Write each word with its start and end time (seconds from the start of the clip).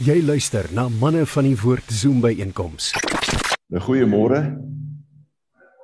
Jy 0.00 0.22
luister 0.24 0.64
na 0.72 0.86
manne 0.88 1.26
van 1.28 1.44
die 1.44 1.56
woord 1.60 1.90
Zoom 1.92 2.22
by 2.24 2.30
einkoms. 2.40 2.86
'n 3.68 3.82
Goeiemôre. 3.84 4.56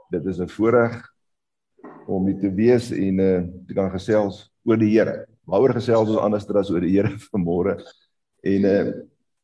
Dit 0.09 0.25
is 0.25 0.41
'n 0.41 0.49
voorreg 0.49 1.05
om 2.09 2.25
hier 2.25 2.39
te 2.41 2.49
wees 2.49 2.91
en 2.93 3.19
uh, 3.21 3.43
te 3.67 3.75
kan 3.75 3.91
gesels 3.91 4.49
oor 4.65 4.79
die 4.79 4.89
Here. 4.89 5.27
Waaroor 5.45 5.75
gesels 5.77 6.09
ons 6.09 6.19
anders 6.19 6.49
as 6.49 6.71
oor 6.71 6.81
die 6.81 6.97
Here 6.97 7.13
vanmôre? 7.29 7.77
En 8.41 8.65
uh, 8.65 8.87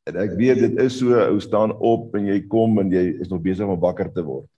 en 0.08 0.16
ek 0.16 0.38
weet 0.40 0.64
dit 0.64 0.80
is 0.80 0.96
so 0.98 1.20
ou 1.20 1.38
staan 1.40 1.76
op 1.76 2.16
en 2.16 2.32
jy 2.32 2.40
kom 2.48 2.78
en 2.78 2.90
jy 2.90 3.20
is 3.20 3.28
nog 3.28 3.42
besig 3.42 3.68
om 3.68 3.78
wakker 3.78 4.08
te 4.08 4.24
word. 4.24 4.48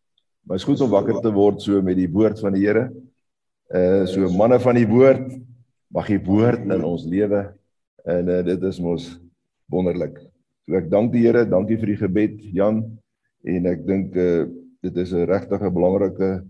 Maar 0.46 0.62
is 0.62 0.64
goed 0.64 0.80
om 0.80 0.90
wakker 0.94 1.20
te 1.22 1.32
word 1.32 1.60
so 1.60 1.82
met 1.82 1.96
die 1.96 2.08
woord 2.08 2.38
van 2.38 2.52
die 2.52 2.62
Here. 2.62 2.86
Uh 3.66 4.06
so 4.06 4.30
manne 4.30 4.60
van 4.60 4.78
die 4.78 4.86
woord 4.86 5.26
mag 5.90 6.06
die 6.06 6.22
woord 6.22 6.70
in 6.70 6.84
ons 6.84 7.02
lewe 7.02 7.50
en 8.06 8.28
uh, 8.28 8.42
dit 8.46 8.62
is 8.62 8.78
mos 8.78 9.18
wonderlik. 9.75 10.16
So 10.64 10.79
ek 10.79 10.88
dank 10.93 11.12
die 11.12 11.27
Here, 11.27 11.45
dankie 11.45 11.78
vir 11.80 11.92
die 11.92 12.01
gebed 12.01 12.41
Jan 12.55 12.84
en 13.45 13.66
ek 13.69 13.84
dink 13.84 14.16
uh, 14.16 14.47
dit 14.84 14.97
is 15.02 15.12
'n 15.12 15.27
regtig 15.28 15.60
'n 15.60 15.74
belangrike 15.74 16.45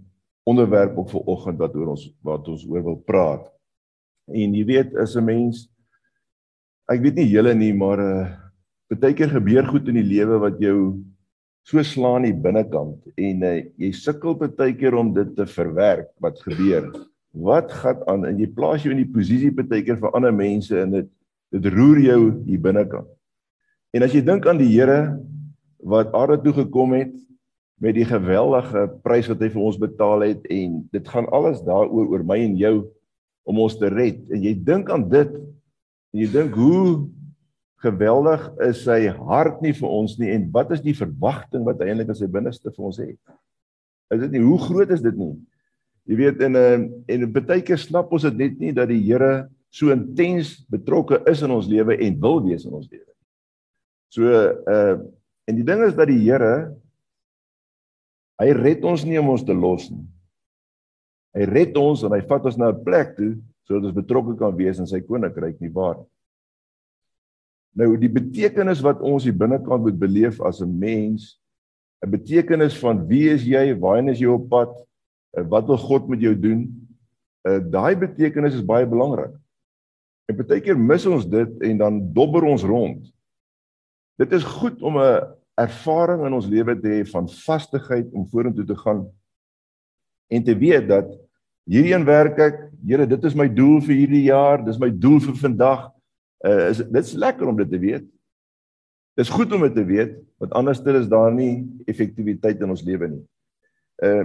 onderwerp 0.46 0.98
op 0.98 1.10
vir 1.10 1.22
oggend 1.26 1.58
wat 1.58 1.74
oor 1.74 1.94
ons 1.96 2.04
wat 2.22 2.48
ons 2.48 2.66
oor 2.68 2.84
wil 2.84 3.00
praat. 3.06 3.44
En 4.28 4.54
jy 4.54 4.64
weet 4.64 4.96
as 4.96 5.16
'n 5.16 5.24
mens 5.24 5.68
ek 6.88 7.00
weet 7.00 7.16
nie 7.16 7.32
julle 7.32 7.54
nie, 7.54 7.72
maar 7.72 8.00
uh 8.00 8.24
baie 8.94 9.14
keer 9.16 9.32
gebeur 9.32 9.66
goed 9.66 9.88
in 9.90 9.96
die 9.98 10.06
lewe 10.06 10.38
wat 10.38 10.60
jou 10.62 11.02
so 11.66 11.82
slaan 11.82 12.22
die 12.22 12.36
binnekant 12.36 13.00
en 13.16 13.42
uh, 13.42 13.56
jy 13.80 13.90
sukkel 13.90 14.36
baie 14.38 14.74
keer 14.76 14.94
om 14.94 15.10
dit 15.14 15.34
te 15.34 15.46
verwerk 15.46 16.12
wat 16.20 16.38
gebeur. 16.44 16.92
Wat 17.34 17.72
gaan 17.72 18.04
aan 18.06 18.24
en 18.28 18.38
jy 18.38 18.46
plaas 18.54 18.84
jou 18.84 18.92
in 18.94 19.02
die 19.02 19.10
posisie 19.10 19.50
baie 19.50 19.82
keer 19.82 19.98
vir 19.98 20.14
ander 20.14 20.32
mense 20.32 20.76
en 20.78 20.92
dit 21.00 21.10
dit 21.54 21.70
roer 21.74 22.00
jou 22.02 22.20
hier 22.48 22.62
binnekant. 22.62 23.08
En 23.94 24.02
as 24.02 24.14
jy 24.14 24.24
dink 24.26 24.46
aan 24.50 24.58
die 24.58 24.72
Here 24.72 25.14
wat 25.84 26.14
aarde 26.16 26.40
toe 26.42 26.54
gekom 26.56 26.96
het 26.96 27.12
met 27.82 27.94
die 27.94 28.06
geweldige 28.08 28.86
prys 29.04 29.28
wat 29.30 29.42
hy 29.44 29.50
vir 29.52 29.62
ons 29.62 29.78
betaal 29.78 30.24
het 30.24 30.46
en 30.50 30.80
dit 30.94 31.10
gaan 31.10 31.28
alles 31.34 31.62
daaroor 31.66 32.10
oor 32.14 32.24
my 32.26 32.40
en 32.42 32.56
jou 32.58 32.76
om 33.44 33.60
ons 33.66 33.76
te 33.78 33.90
red. 33.92 34.22
En 34.32 34.40
jy 34.42 34.54
dink 34.66 34.90
aan 34.90 35.04
dit 35.10 35.34
en 35.34 36.22
jy 36.22 36.30
dink 36.32 36.56
hoe 36.58 37.04
geweldig 37.84 38.44
is 38.64 38.84
sy 38.86 39.02
hart 39.12 39.60
nie 39.62 39.74
vir 39.76 39.90
ons 39.92 40.14
nie 40.18 40.30
en 40.32 40.46
wat 40.54 40.72
is 40.72 40.82
die 40.82 40.96
verwagting 40.96 41.66
wat 41.66 41.82
eintlik 41.84 42.14
in 42.14 42.18
sy 42.18 42.30
binneste 42.30 42.72
vir 42.72 42.88
ons 42.88 43.02
het? 43.02 43.18
Is 44.14 44.22
dit 44.24 44.36
nie 44.36 44.44
hoe 44.44 44.58
groot 44.62 44.90
is 44.94 45.04
dit 45.04 45.18
nie? 45.18 45.34
Jy 46.08 46.18
weet 46.20 46.40
en 46.48 46.58
en 46.58 47.28
baie 47.34 47.62
keer 47.64 47.80
snap 47.80 48.10
ons 48.12 48.26
dit 48.26 48.40
net 48.40 48.56
nie 48.60 48.72
dat 48.76 48.90
die 48.90 49.02
Here 49.04 49.46
so 49.74 49.90
intens 49.90 50.54
betrokke 50.70 51.18
is 51.30 51.42
in 51.42 51.50
ons 51.50 51.66
lewe 51.66 51.96
en 52.06 52.18
wil 52.22 52.38
wees 52.44 52.62
in 52.66 52.76
ons 52.78 52.86
lewe. 52.86 53.10
So 54.14 54.30
uh 54.30 54.96
en 55.44 55.58
die 55.58 55.66
ding 55.66 55.82
is 55.84 55.92
dat 55.92 56.08
die 56.08 56.22
Here 56.22 56.72
hy 58.40 58.46
red 58.56 58.86
ons 58.88 59.02
nie 59.04 59.18
om 59.20 59.34
ons 59.34 59.42
te 59.44 59.52
los 59.52 59.90
nie. 59.92 60.06
Hy 61.36 61.44
red 61.50 61.76
ons 61.76 62.00
en 62.06 62.14
hy 62.14 62.22
vat 62.24 62.48
ons 62.48 62.56
na 62.56 62.70
'n 62.72 62.80
plek 62.86 63.12
toe 63.18 63.34
sodat 63.66 63.90
ons 63.90 63.98
betrokke 63.98 64.38
kan 64.38 64.56
wees 64.56 64.78
in 64.78 64.86
sy 64.86 65.02
koninkryk 65.04 65.60
nie 65.60 65.72
waar. 65.74 66.00
Nou 67.74 67.96
die 67.98 68.08
betekenis 68.08 68.80
wat 68.84 69.02
ons 69.02 69.26
hier 69.26 69.36
binnekant 69.36 69.82
moet 69.82 69.98
beleef 69.98 70.40
as 70.40 70.62
'n 70.62 70.70
mens, 70.70 71.36
'n 72.00 72.10
betekenis 72.10 72.78
van 72.78 73.06
wie 73.08 73.28
is 73.28 73.44
jy, 73.44 73.74
waarheen 73.74 74.08
is 74.08 74.20
jy 74.20 74.30
op 74.30 74.48
pad, 74.48 74.72
wat 75.34 75.66
wil 75.66 75.76
God 75.76 76.08
met 76.08 76.20
jou 76.20 76.34
doen? 76.34 76.70
Uh 77.44 77.58
daai 77.58 77.96
betekenis 77.96 78.54
is 78.54 78.64
baie 78.64 78.86
belangrik. 78.86 79.34
En 80.30 80.36
baie 80.38 80.62
keer 80.64 80.78
mis 80.78 81.04
ons 81.06 81.26
dit 81.28 81.64
en 81.68 81.80
dan 81.80 82.00
dobber 82.16 82.46
ons 82.48 82.64
rond. 82.64 83.00
Dit 84.20 84.32
is 84.32 84.44
goed 84.44 84.82
om 84.82 84.98
'n 84.98 85.20
ervaring 85.54 86.24
in 86.26 86.32
ons 86.32 86.46
lewe 86.46 86.80
te 86.80 86.88
hê 86.88 87.04
van 87.10 87.28
vastigheid 87.28 88.12
om 88.12 88.28
vorentoe 88.28 88.64
te 88.64 88.76
gaan 88.76 89.06
en 90.28 90.42
te 90.42 90.56
weet 90.58 90.88
dat 90.88 91.06
hierheen 91.64 92.04
werk 92.04 92.38
ek, 92.38 92.60
Here, 92.84 93.06
dit 93.06 93.24
is 93.24 93.34
my 93.34 93.46
doel 93.48 93.80
vir 93.80 93.94
hierdie 93.96 94.26
jaar, 94.26 94.60
dis 94.60 94.76
my 94.76 94.90
doel 94.90 95.16
vir 95.24 95.36
vandag. 95.40 95.86
Uh 96.44 96.68
is 96.68 96.82
dit's 96.92 97.14
lekker 97.16 97.48
om 97.48 97.56
dit 97.56 97.70
te 97.70 97.78
weet. 97.80 98.04
Dis 99.16 99.30
goed 99.32 99.52
om 99.56 99.62
dit 99.64 99.74
te 99.74 99.84
weet, 99.84 100.18
want 100.36 100.52
anders 100.52 100.82
dit 100.84 100.94
is 100.94 101.08
daar 101.08 101.32
nie 101.32 101.64
effektiwiteit 101.86 102.60
in 102.60 102.74
ons 102.74 102.82
lewe 102.84 103.08
nie. 103.08 103.22
Uh 104.04 104.24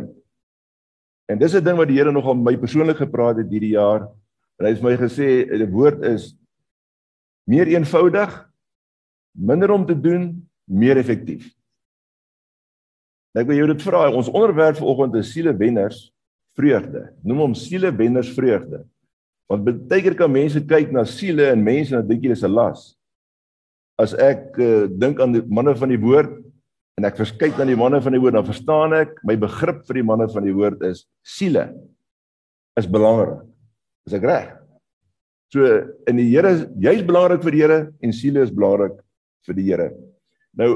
en 1.31 1.40
dis 1.40 1.56
'n 1.56 1.64
ding 1.64 1.78
wat 1.78 1.88
die 1.88 1.96
Here 1.96 2.12
nogal 2.12 2.36
my 2.36 2.58
persoonlik 2.58 2.98
gepraat 2.98 3.38
het 3.38 3.48
hierdie 3.48 3.78
jaar 3.78 4.10
En 4.59 4.68
hy 4.68 4.74
het 4.75 4.84
my 4.84 4.96
gesê 5.00 5.30
die 5.47 5.72
woord 5.72 6.03
is 6.08 6.34
meer 7.50 7.70
eenvoudig, 7.72 8.34
minder 9.40 9.72
om 9.72 9.86
te 9.88 9.96
doen, 9.96 10.34
meer 10.68 11.00
effektief. 11.00 11.47
Ek 13.38 13.48
wil 13.48 13.62
jou 13.62 13.68
dit 13.72 13.84
vra, 13.86 14.08
ons 14.12 14.30
onderwerp 14.30 14.80
vanoggend 14.81 15.19
is 15.22 15.31
sielewenners 15.34 16.09
vreugde. 16.58 17.06
Noem 17.24 17.46
hom 17.46 17.56
sielewenners 17.58 18.34
vreugde. 18.36 18.84
Want 19.50 19.66
baie 19.66 20.03
keer 20.03 20.18
kan 20.18 20.31
mense 20.31 20.62
kyk 20.69 20.92
na 20.94 21.06
siele 21.08 21.48
en 21.53 21.64
mense 21.64 21.96
en 21.96 22.06
dink 22.06 22.25
jy 22.25 22.34
dis 22.34 22.44
'n 22.44 22.53
las. 22.53 22.94
As 23.98 24.14
ek 24.14 24.58
uh, 24.59 24.88
dink 24.88 25.19
aan 25.19 25.34
die 25.34 25.46
manne 25.46 25.75
van 25.75 25.90
die 25.90 26.00
woord 26.00 26.36
en 27.00 27.06
ek 27.06 27.18
verskyk 27.18 27.58
na 27.58 27.66
die 27.66 27.80
manne 27.80 28.02
van 28.02 28.14
die 28.14 28.19
woord, 28.19 28.36
dan 28.36 28.46
verstaan 28.46 28.94
ek 28.94 29.18
my 29.24 29.36
begrip 29.40 29.86
vir 29.88 30.02
die 30.02 30.06
manne 30.06 30.28
van 30.28 30.44
die 30.44 30.53
woord 30.53 30.84
is 30.84 31.08
siele 31.24 31.69
is 32.78 32.88
belangrik. 32.88 33.42
Is 34.09 34.16
ek 34.18 34.25
reg? 34.25 34.53
So 35.53 35.66
in 36.09 36.18
die 36.18 36.30
Here, 36.31 36.50
jy's 36.81 37.03
belangrik 37.06 37.44
vir 37.46 37.53
die 37.53 37.62
Here 37.62 37.80
en 38.02 38.14
siele 38.14 38.42
is 38.42 38.53
belangrik 38.53 38.96
vir 39.46 39.58
die 39.58 39.66
Here. 39.68 39.90
Nou 40.58 40.72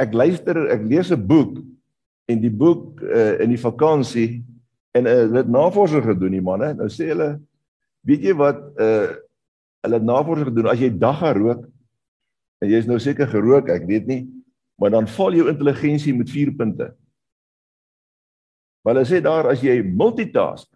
ek 0.00 0.12
luister, 0.12 0.58
ek 0.72 0.84
lees 0.84 1.12
'n 1.12 1.20
boek 1.20 1.60
en 2.28 2.40
die 2.40 2.52
boek 2.52 3.00
uh, 3.00 3.40
in 3.40 3.52
die 3.52 3.60
vakansie 3.60 4.42
en 4.92 5.08
uh, 5.08 5.14
hulle 5.24 5.40
het 5.40 5.48
navorsing 5.48 6.04
gedoen 6.04 6.36
die 6.36 6.44
manne. 6.44 6.74
Nou 6.76 6.88
sê 6.92 7.08
hulle 7.12 7.38
weet 8.04 8.28
jy 8.28 8.36
wat 8.36 8.60
uh 8.76 9.16
hulle 9.82 9.98
het 9.98 10.04
navorsing 10.06 10.46
gedoen 10.46 10.68
as 10.70 10.78
jy 10.78 10.92
dagga 10.94 11.32
rook 11.34 11.64
en 12.62 12.68
jy's 12.70 12.86
nou 12.86 13.00
seker 13.02 13.26
gerook, 13.26 13.66
ek 13.66 13.88
weet 13.88 14.06
nie, 14.06 14.28
maar 14.78 14.92
dan 14.94 15.08
val 15.10 15.34
jou 15.34 15.48
intelligensie 15.50 16.12
met 16.14 16.30
4 16.30 16.52
punte. 16.54 16.92
Maar 18.84 18.94
hulle 18.94 19.08
sê 19.08 19.18
daar 19.24 19.48
as 19.50 19.64
jy 19.64 19.80
multitask 19.82 20.68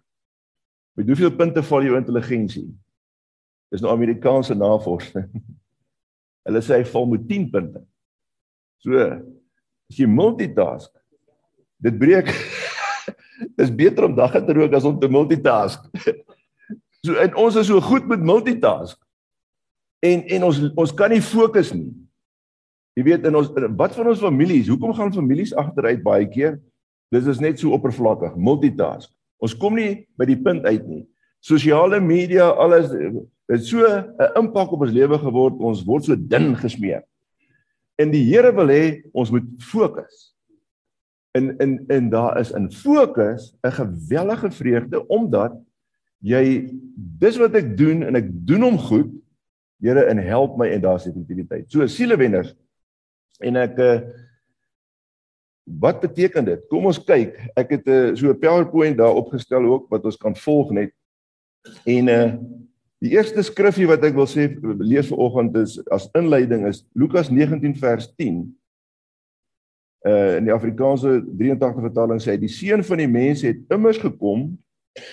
Met 0.97 1.11
hoeveel 1.11 1.33
punte 1.37 1.61
val 1.63 1.85
jou 1.85 1.97
intelligensie? 1.97 2.67
Dis 3.69 3.83
nou 3.83 3.91
Amerikaanse 3.93 4.55
navorsing. 4.57 5.27
Hulle 6.47 6.61
sê 6.65 6.79
hy 6.79 6.87
val 6.89 7.09
met 7.11 7.27
10 7.29 7.49
punte. 7.53 7.83
So 8.81 8.97
as 8.97 9.99
jy 9.99 10.07
multitask, 10.09 10.89
dit 11.85 11.99
breek. 11.99 12.31
Dis 13.59 13.69
beter 13.69 14.07
om 14.07 14.15
dag 14.17 14.33
te 14.33 14.55
rook 14.57 14.73
as 14.73 14.87
om 14.89 14.97
te 14.99 15.11
multitask. 15.11 15.85
So 17.05 17.13
en 17.21 17.35
ons 17.39 17.55
is 17.55 17.67
so 17.69 17.79
goed 17.79 18.07
met 18.09 18.23
multitask. 18.25 18.97
En 20.03 20.23
en 20.33 20.45
ons 20.47 20.57
ons 20.81 20.93
kan 20.97 21.13
nie 21.13 21.21
fokus 21.23 21.69
nie. 21.71 21.91
Jy 22.97 23.03
weet 23.05 23.27
in 23.29 23.37
ons 23.37 23.51
wat 23.53 23.93
van 23.95 24.09
ons 24.11 24.23
families, 24.25 24.67
hoekom 24.67 24.95
gaan 24.97 25.13
families 25.13 25.53
agteruit 25.55 26.01
baie 26.03 26.25
keer? 26.27 26.57
Dis 27.13 27.29
is 27.29 27.39
net 27.39 27.61
so 27.61 27.71
oppervlakkig, 27.77 28.33
multitask. 28.35 29.07
Ons 29.43 29.55
kom 29.57 29.75
nie 29.77 30.07
by 30.17 30.25
die 30.25 30.39
punt 30.41 30.65
uit 30.65 30.85
nie. 30.87 31.03
Sosiale 31.43 31.99
media, 32.01 32.49
alles 32.49 32.89
het 33.47 33.63
so 33.65 33.85
'n 33.85 34.33
impak 34.35 34.71
op 34.71 34.81
ons 34.81 34.91
lewe 34.91 35.17
geword. 35.17 35.59
Ons 35.59 35.83
word 35.83 36.03
so 36.03 36.15
dun 36.15 36.55
gesmeer. 36.55 37.03
En 37.97 38.11
die 38.11 38.23
Here 38.23 38.51
wil 38.53 38.67
hê 38.67 39.03
ons 39.13 39.31
moet 39.31 39.45
fokus. 39.59 40.33
En 41.33 41.57
in 41.57 41.85
en 41.87 42.09
daar 42.09 42.39
is 42.39 42.51
in 42.51 42.71
fokus 42.71 43.55
'n 43.63 43.71
gewellige 43.71 44.51
vreugde 44.51 45.07
omdat 45.07 45.53
jy 46.19 46.69
dis 47.19 47.37
wat 47.37 47.55
ek 47.55 47.77
doen 47.77 48.03
en 48.03 48.15
ek 48.15 48.29
doen 48.29 48.61
hom 48.61 48.77
goed. 48.77 49.11
Here 49.79 50.05
en 50.05 50.17
help 50.17 50.57
my 50.57 50.67
en 50.67 50.81
daar's 50.81 51.05
effektiwiteit. 51.05 51.71
So 51.71 51.85
sielewenners 51.87 52.55
en 53.39 53.55
ek 53.55 53.77
uh, 53.77 54.01
Wat 55.67 55.99
beteken 55.99 56.45
dit? 56.47 56.63
Kom 56.71 56.87
ons 56.87 56.99
kyk. 57.03 57.35
Ek 57.59 57.75
het 57.75 57.85
'n 57.85 57.91
uh, 57.91 58.09
eh, 58.09 58.15
so 58.15 58.31
'n 58.31 58.39
PowerPoint 58.39 58.97
daar 58.97 59.15
opgestel 59.15 59.65
ook 59.65 59.89
wat 59.89 60.05
ons 60.05 60.17
kan 60.17 60.35
volg 60.35 60.71
net. 60.71 60.91
En 61.85 62.07
uh 62.07 62.37
die 62.99 63.11
eerste 63.13 63.43
skrifgie 63.43 63.85
wat 63.85 64.03
ek 64.03 64.15
wil 64.15 64.25
sê 64.25 64.57
lees 64.81 65.07
vanoggend 65.07 65.55
is 65.55 65.77
as 65.93 66.09
inleiding 66.17 66.65
is 66.65 66.87
Lukas 66.93 67.29
19 67.29 67.75
vers 67.75 68.07
10. 68.15 68.57
Uh 70.01 70.11
eh, 70.11 70.37
in 70.37 70.43
die 70.45 70.53
Afrikaanse 70.53 71.21
83 71.37 71.81
vertaling 71.81 72.21
sê 72.21 72.31
hy 72.31 72.37
die 72.37 72.49
seun 72.49 72.83
van 72.83 72.97
die 72.97 73.07
mens 73.07 73.41
het 73.41 73.59
immers 73.69 73.97
gekom 73.97 74.57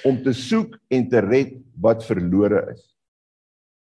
om 0.05 0.23
te 0.23 0.33
soek 0.33 0.79
en 0.89 1.09
te 1.09 1.21
red 1.21 1.59
wat 1.77 2.05
verlore 2.05 2.71
is. 2.73 2.95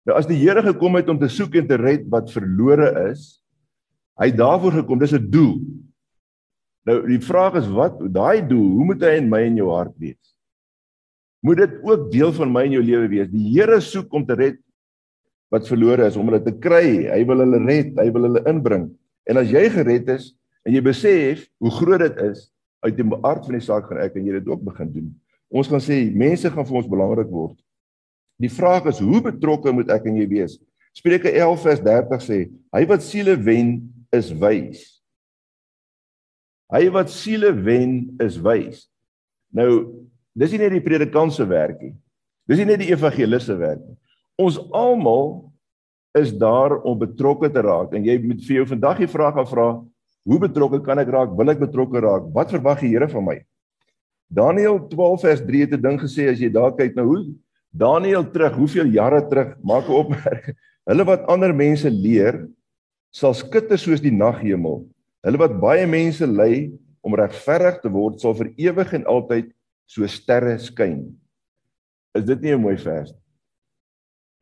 Nou 0.05 0.19
as 0.19 0.27
die 0.27 0.37
Here 0.37 0.63
gekom 0.63 0.97
het 0.97 1.09
om 1.09 1.19
te 1.19 1.29
soek 1.29 1.55
en 1.55 1.67
te 1.69 1.77
red 1.77 2.05
wat 2.09 2.33
verlore 2.33 3.11
is, 3.11 3.41
hy 4.21 4.31
daarvoor 4.35 4.83
gekom, 4.83 4.99
dis 4.99 5.13
'n 5.15 5.31
doel. 5.31 5.61
Nou 6.87 7.01
die 7.09 7.21
vraag 7.23 7.59
is 7.63 7.69
wat 7.73 7.99
daai 8.15 8.45
doel, 8.47 8.69
hoe 8.79 8.87
moet 8.93 9.03
hy 9.05 9.17
in 9.19 9.29
my 9.31 9.43
en 9.49 9.59
jou 9.59 9.69
hart 9.73 9.95
wees? 10.01 10.35
Moet 11.45 11.63
dit 11.63 11.75
ook 11.87 12.09
deel 12.13 12.33
van 12.35 12.53
my 12.53 12.65
en 12.67 12.77
jou 12.79 12.85
lewe 12.85 13.11
wees? 13.11 13.31
Die 13.33 13.45
Here 13.53 13.79
soek 13.85 14.13
om 14.15 14.25
te 14.27 14.37
red 14.39 14.59
wat 15.53 15.69
verlore 15.69 16.07
is 16.09 16.17
om 16.19 16.29
hulle 16.29 16.43
te 16.45 16.53
kry. 16.53 17.09
Hy 17.09 17.23
wil 17.29 17.43
hulle 17.45 17.61
red, 17.65 17.95
hy 17.97 18.09
wil 18.15 18.29
hulle 18.29 18.45
inbring. 18.51 18.89
En 19.29 19.41
as 19.41 19.51
jy 19.53 19.65
gered 19.73 20.11
is 20.13 20.33
en 20.67 20.75
jy 20.75 20.83
besef 20.85 21.47
hoe 21.63 21.73
groot 21.79 22.03
dit 22.05 22.23
is, 22.27 22.49
uit 22.85 22.95
die 22.95 23.07
aard 23.27 23.47
van 23.47 23.57
die 23.57 23.65
saak 23.65 23.89
gaan 23.89 24.03
ek 24.05 24.19
en 24.19 24.27
jy 24.29 24.37
dit 24.39 24.51
ook 24.51 24.63
begin 24.69 24.91
doen. 24.93 25.09
Ons 25.49 25.71
gaan 25.71 25.83
sê 25.83 26.03
mense 26.15 26.51
gaan 26.53 26.67
vir 26.69 26.79
ons 26.83 26.91
belangrik 26.91 27.31
word. 27.33 27.57
Die 28.39 28.53
vraag 28.53 28.87
is 28.93 29.01
hoe 29.03 29.23
betrokke 29.25 29.73
moet 29.75 29.91
ek 29.91 30.07
en 30.07 30.19
jy 30.21 30.29
wees? 30.31 30.59
Spreuke 30.95 31.31
11 31.33 31.65
vers 31.65 31.83
30 31.83 32.23
sê, 32.25 32.39
hy 32.75 32.83
wat 32.91 33.03
siele 33.03 33.35
wen 33.41 33.81
is 34.15 34.31
wys. 34.31 34.98
Hy 36.73 36.89
wat 36.93 37.09
siele 37.13 37.53
wen 37.53 38.19
is 38.21 38.37
wys. 38.45 38.85
Nou, 39.55 40.05
dis 40.37 40.53
nie 40.53 40.61
net 40.61 40.75
die 40.77 40.85
predikant 40.85 41.33
se 41.33 41.47
werk 41.49 41.81
nie. 41.81 41.95
Dis 42.49 42.61
nie 42.61 42.69
net 42.69 42.83
die 42.83 42.91
evangelis 42.93 43.49
se 43.49 43.57
werk 43.57 43.81
nie. 43.81 43.97
Ons 44.39 44.59
almal 44.77 45.49
is 46.19 46.33
daar 46.37 46.77
om 46.87 46.99
betrokke 47.01 47.49
te 47.53 47.63
raak 47.65 47.95
en 47.97 48.05
jy 48.05 48.19
moet 48.23 48.43
vir 48.45 48.61
jou 48.61 48.67
vandag 48.75 49.01
die 49.03 49.11
vraag 49.11 49.41
afvra, 49.41 49.69
hoe 50.29 50.41
betrokke 50.43 50.81
kan 50.85 51.01
ek 51.01 51.11
raak? 51.13 51.33
Wil 51.37 51.55
ek 51.55 51.63
betrokke 51.63 52.03
raak? 52.05 52.29
Wat 52.35 52.53
verwag 52.53 52.83
die 52.85 52.93
Here 52.93 53.09
van 53.09 53.25
my? 53.25 53.39
Daniël 54.29 54.77
12 54.91 55.25
vers 55.25 55.45
3 55.47 55.61
het 55.65 55.73
'n 55.73 55.83
ding 55.83 55.99
gesê 56.01 56.29
as 56.29 56.41
jy 56.41 56.51
daar 56.53 56.77
kyk 56.77 56.95
na 56.97 57.03
hoe 57.03 57.33
Daniël 57.73 58.25
terug, 58.31 58.55
hoeveel 58.57 58.93
jare 58.93 59.23
terug, 59.29 59.57
maak 59.65 59.89
'n 59.89 59.93
opmerking. 59.93 60.57
Hulle 60.89 61.05
wat 61.05 61.25
ander 61.29 61.55
mense 61.55 61.91
leer, 61.91 62.49
sal 63.11 63.35
skitter 63.35 63.79
soos 63.79 64.01
die 64.01 64.13
naghemel. 64.13 64.89
Hulle 65.27 65.39
wat 65.39 65.61
baie 65.61 65.87
mense 65.87 66.27
lei 66.27 66.73
om 67.03 67.15
regverdig 67.15 67.81
te 67.83 67.91
word, 67.91 68.21
sal 68.21 68.35
vir 68.35 68.53
ewig 68.57 68.93
en 68.95 69.07
altyd 69.07 69.51
so 69.89 70.07
sterre 70.07 70.59
skyn. 70.59 71.17
Is 72.15 72.25
dit 72.25 72.41
nie 72.43 72.53
'n 72.55 72.61
mooi 72.61 72.77
vers 72.77 73.13
nie? 73.13 73.23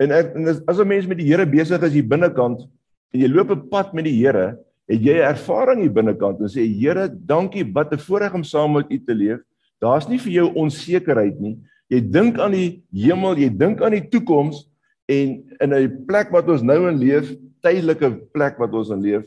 En, 0.02 0.12
ek, 0.12 0.34
en 0.36 0.48
as, 0.48 0.60
as 0.68 0.80
'n 0.80 0.88
mens 0.88 1.06
met 1.08 1.18
die 1.18 1.28
Here 1.28 1.46
besig 1.46 1.82
is 1.82 1.94
hier 1.96 2.04
binnekant 2.04 2.66
en 3.14 3.20
jy 3.20 3.28
loop 3.28 3.50
'n 3.50 3.68
pad 3.70 3.94
met 3.94 4.04
die 4.04 4.16
Here, 4.18 4.58
het 4.88 5.00
jy 5.00 5.16
ervaring 5.24 5.80
hier 5.80 5.92
binnekant 5.92 6.40
en 6.40 6.48
sê 6.52 6.66
Here, 6.66 7.08
dankie 7.08 7.64
wat 7.72 7.92
'n 7.92 7.98
voorreg 7.98 8.34
om 8.34 8.44
saam 8.44 8.72
met 8.76 8.90
U 8.90 8.98
te 8.98 9.14
leef. 9.14 9.40
Daar's 9.80 10.08
nie 10.08 10.18
vir 10.18 10.32
jou 10.32 10.52
onsekerheid 10.54 11.40
nie. 11.40 11.58
Jy 11.88 12.00
dink 12.00 12.38
aan 12.38 12.52
die 12.52 12.82
hemel, 12.92 13.36
jy 13.36 13.48
dink 13.48 13.82
aan 13.82 13.92
die 13.92 14.08
toekoms 14.08 14.68
en 15.08 15.44
in 15.60 15.72
'n 15.72 16.06
plek 16.06 16.30
wat 16.30 16.48
ons 16.48 16.62
nou 16.62 16.88
in 16.88 16.98
leef, 16.98 17.32
tydelike 17.62 18.20
plek 18.32 18.58
wat 18.58 18.74
ons 18.74 18.90
in 18.90 19.00
leef, 19.00 19.24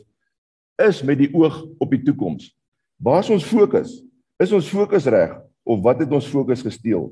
is 0.88 1.02
met 1.02 1.18
die 1.18 1.30
oog 1.34 1.62
op 1.78 1.90
die 1.90 2.02
toekoms. 2.02 2.50
Waar 2.96 3.22
is 3.24 3.30
ons 3.30 3.44
fokus? 3.44 3.92
Is 4.40 4.52
ons 4.52 4.68
fokus 4.68 5.06
reg 5.10 5.36
of 5.62 5.82
wat 5.84 6.00
het 6.00 6.12
ons 6.12 6.28
fokus 6.28 6.62
gesteel? 6.64 7.10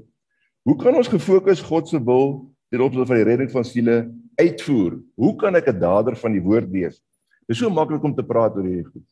Hoe 0.68 0.76
kan 0.76 0.96
ons 0.96 1.08
gefokus 1.08 1.62
God 1.64 1.88
se 1.88 2.00
wil 2.04 2.48
ten 2.68 2.82
opsigte 2.84 3.08
van 3.08 3.20
die 3.20 3.28
redding 3.28 3.50
van 3.52 3.64
siele 3.64 3.96
uitvoer? 4.40 4.98
Hoe 5.16 5.34
kan 5.40 5.56
ek 5.56 5.68
'n 5.68 5.80
dader 5.80 6.16
van 6.16 6.32
die 6.32 6.42
woord 6.42 6.70
wees? 6.70 7.00
Dit 7.46 7.56
is 7.56 7.58
so 7.58 7.70
maklik 7.70 8.02
om 8.02 8.14
te 8.14 8.22
praat 8.24 8.56
oor 8.56 8.64
hierdie 8.64 8.90
goed. 8.92 9.08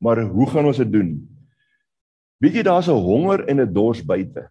Maar 0.00 0.22
hoe 0.22 0.48
gaan 0.50 0.66
ons 0.66 0.76
dit 0.76 0.92
doen? 0.92 1.28
Weet 2.40 2.54
jy 2.54 2.62
daar's 2.62 2.88
'n 2.88 2.96
honger 2.96 3.44
en 3.48 3.60
'n 3.60 3.72
dors 3.72 4.02
buite. 4.04 4.50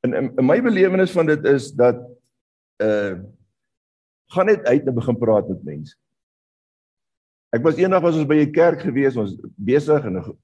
En 0.00 0.14
in, 0.14 0.32
in 0.36 0.46
my 0.46 0.60
belewenis 0.62 1.12
van 1.12 1.26
dit 1.26 1.44
is 1.44 1.72
dat 1.72 2.00
uh 2.82 3.20
gaan 4.30 4.46
net 4.46 4.64
uit 4.64 4.86
en 4.86 4.94
begin 4.94 5.18
praat 5.18 5.48
met 5.48 5.62
mense. 5.64 5.96
Ek 7.50 7.64
was 7.66 7.78
eendag 7.78 8.02
was 8.02 8.16
ons 8.16 8.28
by 8.28 8.38
'n 8.44 8.52
kerk 8.52 8.80
gewees, 8.80 9.16
ons 9.16 9.34
besig 9.58 10.04
in 10.06 10.16
'n 10.16 10.36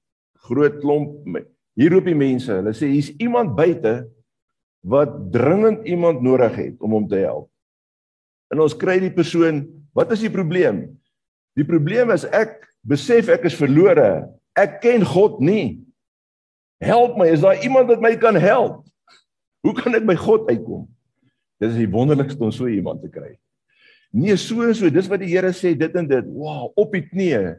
groot 0.47 0.81
klomp 0.81 1.27
hier 1.77 1.93
roep 1.93 2.05
die 2.09 2.17
mense. 2.17 2.49
Hulle 2.51 2.73
sê 2.73 2.89
hier's 2.89 3.13
iemand 3.21 3.55
buite 3.55 4.07
wat 4.87 5.13
dringend 5.33 5.85
iemand 5.87 6.23
nodig 6.25 6.55
het 6.55 6.81
om 6.81 6.91
hom 6.91 7.07
te 7.07 7.21
help. 7.21 7.49
En 8.53 8.63
ons 8.63 8.77
kry 8.77 8.97
die 9.03 9.13
persoon, 9.13 9.65
wat 9.93 10.11
is 10.15 10.23
die 10.25 10.33
probleem? 10.33 10.85
Die 11.57 11.65
probleem 11.67 12.11
is 12.11 12.25
ek 12.25 12.63
besef 12.87 13.29
ek 13.29 13.45
is 13.49 13.57
verlore. 13.57 14.27
Ek 14.57 14.79
ken 14.81 15.05
God 15.05 15.41
nie. 15.43 15.83
Help 16.81 17.17
my, 17.17 17.27
is 17.33 17.41
daar 17.41 17.61
iemand 17.65 17.89
wat 17.89 18.01
my 18.01 18.13
kan 18.17 18.37
help? 18.37 18.85
Hoe 19.65 19.73
kan 19.77 19.97
ek 19.97 20.05
by 20.07 20.15
God 20.15 20.49
uitkom? 20.49 20.85
Dit 21.61 21.73
is 21.73 21.79
die 21.81 21.89
wonderlikste 21.89 22.43
om 22.45 22.53
so 22.53 22.69
iemand 22.69 23.01
te 23.01 23.09
kry. 23.09 23.35
Nee, 24.17 24.37
so 24.41 24.65
en 24.65 24.73
so, 24.73 24.89
dis 24.89 25.09
wat 25.11 25.21
die 25.21 25.29
Here 25.29 25.51
sê, 25.53 25.75
dit 25.77 25.97
en 25.99 26.07
dit. 26.09 26.29
Wow, 26.33 26.71
op 26.79 26.95
die 26.95 27.03
knieë, 27.05 27.57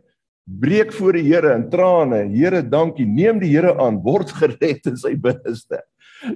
breek 0.58 0.90
voor 0.96 1.18
die 1.18 1.26
Here 1.28 1.52
in 1.54 1.68
trane. 1.70 2.24
Here, 2.32 2.64
dankie. 2.66 3.06
Neem 3.06 3.38
die 3.42 3.52
Here 3.52 3.76
aan, 3.78 4.00
word 4.02 4.32
gered 4.34 4.88
in 4.90 4.98
sy 4.98 5.14
binneste. 5.14 5.84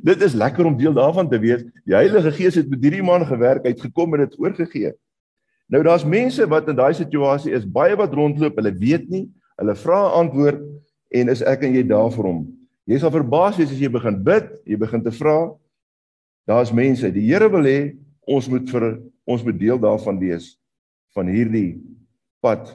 Dit 0.05 0.23
is 0.23 0.37
lekker 0.39 0.69
om 0.69 0.77
deel 0.79 0.95
daarvan 0.95 1.31
te 1.31 1.41
wees. 1.43 1.65
Die 1.89 1.97
Heilige 1.97 2.31
Gees 2.37 2.59
het 2.61 2.69
met 2.71 2.85
hierdie 2.85 3.03
man 3.03 3.25
gewerk, 3.27 3.65
hy 3.67 3.73
het 3.75 3.83
gekom 3.83 4.15
en 4.15 4.23
dit 4.23 4.37
oorgegee. 4.39 4.93
Nou 5.73 5.81
daar's 5.83 6.05
mense 6.07 6.45
wat 6.53 6.69
in 6.71 6.79
daai 6.79 6.93
situasie 6.95 7.55
is, 7.57 7.65
baie 7.67 7.97
wat 7.99 8.15
rondloop, 8.15 8.59
hulle 8.61 8.75
weet 8.79 9.09
nie, 9.11 9.25
hulle 9.59 9.75
vra 9.81 10.03
antwoord 10.21 10.61
en 11.17 11.33
is 11.33 11.43
ek 11.49 11.65
en 11.67 11.75
jy 11.75 11.83
daar 11.89 12.13
vir 12.15 12.29
hom. 12.29 12.45
Jy 12.87 13.01
sal 13.03 13.15
verbaas 13.15 13.59
wees 13.59 13.73
as 13.73 13.81
jy 13.81 13.91
begin 13.91 14.21
bid, 14.23 14.53
jy 14.69 14.79
begin 14.79 15.03
te 15.03 15.13
vra. 15.17 15.37
Daar's 16.51 16.75
mense, 16.75 17.11
die 17.15 17.25
Here 17.27 17.49
wil 17.51 17.67
hê 17.67 17.79
ons 18.29 18.47
moet 18.53 18.69
vir 18.71 18.87
ons 19.29 19.43
moet 19.45 19.59
deel 19.59 19.79
daarvan 19.81 20.19
wees 20.21 20.55
van 21.15 21.29
hierdie 21.29 21.81
pad. 22.43 22.73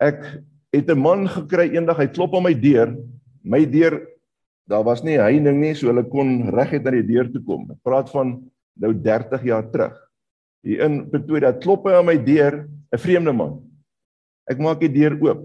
Ek 0.00 0.42
het 0.72 0.90
'n 0.90 0.98
man 0.98 1.26
gekry 1.28 1.74
eendag, 1.74 1.98
hy 1.98 2.06
klop 2.06 2.34
aan 2.34 2.44
my 2.44 2.54
deur. 2.54 2.96
My 3.42 3.64
deur, 3.64 4.06
daar 4.68 4.84
was 4.84 5.02
nie 5.02 5.18
heining 5.18 5.60
nie, 5.60 5.74
so 5.74 5.88
hulle 5.88 6.04
kon 6.04 6.50
reguit 6.50 6.84
na 6.84 6.90
die 6.90 7.02
deur 7.02 7.32
toe 7.32 7.42
kom. 7.42 7.70
Ek 7.70 7.82
praat 7.82 8.10
van 8.10 8.50
nou 8.76 8.92
30 8.94 9.42
jaar 9.44 9.70
terug. 9.70 9.96
Hier 10.62 10.84
in 10.84 11.10
Pretoria 11.10 11.52
klop 11.52 11.86
hy 11.86 11.92
aan 11.92 12.06
my 12.06 12.16
deur, 12.16 12.68
'n 12.92 12.98
vreemde 12.98 13.32
man. 13.32 13.62
Ek 14.48 14.58
maak 14.58 14.80
die 14.80 14.88
deur 14.88 15.16
oop. 15.20 15.40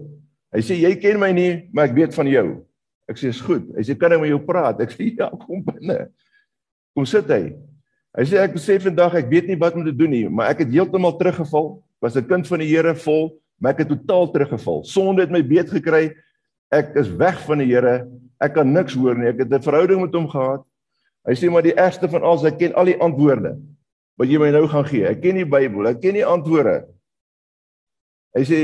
Hy 0.52 0.60
sê 0.60 0.74
jy 0.80 0.94
ken 1.00 1.18
my 1.20 1.32
nie, 1.32 1.68
maar 1.72 1.88
ek 1.88 1.94
weet 1.94 2.14
van 2.14 2.26
jou. 2.26 2.66
Ek 3.08 3.16
sê 3.16 3.28
is 3.28 3.40
goed. 3.40 3.68
Hy 3.76 3.82
sê 3.82 3.94
kan 3.98 4.12
ek 4.12 4.20
met 4.20 4.30
jou 4.30 4.40
praat? 4.42 4.80
Ek 4.80 4.90
sê 4.90 5.14
ja, 5.16 5.30
kom 5.30 5.62
binne. 5.62 6.08
Kom 6.94 7.06
sit 7.06 7.28
hy. 7.30 7.54
Hy 8.16 8.24
sê 8.24 8.38
ek 8.40 8.54
sê 8.56 8.78
vandag 8.80 9.18
ek 9.20 9.28
weet 9.28 9.50
nie 9.50 9.58
wat 9.60 9.74
om 9.76 9.84
te 9.84 9.92
doen 9.92 10.10
nie, 10.10 10.24
maar 10.28 10.48
ek 10.48 10.64
het 10.64 10.72
heeltemal 10.72 11.18
teruggeval. 11.18 11.76
Was 12.00 12.16
'n 12.16 12.24
kind 12.24 12.48
van 12.48 12.60
die 12.60 12.68
Here 12.68 12.94
vol, 12.94 13.36
maar 13.60 13.72
ek 13.72 13.84
het 13.84 13.88
totaal 13.88 14.32
teruggeval. 14.32 14.84
Sonde 14.84 15.22
het 15.22 15.30
my 15.30 15.42
beet 15.42 15.68
gekry. 15.70 16.16
Ek 16.72 16.96
is 16.96 17.08
weg 17.08 17.40
van 17.44 17.58
die 17.58 17.68
Here. 17.68 18.08
Ek 18.40 18.54
kan 18.54 18.72
niks 18.72 18.94
hoor 18.94 19.14
nie. 19.14 19.28
Ek 19.28 19.38
het 19.38 19.52
'n 19.52 19.62
verhouding 19.62 20.00
met 20.00 20.14
hom 20.14 20.28
gehad. 20.28 20.64
Hy 21.26 21.34
sê 21.34 21.50
maar 21.50 21.62
die 21.62 21.74
ergste 21.74 22.08
van 22.08 22.22
alles, 22.22 22.44
ek 22.44 22.58
ken 22.58 22.74
al 22.74 22.84
die 22.84 23.00
antwoorde 23.00 23.58
wat 24.16 24.28
jy 24.28 24.38
my 24.38 24.50
nou 24.50 24.66
gaan 24.66 24.84
gee. 24.84 25.04
Ek 25.04 25.20
ken 25.20 25.34
die 25.34 25.44
Bybel, 25.44 25.86
ek 25.86 26.00
ken 26.00 26.14
die 26.14 26.24
antwoorde. 26.26 26.86
Hy 28.36 28.44
sê 28.44 28.60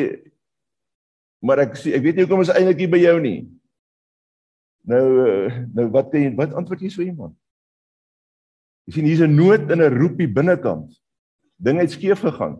maar 1.42 1.58
ek 1.58 1.76
sê 1.76 1.96
ek 1.96 2.02
weet 2.02 2.16
nie 2.16 2.24
hoekom 2.24 2.40
is 2.40 2.52
eintlik 2.54 2.78
hier 2.78 2.92
by 2.92 3.00
jou 3.02 3.20
nie. 3.20 3.48
Nou 4.88 5.04
eh, 5.26 5.58
nou 5.74 5.88
wat 5.90 6.10
kan 6.10 6.22
jy 6.22 6.34
wat 6.38 6.54
antwoord 6.54 6.80
jy 6.80 6.88
so 6.88 7.02
iemand? 7.02 7.34
Jy 8.86 8.94
sien 8.96 9.06
hier's 9.06 9.22
'n 9.22 9.36
nood 9.36 9.70
in 9.70 9.80
'n 9.80 9.94
roepie 9.94 10.26
binnekant. 10.26 10.90
Ding 11.56 11.78
het 11.78 11.90
skeef 11.90 12.20
gegaan. 12.20 12.58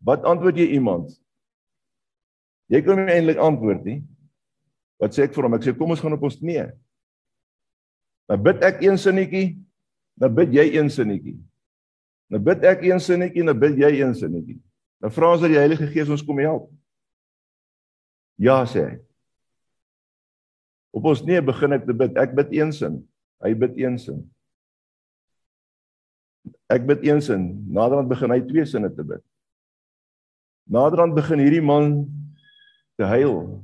Wat 0.00 0.24
antwoord 0.24 0.56
jy 0.56 0.72
iemand? 0.72 1.12
Jy 2.66 2.80
kan 2.82 2.96
nie 2.96 3.12
eintlik 3.12 3.38
antwoord 3.38 3.84
nie. 3.84 4.02
Wat 4.98 5.12
sê 5.14 5.26
ek 5.26 5.34
vir 5.34 5.44
hom? 5.44 5.54
Ek 5.54 5.62
sê 5.62 5.76
kom 5.76 5.90
ons 5.90 6.00
gaan 6.00 6.12
op 6.12 6.22
ons 6.22 6.38
knieë. 6.40 6.72
Dan 8.28 8.42
bid 8.42 8.62
ek 8.64 8.82
een 8.82 8.98
sinnetjie, 8.98 9.58
dan 10.16 10.34
bid 10.34 10.52
jy 10.54 10.78
een 10.78 10.90
sinnetjie. 10.90 11.36
Dan 12.30 12.44
bid 12.44 12.64
ek 12.64 12.84
een 12.86 13.00
sinnetjie, 13.00 13.44
dan 13.44 13.58
bid 13.58 13.76
jy 13.76 13.90
een 14.00 14.14
sinnetjie. 14.14 14.60
Dan 15.02 15.10
vra 15.10 15.32
ons 15.34 15.42
dat 15.42 15.50
die 15.50 15.58
Heilige 15.58 15.86
Gees 15.90 16.08
ons 16.08 16.22
kom 16.24 16.38
help. 16.38 16.70
Ja 18.40 18.62
sê 18.64 18.86
hy. 18.86 18.94
Op 20.92 21.04
ons 21.12 21.22
nee 21.26 21.40
begin 21.44 21.76
ek 21.76 21.84
te 21.86 21.96
bid. 21.96 22.16
Ek 22.20 22.34
bid 22.36 22.54
een 22.54 22.72
sin. 22.72 23.00
Hy 23.42 23.52
bid 23.58 23.76
een 23.80 23.98
sin. 23.98 24.22
Ek 26.72 26.86
bid 26.88 27.04
een 27.06 27.20
sin. 27.22 27.44
Naderhand 27.72 28.10
begin 28.10 28.32
hy 28.34 28.40
twee 28.46 28.64
sinne 28.66 28.90
te 28.94 29.04
bid. 29.06 29.22
Naderhand 30.70 31.14
begin 31.14 31.42
hierdie 31.42 31.64
man 31.64 31.92
te 32.98 33.06
huil. 33.08 33.62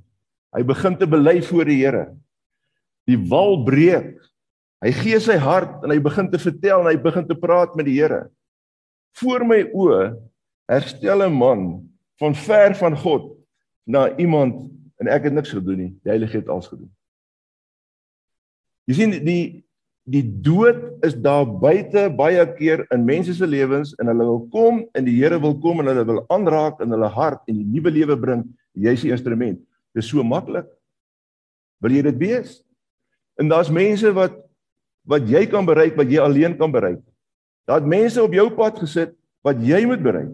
Hy 0.56 0.62
begin 0.66 0.96
te 0.98 1.08
bely 1.08 1.38
voor 1.46 1.68
die 1.68 1.78
Here. 1.80 2.04
Die 3.08 3.18
wal 3.30 3.62
breek. 3.64 4.16
Hy 4.84 4.92
gee 4.94 5.18
sy 5.22 5.38
hart 5.42 5.82
en 5.82 5.92
hy 5.94 5.98
begin 6.02 6.28
te 6.30 6.40
vertel 6.40 6.84
en 6.84 6.90
hy 6.90 6.98
begin 7.02 7.26
te 7.26 7.36
praat 7.38 7.74
met 7.78 7.88
die 7.88 7.96
Here. 7.98 8.26
Voor 9.18 9.44
my 9.48 9.64
oë 9.74 10.12
herstel 10.68 11.24
'n 11.24 11.32
man 11.32 11.88
van 12.20 12.34
ver 12.34 12.74
van 12.74 12.96
God 12.96 13.34
na 13.86 14.16
iemand 14.16 14.70
en 15.00 15.08
ek 15.08 15.24
het 15.24 15.32
niks 15.32 15.50
gedoen 15.50 15.78
nie. 15.78 15.92
Die 16.02 16.10
Heilige 16.10 16.36
het 16.36 16.48
alles 16.48 16.68
gedoen. 16.68 16.90
Jy 18.88 18.94
sien 18.94 19.10
die 19.24 19.64
die 20.08 20.24
dood 20.24 21.04
is 21.04 21.14
daar 21.20 21.44
buite 21.60 22.06
baie 22.16 22.44
keer 22.56 22.84
in 22.94 23.04
mense 23.04 23.34
se 23.36 23.46
lewens 23.46 23.92
en 24.00 24.08
hulle 24.08 24.24
wil 24.24 24.40
kom 24.52 24.80
en 24.96 25.04
die 25.04 25.16
Here 25.18 25.38
wil 25.42 25.56
kom 25.60 25.82
en 25.82 25.90
hulle 25.90 26.04
wil 26.08 26.22
aanraak 26.32 26.80
in 26.84 26.94
hulle 26.94 27.10
hart 27.12 27.44
en 27.50 27.58
die 27.60 27.66
nuwe 27.68 27.92
lewe 27.92 28.16
bring. 28.16 28.46
Jy's 28.72 29.04
die 29.04 29.12
instrument. 29.12 29.60
Dit 29.92 30.04
is 30.04 30.08
so 30.08 30.24
maklik. 30.24 30.68
Wil 31.84 31.98
jy 31.98 32.06
dit 32.08 32.20
wees? 32.22 32.58
En 33.38 33.52
daar's 33.52 33.70
mense 33.70 34.12
wat 34.16 34.36
wat 35.08 35.28
jy 35.28 35.46
kan 35.48 35.64
bereik 35.68 35.96
wat 35.96 36.10
jy 36.12 36.20
alleen 36.20 36.56
kan 36.58 36.72
bereik. 36.72 37.00
Daar 37.68 37.80
het 37.80 37.88
mense 37.88 38.20
op 38.22 38.32
jou 38.32 38.48
pad 38.56 38.80
gesit 38.80 39.14
wat 39.44 39.60
jy 39.64 39.84
moet 39.88 40.02
bereik. 40.04 40.32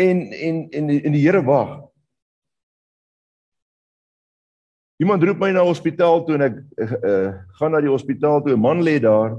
En 0.00 0.22
en 0.32 0.62
en 0.70 0.92
en 0.92 1.16
die 1.16 1.24
Here 1.24 1.42
wag. 1.44 1.85
Iemand 5.02 5.22
roep 5.22 5.40
my 5.42 5.50
na 5.52 5.64
hospitaal 5.66 6.22
toe 6.24 6.38
en 6.38 6.46
ek 6.46 6.56
uh, 6.56 6.86
uh, 6.96 7.28
gaan 7.58 7.74
na 7.74 7.82
die 7.84 7.92
hospitaal 7.92 8.40
toe. 8.40 8.54
'n 8.56 8.60
Man 8.60 8.80
lê 8.80 8.96
daar. 9.02 9.36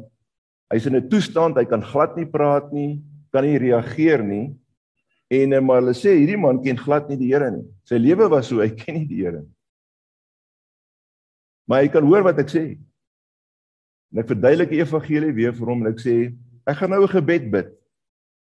Hy's 0.69 0.85
in 0.85 0.95
'n 0.95 1.09
toestand, 1.09 1.57
hy 1.57 1.65
kan 1.65 1.81
glad 1.81 2.17
nie 2.17 2.29
praat 2.29 2.71
nie, 2.71 3.01
kan 3.33 3.43
nie 3.43 3.57
reageer 3.57 4.21
nie. 4.21 4.53
En 5.33 5.53
uh, 5.53 5.61
maar 5.61 5.81
hulle 5.81 5.95
sê 5.97 6.13
hierdie 6.13 6.37
man 6.37 6.61
ken 6.61 6.77
glad 6.77 7.09
nie 7.09 7.17
die 7.17 7.33
Here 7.33 7.49
nie. 7.51 7.65
Sy 7.89 7.97
lewe 7.97 8.29
was 8.29 8.47
so, 8.47 8.61
hy 8.61 8.69
ken 8.69 9.01
nie 9.01 9.07
die 9.09 9.23
Here 9.23 9.41
nie. 9.41 9.53
Maar 11.67 11.83
hy 11.83 11.89
kan 11.91 12.05
hoor 12.05 12.23
wat 12.23 12.37
ek 12.39 12.53
sê. 12.53 12.77
En 14.13 14.21
ek 14.21 14.29
verduidelik 14.29 14.69
die 14.71 14.83
evangelie 14.83 15.33
weer 15.35 15.55
vir 15.57 15.67
hom 15.67 15.81
en 15.83 15.91
ek 15.91 15.99
sê 15.99 16.15
ek 16.67 16.77
gaan 16.79 16.93
nou 16.93 17.01
'n 17.03 17.15
gebed 17.17 17.49
bid 17.51 17.73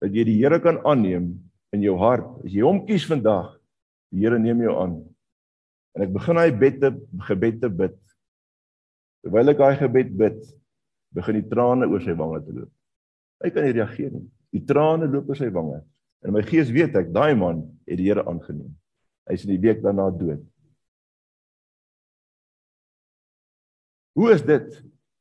dat 0.05 0.13
jy 0.13 0.25
die 0.25 0.39
Here 0.43 0.61
kan 0.61 0.85
aanneem 0.85 1.41
in 1.73 1.81
jou 1.83 1.97
hart. 1.97 2.29
As 2.45 2.53
jy 2.53 2.61
hom 2.61 2.85
kies 2.85 3.09
vandag, 3.09 3.57
die 4.13 4.21
Here 4.21 4.39
neem 4.39 4.61
jou 4.61 4.77
aan. 4.77 5.01
En 5.97 6.07
ek 6.07 6.13
begin 6.15 6.39
daai 6.39 6.51
gebed 6.53 6.81
te 6.83 6.91
gebed 7.29 7.61
te 7.63 7.71
bid. 7.83 7.97
Terwyl 9.25 9.53
ek 9.53 9.61
daai 9.61 9.79
gebed 9.81 10.13
bid, 10.19 10.43
begin 11.17 11.41
die 11.41 11.49
trane 11.51 11.89
oor 11.91 12.03
sy 12.05 12.15
wange 12.19 12.43
te 12.45 12.55
loop. 12.55 12.71
Hy 13.41 13.51
kan 13.55 13.67
nie 13.67 13.75
reageer 13.77 14.13
nie. 14.15 14.29
Die 14.55 14.63
trane 14.67 15.09
loop 15.11 15.31
oor 15.31 15.39
sy 15.39 15.51
wange. 15.53 15.81
En 16.25 16.35
my 16.37 16.43
gees 16.47 16.71
weet 16.73 16.97
ek 17.01 17.11
daai 17.15 17.35
man 17.39 17.65
het 17.89 17.99
die 17.99 18.07
Here 18.09 18.25
aangeneem. 18.29 18.73
Hy's 19.31 19.47
in 19.47 19.55
die 19.55 19.63
week 19.63 19.83
daarna 19.83 20.09
dood. 20.13 20.43
Hoe 24.19 24.33
is 24.35 24.43
dit? 24.45 24.67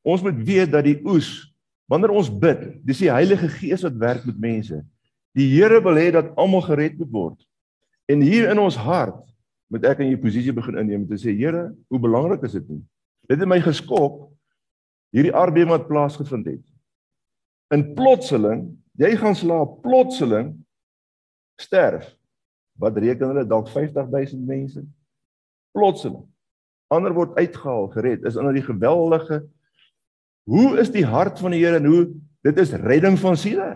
Ons 0.03 0.23
moet 0.25 0.37
weet 0.43 0.71
dat 0.73 0.85
die 0.87 0.97
oes 1.07 1.47
wanneer 1.89 2.13
ons 2.13 2.29
bid, 2.29 2.59
dis 2.85 3.01
die 3.01 3.09
Heilige 3.09 3.47
Gees 3.49 3.81
wat 3.85 3.95
werk 3.97 4.25
met 4.27 4.37
mense. 4.41 4.83
Die 5.37 5.47
Here 5.49 5.79
wil 5.81 5.97
hê 5.97 6.11
dat 6.13 6.35
almal 6.37 6.61
gered 6.67 6.99
moet 6.99 7.11
word. 7.13 7.39
En 8.09 8.21
hier 8.25 8.49
in 8.51 8.61
ons 8.61 8.77
hart 8.77 9.23
moet 9.69 9.85
ek 9.85 9.99
in 9.99 10.13
'n 10.13 10.21
posisie 10.21 10.53
begin 10.53 10.77
inneem 10.77 11.01
om 11.01 11.07
te 11.07 11.17
sê 11.17 11.35
Here, 11.35 11.75
hoe 11.87 11.99
belangrik 11.99 12.43
is 12.43 12.57
dit 12.57 12.69
nie? 12.69 12.83
Dit 13.29 13.39
het 13.39 13.47
my 13.47 13.59
geskok 13.61 14.31
hierdie 15.13 15.33
aardbewing 15.33 15.69
wat 15.69 15.87
plaasgevind 15.87 16.45
het. 16.45 16.65
In 17.73 17.93
plotseling, 17.93 18.77
jy 18.97 19.15
gaan 19.15 19.35
slaap 19.35 19.81
plotseling 19.81 20.57
sterf. 21.61 22.15
Wat 22.79 22.97
reken 22.97 23.27
hulle 23.27 23.45
dalk 23.45 23.69
50000 23.69 24.45
mense? 24.45 24.85
Plotseling 25.73 26.25
ander 26.89 27.13
word 27.13 27.37
uitgehaal, 27.37 27.87
gered. 27.93 28.25
Is 28.25 28.37
onder 28.37 28.53
die 28.53 28.65
geweldige 28.65 29.43
Hoe 30.49 30.79
is 30.81 30.89
die 30.89 31.05
hart 31.05 31.37
van 31.37 31.53
die 31.53 31.59
Here 31.61 31.77
en 31.77 31.85
hoe 31.85 32.05
dit 32.41 32.57
is 32.57 32.71
redding 32.81 33.19
van 33.21 33.35
siele? 33.37 33.75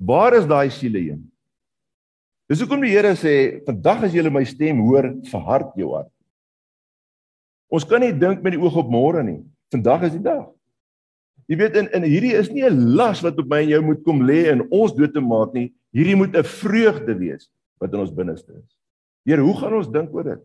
Waar 0.00 0.32
is 0.38 0.46
daai 0.48 0.70
siele 0.72 1.02
heen? 1.02 1.26
Dis 2.50 2.58
hoekom 2.58 2.82
die 2.82 2.90
Here 2.90 3.14
sê, 3.14 3.62
"Vandag 3.64 4.04
as 4.04 4.12
jy 4.12 4.28
my 4.28 4.42
stem 4.44 4.80
hoor, 4.80 5.14
verhard 5.30 5.70
jou 5.76 5.94
hart." 5.94 6.10
Ons 7.70 7.84
kan 7.84 8.00
nie 8.00 8.12
dink 8.12 8.42
met 8.42 8.52
die 8.52 8.60
oog 8.60 8.76
op 8.76 8.90
môre 8.90 9.22
nie. 9.22 9.44
Vandag 9.70 10.02
is 10.02 10.12
die 10.12 10.24
dag. 10.24 10.50
Jy 11.46 11.56
weet 11.56 11.76
in 11.76 11.88
in 11.94 12.02
hierdie 12.02 12.34
is 12.34 12.50
nie 12.50 12.64
'n 12.64 12.96
las 12.96 13.22
wat 13.22 13.38
op 13.38 13.46
my 13.46 13.62
en 13.62 13.68
jou 13.68 13.82
moet 13.82 14.04
kom 14.04 14.22
lê 14.22 14.50
en 14.50 14.66
ons 14.70 14.92
dood 14.92 15.12
te 15.14 15.20
maak 15.20 15.54
nie. 15.54 15.72
Hierdie 15.94 16.16
moet 16.16 16.34
'n 16.34 16.42
vreugde 16.42 17.18
wees 17.18 17.48
wat 17.80 17.94
in 17.94 18.00
ons 18.00 18.14
binneste 18.14 18.52
is. 18.52 18.78
Here, 19.24 19.42
hoe 19.42 19.54
gaan 19.54 19.74
ons 19.74 19.88
dink 19.88 20.12
oor 20.12 20.24
dit? 20.24 20.40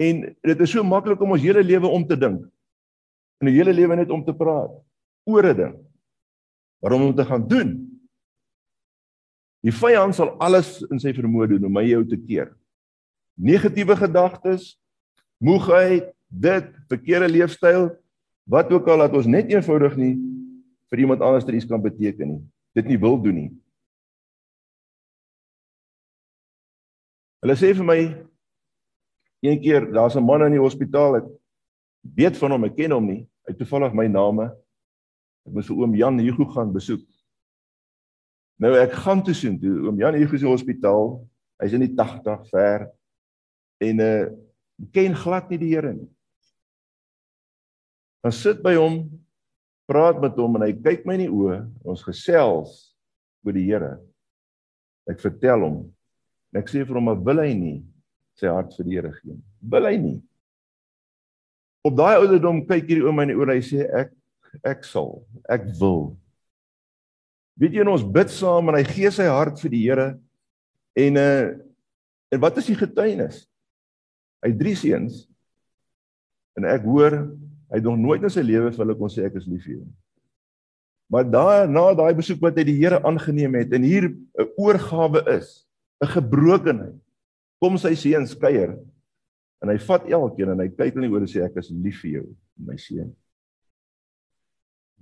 En 0.00 0.36
dit 0.42 0.60
is 0.60 0.70
so 0.70 0.82
maklik 0.82 1.20
om 1.20 1.30
ons 1.30 1.42
hele 1.42 1.62
lewe 1.62 1.86
om 1.86 2.06
te 2.06 2.16
dink. 2.16 2.42
En 3.40 3.48
'n 3.48 3.54
hele 3.54 3.72
lewe 3.72 3.96
net 3.96 4.10
om 4.10 4.24
te 4.24 4.32
praat 4.32 4.70
oor 5.26 5.46
'n 5.46 5.56
ding. 5.56 5.76
Waarom 6.82 7.02
om 7.02 7.14
te 7.14 7.24
gaan 7.24 7.48
doen? 7.48 7.97
Die 9.64 9.74
vyand 9.74 10.14
sal 10.14 10.34
alles 10.42 10.78
in 10.86 11.00
sy 11.02 11.12
vermoë 11.16 11.48
doen 11.54 11.66
om 11.66 11.74
my 11.74 11.84
jou 11.88 12.04
te 12.06 12.18
keer. 12.20 12.52
Negatiewe 13.38 13.96
gedagtes, 13.98 14.76
moegheid, 15.42 16.12
dit, 16.28 16.68
verkeerde 16.90 17.28
leefstyl, 17.30 17.90
wat 18.48 18.70
ook 18.72 18.88
al 18.88 19.06
dat 19.06 19.16
ons 19.18 19.28
net 19.30 19.50
eenvoudig 19.52 19.96
nie 19.98 20.14
vir 20.88 21.04
iemand 21.04 21.22
anders 21.24 21.46
iets 21.48 21.68
kan 21.68 21.82
beteken 21.82 22.28
nie. 22.28 22.42
Dit 22.74 22.88
nie 22.88 22.98
wil 23.00 23.18
doen 23.20 23.34
nie. 23.34 23.50
Hulle 27.42 27.54
sê 27.58 27.70
vir 27.74 27.86
my 27.86 28.00
Een 29.40 29.60
keer, 29.60 29.92
daar's 29.92 30.16
'n 30.16 30.24
man 30.24 30.42
in 30.42 30.52
die 30.52 30.60
hospitaal. 30.60 31.16
Ek 31.16 31.24
weet 32.02 32.36
van 32.36 32.50
hom, 32.50 32.64
ek 32.64 32.76
ken 32.76 32.90
hom 32.90 33.06
nie. 33.06 33.28
Hy 33.46 33.54
toevallig 33.54 33.94
my 33.94 34.06
name. 34.06 34.44
Ek 35.46 35.52
moes 35.52 35.66
vir 35.66 35.76
oom 35.76 35.94
Jan 35.94 36.18
Hugo 36.18 36.44
gaan 36.44 36.72
besoek. 36.72 37.00
Nou 38.58 38.74
ek 38.78 38.96
gaan 39.04 39.22
toe 39.24 39.34
sien 39.36 39.58
toe 39.60 39.74
oom 39.86 39.98
Jan 40.00 40.18
Hugo 40.18 40.38
se 40.38 40.48
hospitaal. 40.48 41.16
Hy's 41.62 41.74
in 41.74 41.84
die 41.86 41.94
80 41.94 42.46
ver 42.52 42.88
en 43.82 44.04
uh 44.04 44.28
ken 44.94 45.14
glad 45.18 45.48
nie 45.50 45.58
die 45.58 45.72
Here 45.72 45.90
nie. 45.90 46.06
Dan 48.22 48.34
sit 48.34 48.60
by 48.62 48.76
hom, 48.78 49.00
praat 49.90 50.20
met 50.22 50.38
hom 50.38 50.54
en 50.58 50.66
hy 50.68 50.72
kyk 50.76 51.06
my 51.06 51.16
in 51.18 51.24
die 51.24 51.32
oë. 51.34 51.60
Ons 51.82 52.04
gesels 52.06 52.76
oor 53.46 53.56
die 53.56 53.66
Here. 53.66 53.96
Ek 55.10 55.18
vertel 55.22 55.64
hom. 55.66 55.78
Ek 56.54 56.70
sê 56.70 56.84
vir 56.84 56.94
hom, 56.94 57.08
"Maar 57.10 57.22
wil 57.24 57.42
hy 57.42 57.54
nie 57.54 57.78
sy 58.38 58.50
hart 58.50 58.74
vir 58.76 58.86
die 58.86 58.96
Here 58.96 59.12
gee. 59.18 59.36
Wil 59.62 59.88
hy 59.90 59.96
nie. 59.96 60.16
Op 61.86 61.96
daai 61.98 62.18
ouderdom 62.20 62.62
kyk 62.68 62.86
hierdie 62.86 63.06
oom 63.06 63.22
in 63.24 63.32
die 63.32 63.38
oor 63.38 63.52
hy 63.52 63.60
sê 63.64 63.86
ek 63.86 64.14
ek 64.66 64.86
sal, 64.86 65.20
ek 65.50 65.66
wil. 65.80 66.16
Weet 67.58 67.74
jy 67.74 67.86
ons 67.90 68.06
bid 68.06 68.30
saam 68.30 68.70
en 68.70 68.78
hy 68.78 68.84
gee 68.86 69.10
sy 69.10 69.26
hart 69.26 69.58
vir 69.64 69.72
die 69.74 69.84
Here. 69.86 70.08
En 70.98 71.18
uh 71.18 71.56
en 72.28 72.42
wat 72.42 72.58
is 72.60 72.66
die 72.68 72.76
getuienis? 72.76 73.46
Hy 74.44 74.50
drie 74.52 74.74
seuns. 74.76 75.22
En 76.58 76.66
ek 76.68 76.84
hoor 76.84 77.14
hy 77.68 77.78
het 77.78 77.86
nog 77.86 77.96
nooit 78.00 78.24
in 78.24 78.32
sy 78.32 78.44
lewe 78.44 78.68
vir 78.68 78.82
hulle 78.82 78.96
kon 78.98 79.12
sê 79.12 79.24
ek 79.24 79.38
is 79.40 79.46
lief 79.48 79.64
vir 79.64 79.78
hom. 79.78 79.88
Maar 81.08 81.24
daar 81.24 81.70
na 81.70 81.86
daai 81.96 82.12
besoek 82.18 82.42
wat 82.44 82.58
hy 82.60 82.66
die 82.68 82.76
Here 82.76 83.00
aangeneem 83.00 83.56
het 83.56 83.72
en 83.72 83.86
hier 83.86 84.10
'n 84.12 84.50
oorgawe 84.60 85.24
is, 85.38 85.64
'n 86.04 86.12
gebrokenheid 86.12 87.00
kom 87.58 87.78
sy 87.78 87.94
seun 87.94 88.26
skeuier 88.26 88.76
en 89.62 89.68
hy 89.72 89.78
vat 89.78 90.04
elkeen 90.04 90.52
en 90.52 90.60
hy 90.60 90.68
kyk 90.68 90.94
hulle 90.94 91.10
oor 91.10 91.24
en 91.24 91.32
sê 91.32 91.42
ek 91.44 91.56
is 91.56 91.70
lief 91.70 92.02
vir 92.02 92.10
jou 92.20 92.26
my 92.56 92.76
seun. 92.76 93.16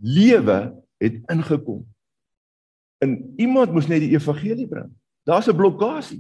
Lewe 0.01 0.73
het 1.01 1.21
ingekom 1.29 1.85
en 3.05 3.35
iemand 3.37 3.73
moes 3.73 3.89
net 3.89 4.01
die 4.05 4.15
evangelie 4.15 4.69
bring 4.69 4.91
daar's 5.27 5.49
'n 5.49 5.57
blokkade 5.57 6.19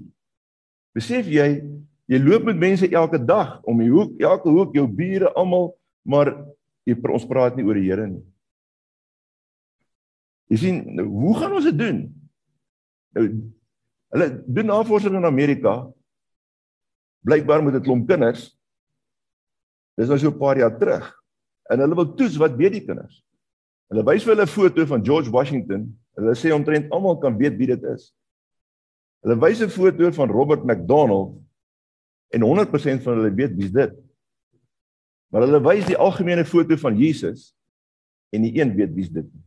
besef 0.95 1.27
jy 1.27 1.63
jy 2.07 2.19
loop 2.19 2.45
met 2.45 2.57
mense 2.57 2.91
elke 2.91 3.19
dag 3.19 3.61
om 3.65 3.79
die 3.79 3.91
hoek 3.91 4.21
elke 4.21 4.49
hoek 4.49 4.75
jou 4.75 4.87
bure 4.87 5.33
almal 5.35 5.75
maar 6.05 6.33
jy 6.85 6.97
ons 7.09 7.27
praat 7.27 7.57
nie 7.57 7.65
oor 7.65 7.75
die 7.75 7.89
Here 7.89 8.07
nie 8.07 8.25
jy 10.49 10.57
sien 10.57 10.95
nou, 10.95 11.07
hoe 11.07 11.35
gaan 11.35 11.53
ons 11.53 11.65
dit 11.65 11.79
doen 11.79 12.01
nou 13.15 13.27
hulle 14.15 14.45
doen 14.47 14.67
navorsing 14.67 15.15
in 15.15 15.25
Amerika 15.25 15.93
blykbaar 17.27 17.63
met 17.63 17.75
'n 17.75 17.83
klomp 17.83 18.09
kinders. 18.09 18.43
Dis 19.97 20.09
nou 20.09 20.19
so 20.19 20.31
'n 20.31 20.39
paar 20.39 20.59
jaar 20.59 20.79
terug. 20.79 21.23
En 21.71 21.79
hulle 21.79 21.95
wil 21.95 22.15
toets 22.15 22.37
wat 22.37 22.57
weet 22.57 22.73
die 22.73 22.85
kinders. 22.85 23.25
Hulle 23.89 24.05
wys 24.05 24.25
vir 24.25 24.35
hulle 24.35 24.47
'n 24.47 24.57
foto 24.59 24.87
van 24.87 25.05
George 25.05 25.31
Washington. 25.31 25.99
Hulle 26.17 26.35
sê 26.39 26.53
omtrent 26.55 26.91
almal 26.95 27.19
kan 27.21 27.37
weet 27.37 27.59
wie 27.61 27.69
dit 27.69 27.83
is. 27.93 28.11
Hulle 29.25 29.37
wys 29.43 29.61
'n 29.61 29.73
foto 29.73 30.11
van 30.13 30.31
Robert 30.31 30.65
McDonald 30.65 31.37
en 32.33 32.43
100% 32.43 33.03
van 33.03 33.17
hulle 33.19 33.35
weet 33.35 33.55
wie's 33.57 33.73
dit. 33.73 33.93
Maar 35.31 35.43
hulle 35.47 35.61
wys 35.61 35.87
die 35.87 35.99
algemene 35.99 36.45
foto 36.45 36.77
van 36.77 36.97
Jesus 36.97 37.53
en 38.33 38.41
nie 38.41 38.55
een 38.61 38.75
weet 38.75 38.95
wie's 38.95 39.11
dit 39.11 39.27
nie. 39.27 39.45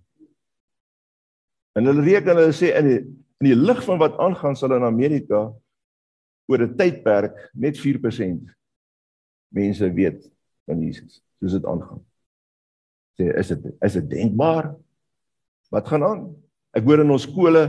En 1.77 1.85
hulle 1.85 2.03
reken 2.03 2.35
hulle 2.35 2.53
sê 2.53 2.73
in 2.75 2.85
die, 2.85 2.99
in 3.39 3.47
die 3.49 3.55
lig 3.55 3.81
van 3.85 3.97
wat 4.01 4.17
aangaan 4.19 4.55
sal 4.55 4.75
in 4.75 4.83
Amerika 4.83 5.47
oor 6.49 6.61
'n 6.65 6.75
tydperk 6.75 7.51
net 7.53 7.77
4% 7.77 8.49
mense 9.53 9.93
weet 9.93 10.31
van 10.65 10.81
Jesus 10.81 11.23
soos 11.39 11.51
dit 11.51 11.65
aangaan. 11.65 12.05
Sê 13.17 13.31
is 13.37 13.47
dit 13.47 13.73
is 13.81 13.93
dit 13.93 14.09
denkbaar? 14.09 14.75
Wat 15.69 15.87
gaan 15.87 16.03
aan? 16.03 16.21
Ek 16.75 16.85
hoor 16.85 17.01
in 17.03 17.11
ons 17.13 17.25
skole 17.25 17.63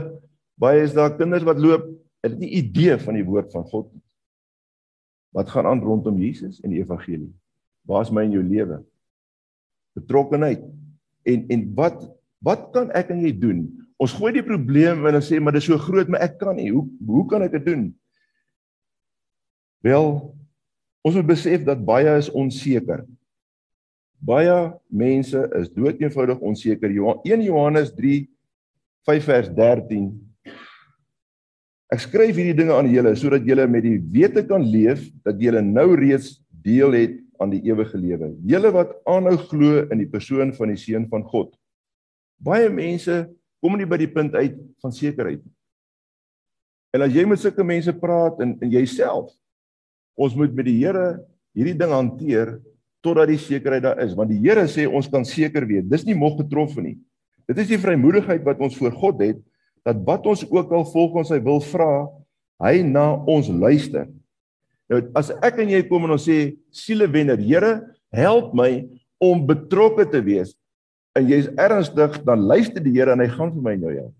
baie 0.61 0.83
is 0.85 0.93
daar 0.93 1.15
kinders 1.17 1.45
wat 1.47 1.59
loop 1.61 1.87
het 2.21 2.37
nie 2.37 2.51
idee 2.61 2.97
van 3.01 3.17
die 3.17 3.25
woord 3.25 3.49
van 3.53 3.65
God 3.65 3.89
nie. 3.89 4.03
Wat 5.33 5.49
gaan 5.49 5.69
aan 5.69 5.81
rondom 5.81 6.19
Jesus 6.21 6.59
en 6.61 6.73
die 6.73 6.81
evangelie? 6.83 7.31
Waar 7.87 8.05
is 8.05 8.11
my 8.13 8.25
in 8.27 8.35
jou 8.35 8.43
lewe? 8.45 8.81
Betrokkenheid. 9.97 10.65
En 11.25 11.47
en 11.53 11.63
wat 11.77 12.03
wat 12.45 12.69
kan 12.73 12.89
ek 12.97 13.11
en 13.13 13.21
jy 13.21 13.31
doen? 13.37 13.65
Ons 14.01 14.15
gooi 14.17 14.31
die 14.33 14.45
probleem 14.45 15.05
en 15.05 15.17
dan 15.17 15.25
sê 15.25 15.37
maar 15.37 15.53
dit 15.53 15.61
is 15.61 15.69
so 15.69 15.77
groot, 15.81 16.09
maar 16.09 16.23
ek 16.25 16.39
kan 16.41 16.55
nie. 16.57 16.71
Hoe 16.73 16.85
hoe 17.05 17.25
kan 17.29 17.45
ek 17.45 17.55
dit 17.57 17.67
doen? 17.69 17.89
Wel, 19.85 20.07
ons 21.01 21.17
moet 21.17 21.29
besef 21.29 21.65
dat 21.65 21.81
baie 21.85 22.17
is 22.17 22.29
onseker. 22.37 23.05
Baie 24.21 24.57
mense 24.93 25.39
is 25.57 25.71
doeteenvoudig 25.73 26.41
onseker. 26.45 26.91
1 26.93 27.45
Johannes 27.45 27.93
3 27.97 28.27
5 29.07 29.25
vers 29.25 29.49
13 29.57 30.11
Ek 31.91 32.05
skryf 32.05 32.37
hierdie 32.37 32.55
dinge 32.55 32.71
aan 32.71 32.87
julle 32.87 33.11
sodat 33.19 33.43
julle 33.43 33.65
met 33.67 33.83
die 33.83 33.97
wete 34.13 34.45
kan 34.47 34.63
leef 34.63 35.03
dat 35.25 35.41
julle 35.43 35.59
nou 35.65 35.89
reeds 35.99 36.37
deel 36.63 36.95
het 36.95 37.17
aan 37.41 37.51
die 37.51 37.59
ewige 37.67 37.97
lewe. 37.99 38.29
Julle 38.47 38.69
wat 38.71 38.93
aanhou 39.09 39.33
glo 39.49 39.81
in 39.91 39.99
die 39.99 40.07
persoon 40.07 40.53
van 40.55 40.71
die 40.71 40.79
seun 40.79 41.07
van 41.11 41.25
God. 41.27 41.49
Baie 42.39 42.69
mense 42.71 43.25
kom 43.61 43.75
nie 43.75 43.89
by 43.89 43.99
die 43.99 44.09
punt 44.13 44.37
uit 44.37 44.55
van 44.81 44.95
sekerheid 44.95 45.41
nie. 45.41 45.53
En 46.95 47.05
as 47.07 47.13
jy 47.15 47.25
met 47.27 47.41
sulke 47.41 47.65
mense 47.65 47.91
praat 47.99 48.39
en 48.43 48.55
en 48.61 48.71
jouself 48.71 49.31
ons 50.15 50.35
moet 50.37 50.53
met 50.55 50.67
die 50.67 50.79
Here 50.79 51.19
hierdie 51.55 51.75
ding 51.75 51.91
hanteer 51.91 52.55
totdat 53.03 53.31
die 53.31 53.39
sekerheid 53.41 53.83
daar 53.83 53.99
is 54.03 54.15
want 54.15 54.31
die 54.31 54.39
Here 54.43 54.63
sê 54.71 54.87
ons 54.87 55.11
kan 55.11 55.27
seker 55.27 55.67
wees 55.67 55.87
dis 55.91 56.07
nie 56.07 56.15
mog 56.15 56.37
getroffen 56.39 56.87
nie 56.87 56.97
dit 57.49 57.63
is 57.63 57.71
die 57.71 57.81
vrymoedigheid 57.81 58.43
wat 58.45 58.61
ons 58.63 58.77
voor 58.77 58.95
God 59.03 59.23
het 59.25 59.41
dat 59.87 60.01
wat 60.05 60.25
ons 60.29 60.43
ook 60.45 60.71
al 60.77 60.85
volgens 60.91 61.31
sy 61.33 61.39
wil 61.43 61.61
vra 61.71 62.07
hy 62.61 62.81
na 62.85 63.13
ons 63.29 63.49
luister 63.49 64.07
nou 64.91 65.01
as 65.17 65.33
ek 65.41 65.61
en 65.63 65.73
jy 65.73 65.83
kom 65.89 66.05
en 66.07 66.17
ons 66.17 66.27
sê 66.27 66.55
sielewenner 66.75 67.39
Here 67.41 67.79
help 68.13 68.55
my 68.57 68.83
om 69.21 69.45
betrokke 69.47 70.05
te 70.09 70.21
wees 70.25 70.55
en 71.17 71.27
jy's 71.27 71.49
ernstig 71.59 72.21
dan 72.27 72.43
luister 72.47 72.83
die 72.83 72.95
Here 72.97 73.15
en 73.15 73.23
hy 73.23 73.29
gaan 73.31 73.53
vir 73.55 73.69
my 73.69 73.77
nou 73.79 73.93
help 73.93 74.15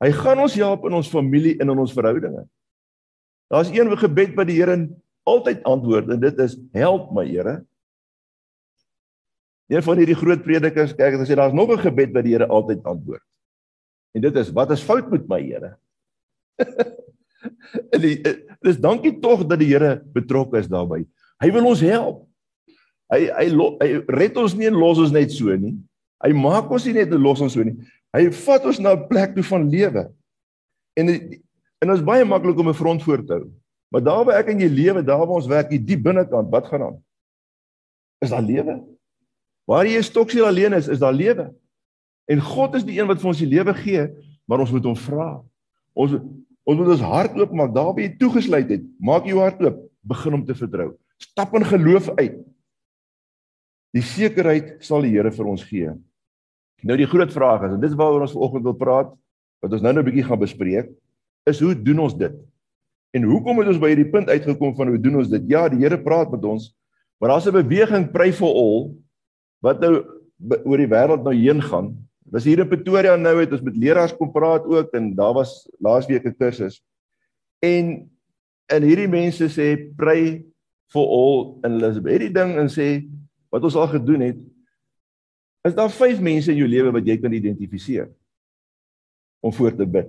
Hy 0.00 0.08
gaan 0.16 0.40
ons 0.40 0.56
help 0.56 0.86
in 0.88 0.96
ons 0.96 1.12
familie 1.12 1.58
en 1.60 1.68
in 1.74 1.80
ons 1.82 1.92
verhoudinge. 1.92 2.46
Daar's 3.52 3.72
een 3.74 3.90
gebed 4.00 4.32
wat 4.38 4.48
die 4.48 4.56
Here 4.56 4.76
altyd 5.28 5.64
antwoord 5.68 6.08
en 6.14 6.22
dit 6.22 6.38
is 6.40 6.56
help 6.72 7.10
my 7.12 7.26
Here. 7.28 7.60
Een 9.70 9.82
van 9.86 10.00
hierdie 10.02 10.18
groot 10.18 10.42
predikers 10.42 10.96
kyk 10.98 11.14
en 11.14 11.26
sê 11.28 11.36
daar's 11.38 11.54
nog 11.54 11.70
'n 11.70 11.78
gebed 11.78 12.12
wat 12.12 12.24
die 12.24 12.34
Here 12.34 12.46
altyd 12.46 12.82
antwoord. 12.84 13.22
En 14.14 14.20
dit 14.20 14.36
is 14.36 14.50
wat 14.50 14.70
is 14.70 14.82
fout 14.82 15.10
met 15.10 15.28
my 15.28 15.40
Here? 15.42 15.76
en 17.94 18.00
die, 18.00 18.18
dis 18.60 18.80
dankie 18.80 19.18
tog 19.20 19.46
dat 19.46 19.58
die 19.58 19.70
Here 19.70 20.02
betrokke 20.12 20.58
is 20.58 20.68
daarbey. 20.68 21.06
Hy 21.38 21.52
wil 21.52 21.70
ons 21.70 21.80
help. 21.80 22.26
Hy 23.10 23.30
hy 23.30 23.46
hy 23.80 23.90
red 24.06 24.36
ons 24.36 24.54
nie 24.54 24.66
en 24.66 24.78
los 24.78 24.98
ons 24.98 25.14
net 25.14 25.30
so 25.30 25.54
nie. 25.56 25.76
Hy 26.24 26.32
maak 26.32 26.70
ons 26.70 26.84
nie 26.86 26.98
net 26.98 27.14
en 27.14 27.22
los 27.22 27.40
ons 27.40 27.52
so 27.52 27.62
nie. 27.62 27.78
Hy 28.12 28.26
vat 28.30 28.66
ons 28.66 28.78
na 28.82 28.94
'n 28.94 29.08
plek 29.08 29.34
toe 29.34 29.46
van 29.46 29.70
lewe. 29.70 30.10
En 30.98 31.08
en 31.80 31.90
is 31.94 32.02
baie 32.04 32.24
maklik 32.24 32.58
om 32.58 32.68
'n 32.68 32.74
front 32.74 33.02
voor 33.02 33.24
te 33.24 33.32
hou. 33.32 33.50
Maar 33.90 34.02
daar 34.02 34.24
waar 34.24 34.38
ek 34.38 34.48
en 34.48 34.60
jy 34.60 34.68
lewe, 34.68 35.02
daar 35.02 35.18
waar 35.18 35.36
ons 35.38 35.46
werk, 35.46 35.70
hier 35.70 35.82
diep 35.82 36.02
binnekant, 36.02 36.50
wat 36.50 36.66
gaan 36.66 36.82
aan? 36.82 36.98
Is 38.22 38.30
daar 38.30 38.42
lewe? 38.42 38.78
Waar 39.68 39.86
jy 39.86 40.02
stoksiel 40.02 40.46
alleen 40.46 40.72
is, 40.76 40.88
is 40.88 40.98
daar 40.98 41.14
lewe. 41.14 41.50
En 42.30 42.40
God 42.40 42.76
is 42.78 42.84
die 42.86 42.98
een 42.98 43.08
wat 43.10 43.20
vir 43.20 43.30
ons 43.32 43.42
die 43.42 43.50
lewe 43.50 43.74
gee, 43.74 44.06
maar 44.46 44.62
ons 44.62 44.70
moet 44.74 44.86
hom 44.86 44.98
vra. 44.98 45.30
Ons 45.94 46.20
ons 46.70 46.78
moet 46.78 46.92
ons 46.92 47.02
hart 47.02 47.34
oopmaak 47.40 47.72
daar 47.74 47.88
waar 47.90 48.04
jy 48.04 48.12
toegesluit 48.20 48.68
het. 48.70 48.82
Maak 49.02 49.24
jou 49.26 49.40
hart 49.40 49.58
oop, 49.64 49.80
begin 50.06 50.36
om 50.36 50.44
te 50.46 50.54
vertrou. 50.54 50.92
Stap 51.18 51.56
in 51.58 51.64
geloof 51.66 52.12
uit. 52.20 52.36
Die 53.96 54.04
sekerheid 54.06 54.76
sal 54.86 55.02
die 55.02 55.10
Here 55.16 55.32
vir 55.34 55.48
ons 55.50 55.64
gee. 55.66 55.96
Nou 56.86 56.96
die 56.96 57.08
groot 57.10 57.32
vraag 57.34 57.66
is 57.66 57.74
en 57.74 57.82
dis 57.82 57.96
waaroor 57.98 58.22
ons 58.24 58.36
vanoggend 58.36 58.68
wil 58.68 58.76
praat, 58.78 59.10
wat 59.60 59.74
ons 59.74 59.82
nou-nou 59.82 60.02
'n 60.02 60.06
bietjie 60.06 60.28
gaan 60.28 60.40
bespreek, 60.40 60.92
is 61.50 61.60
hoe 61.60 61.74
doen 61.74 61.98
ons 61.98 62.14
dit? 62.14 62.36
En 63.10 63.22
hoekom 63.26 63.58
het 63.58 63.68
ons 63.68 63.80
by 63.82 63.90
hierdie 63.90 64.10
punt 64.10 64.28
uitgekom 64.28 64.74
van 64.76 64.88
hoe 64.88 65.00
doen 65.00 65.16
ons 65.16 65.28
dit? 65.28 65.42
Ja, 65.50 65.68
die 65.68 65.82
Here 65.82 65.98
praat 65.98 66.30
met 66.30 66.44
ons, 66.44 66.70
maar 67.18 67.30
daar's 67.30 67.46
'n 67.46 67.52
beweging 67.52 68.12
pray 68.12 68.32
for 68.32 68.54
all 68.54 68.94
wat 69.64 69.80
nou 69.80 69.94
oor 70.64 70.80
die 70.80 70.90
wêreld 70.90 71.24
nou 71.24 71.34
heen 71.34 71.60
gaan. 71.62 71.92
Was 72.30 72.46
hier 72.46 72.62
in 72.62 72.68
Pretoria 72.70 73.16
nou 73.16 73.34
het 73.40 73.52
ons 73.52 73.64
met 73.66 73.76
leraars 73.76 74.14
kom 74.16 74.30
praat 74.32 74.64
ook 74.64 74.94
en 74.96 75.12
daar 75.14 75.34
was 75.34 75.68
laasweek 75.78 76.24
'n 76.24 76.36
kursus. 76.36 76.82
En 77.62 78.10
en 78.70 78.82
hierdie 78.82 79.08
mense 79.08 79.48
sê 79.50 79.76
pray 79.96 80.44
for 80.92 81.06
all 81.06 81.58
hulle 81.62 81.92
het 81.92 82.06
hierdie 82.06 82.32
ding 82.32 82.56
en 82.56 82.68
sê 82.68 83.08
wat 83.50 83.62
ons 83.62 83.76
al 83.76 83.88
gedoen 83.88 84.20
het 84.20 84.38
Is 85.60 85.74
daar 85.74 85.90
5 85.90 86.20
mense 86.20 86.50
in 86.50 86.56
jou 86.56 86.68
lewe 86.68 86.92
wat 86.94 87.06
jy 87.06 87.18
kan 87.20 87.34
identifiseer 87.36 88.08
om 89.44 89.52
voor 89.52 89.74
te 89.76 89.84
bid? 89.84 90.08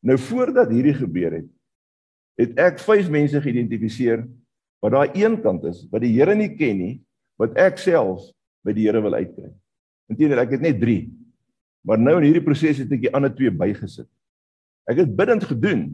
Nou 0.00 0.16
voordat 0.18 0.72
hierdie 0.72 0.96
gebeur 0.96 1.36
het, 1.36 1.48
het 2.40 2.54
ek 2.60 2.80
5 2.80 3.10
mense 3.12 3.42
geïdentifiseer 3.44 4.24
wat 4.80 4.94
daai 4.96 5.20
een 5.20 5.36
kant 5.44 5.66
is 5.68 5.84
wat 5.92 6.00
die 6.00 6.14
Here 6.14 6.32
nie 6.36 6.54
ken 6.56 6.80
nie, 6.80 6.94
wat 7.40 7.58
ek 7.60 7.76
self 7.80 8.24
by 8.66 8.74
die 8.76 8.86
Here 8.86 9.00
wil 9.02 9.16
uitkry. 9.16 9.50
Inteendeel, 10.10 10.42
ek 10.42 10.56
het 10.56 10.64
net 10.64 10.80
3. 10.80 11.02
Maar 11.86 12.00
nou 12.00 12.16
in 12.18 12.28
hierdie 12.28 12.44
proses 12.44 12.82
het 12.82 12.92
ek 12.92 13.06
die 13.06 13.12
ander 13.16 13.32
2 13.32 13.52
bygesit. 13.56 14.08
Ek 14.90 15.00
het 15.00 15.12
bidend 15.16 15.46
gedoen. 15.48 15.84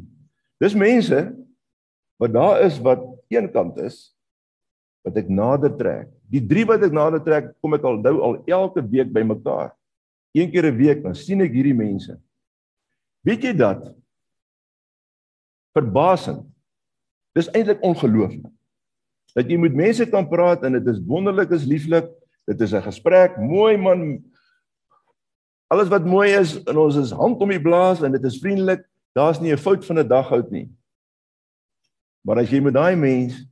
Dis 0.62 0.76
mense 0.78 1.20
wat 2.20 2.32
daar 2.32 2.62
is 2.64 2.78
wat 2.82 3.02
een 3.32 3.50
kant 3.52 3.78
is 3.84 4.16
wat 5.06 5.18
ek 5.20 5.28
nader 5.30 5.70
trek. 5.78 6.08
Die 6.32 6.42
drie 6.42 6.64
wat 6.66 6.82
ek 6.82 6.94
nader 6.94 7.22
trek, 7.22 7.52
kom 7.62 7.76
ek 7.76 7.84
al 7.86 8.00
nou 8.02 8.16
al 8.26 8.38
elke 8.50 8.82
week 8.82 9.12
by 9.14 9.22
mekaar. 9.22 9.70
Een 10.34 10.50
keer 10.50 10.66
'n 10.66 10.76
week 10.76 11.02
dan 11.04 11.14
sien 11.14 11.40
ek 11.40 11.54
hierdie 11.54 11.76
mense. 11.76 12.18
Weet 13.22 13.42
jy 13.42 13.52
dat? 13.54 13.94
Verbasend. 15.74 16.46
Dis 17.34 17.48
eintlik 17.52 17.82
ongelooflik. 17.82 18.52
Dat 19.34 19.48
jy 19.50 19.58
met 19.60 19.74
mense 19.74 20.06
kan 20.06 20.28
praat 20.28 20.64
en 20.64 20.72
dit 20.72 20.86
is 20.86 21.02
wonderlik, 21.04 21.50
is 21.50 21.64
lieflik. 21.64 22.08
Dit 22.46 22.60
is 22.60 22.72
'n 22.72 22.82
gesprek, 22.82 23.36
mooi 23.36 23.76
man. 23.76 24.24
Alles 25.66 25.88
wat 25.88 26.04
mooi 26.04 26.30
is 26.30 26.62
en 26.62 26.76
ons 26.78 26.96
is 26.96 27.10
hand 27.10 27.40
om 27.40 27.48
die 27.48 27.60
blaas 27.60 28.02
en 28.02 28.12
dit 28.12 28.24
is 28.24 28.38
vriendelik. 28.38 28.86
Daar's 29.12 29.40
nie 29.40 29.52
'n 29.52 29.58
fout 29.58 29.84
van 29.84 29.98
'n 29.98 30.08
dag 30.08 30.32
oud 30.32 30.50
nie. 30.50 30.70
Maar 32.22 32.38
as 32.38 32.50
jy 32.50 32.60
met 32.60 32.74
daai 32.74 32.96
mens 32.96 33.46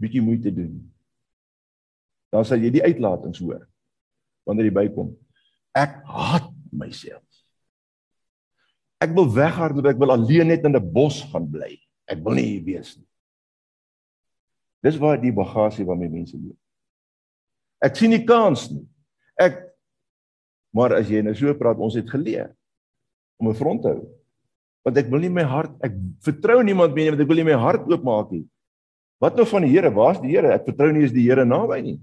bietjie 0.00 0.22
moeite 0.22 0.54
doen, 0.54 0.92
dan 2.30 2.44
sal 2.44 2.58
jy 2.58 2.70
die 2.70 2.84
uitlatings 2.84 3.38
hoor 3.38 3.68
wanneer 4.46 4.64
jy 4.64 4.72
bykom. 4.72 5.16
Ek 5.76 6.02
haat 6.04 6.50
myself. 6.72 7.24
Ek 9.00 9.14
wil 9.16 9.32
weghardloop, 9.32 9.86
ek 9.86 9.98
wil 9.98 10.10
alleen 10.10 10.46
net 10.46 10.64
in 10.64 10.76
'n 10.76 10.92
bos 10.92 11.22
gaan 11.32 11.50
bly. 11.50 11.80
Ek 12.06 12.22
wil 12.24 12.34
nie 12.34 12.44
hier 12.44 12.64
wees 12.64 12.96
nie. 12.96 13.06
Dis 14.82 14.96
waar 14.96 15.20
die 15.20 15.32
bagasie 15.32 15.84
my 15.84 16.08
mense 16.08 16.36
loop. 16.36 16.56
Ek 17.84 17.96
sien 17.96 18.12
nie 18.12 18.24
kans 18.28 18.68
nie. 18.70 18.84
Ek 19.40 19.70
maar 20.76 20.94
as 20.94 21.08
jy 21.10 21.22
nou 21.24 21.34
so 21.34 21.52
praat, 21.58 21.80
ons 21.82 21.96
het 21.98 22.08
geleer 22.10 22.52
om 23.40 23.48
'n 23.48 23.54
front 23.54 23.82
te 23.82 23.88
hou. 23.88 24.06
Want 24.84 24.96
ek 24.96 25.10
wil 25.10 25.20
nie 25.20 25.28
my 25.30 25.42
hart, 25.42 25.72
ek 25.82 25.92
vertrou 26.22 26.62
niemand 26.62 26.94
meer 26.94 27.10
nie, 27.10 27.10
want 27.10 27.20
ek 27.20 27.28
wil 27.28 27.36
nie 27.36 27.52
my 27.52 27.58
hart 27.58 27.88
oopmaak 27.88 28.30
nie. 28.30 28.46
Wat 29.20 29.36
nou 29.36 29.44
van 29.44 29.62
die 29.62 29.70
Here? 29.70 29.90
Waar's 29.90 30.20
die 30.20 30.30
Here? 30.30 30.52
Ek 30.54 30.64
vertrou 30.64 30.92
nie 30.92 31.04
is 31.04 31.12
die 31.12 31.28
Here 31.28 31.44
naby 31.44 31.80
nie. 31.82 32.00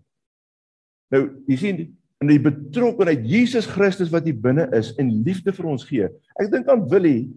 Nou, 1.12 1.30
jy 1.48 1.58
sien 1.58 1.98
in 2.22 2.28
die 2.28 2.40
betrokkenheid 2.40 3.26
Jesus 3.26 3.66
Christus 3.66 4.12
wat 4.12 4.26
hier 4.26 4.38
binne 4.38 4.68
is 4.74 4.94
en 4.98 5.24
liefde 5.24 5.54
vir 5.54 5.66
ons 5.66 5.84
gee. 5.84 6.10
Ek 6.40 6.52
dink 6.52 6.68
aan 6.68 6.88
Willie 6.90 7.30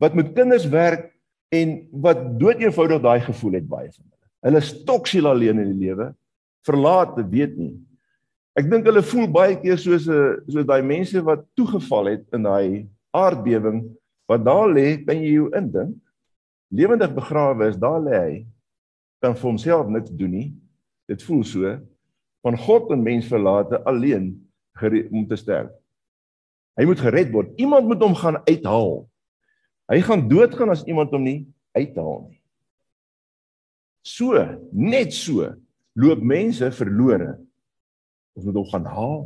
wat 0.00 0.14
met 0.14 0.34
kinders 0.36 0.66
werk 0.68 1.10
en 1.52 1.88
wat 2.04 2.38
dood 2.40 2.60
eenvoudig 2.60 3.02
daai 3.02 3.20
gevoel 3.20 3.58
het 3.60 3.68
baie 3.68 3.90
van 3.90 4.04
hulle. 4.04 4.16
Hulle 4.46 4.62
stoksiel 4.62 5.26
alleen 5.26 5.58
in 5.58 5.72
die 5.72 5.86
lewe, 5.88 6.10
verlaat, 6.66 7.16
weet 7.30 7.56
nie. 7.58 7.74
Ek 8.56 8.70
dink 8.70 8.86
hulle 8.88 9.02
voel 9.04 9.26
baie 9.28 9.56
keer 9.60 9.76
soos 9.76 10.08
'n 10.08 10.40
soos 10.48 10.64
daai 10.64 10.82
mense 10.82 11.20
wat 11.20 11.44
toegeval 11.56 12.06
het 12.14 12.24
in 12.32 12.42
daai 12.42 12.88
aardbewing 13.12 13.84
wat 14.28 14.44
daar 14.44 14.68
lê, 14.68 15.04
kan 15.04 15.16
jy 15.16 15.32
jou 15.36 15.50
indink. 15.54 15.96
Lewendig 16.72 17.14
begrawe 17.14 17.68
is, 17.68 17.76
daar 17.76 18.00
lê 18.00 18.16
hy. 18.18 18.46
Kan 19.22 19.34
vir 19.34 19.50
homself 19.50 19.88
niks 19.88 20.10
doen 20.10 20.30
nie. 20.30 20.48
Dit 21.08 21.22
voel 21.22 21.44
so 21.44 21.76
van 22.42 22.56
God 22.58 22.90
en 22.94 23.02
mens 23.02 23.26
verlate 23.26 23.82
alleen 23.84 24.34
om 25.10 25.26
te 25.26 25.36
sterf. 25.36 25.70
Hy 26.76 26.84
moet 26.84 27.00
gered 27.00 27.32
word. 27.32 27.54
Iemand 27.58 27.86
moet 27.88 28.02
hom 28.04 28.14
gaan 28.14 28.36
uithaal. 28.46 29.06
Hy 29.88 30.00
gaan 30.04 30.28
doodgaan 30.28 30.70
as 30.70 30.84
iemand 30.84 31.14
hom 31.14 31.24
nie 31.24 31.46
uithaal 31.74 32.26
nie. 32.28 32.40
So, 34.06 34.38
net 34.70 35.14
so 35.16 35.48
loop 35.98 36.22
mense 36.22 36.68
verlore. 36.76 37.45
Ons 38.36 38.46
moet 38.46 38.60
hom 38.60 38.70
gaan 38.70 38.88
haal. 38.92 39.20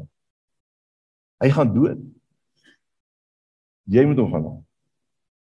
Hy 1.43 1.51
gaan 1.57 1.75
dood. 1.75 2.01
Jy 3.91 4.07
moet 4.07 4.23
hom 4.23 4.33
gaan 4.33 4.49
haal. 4.49 4.61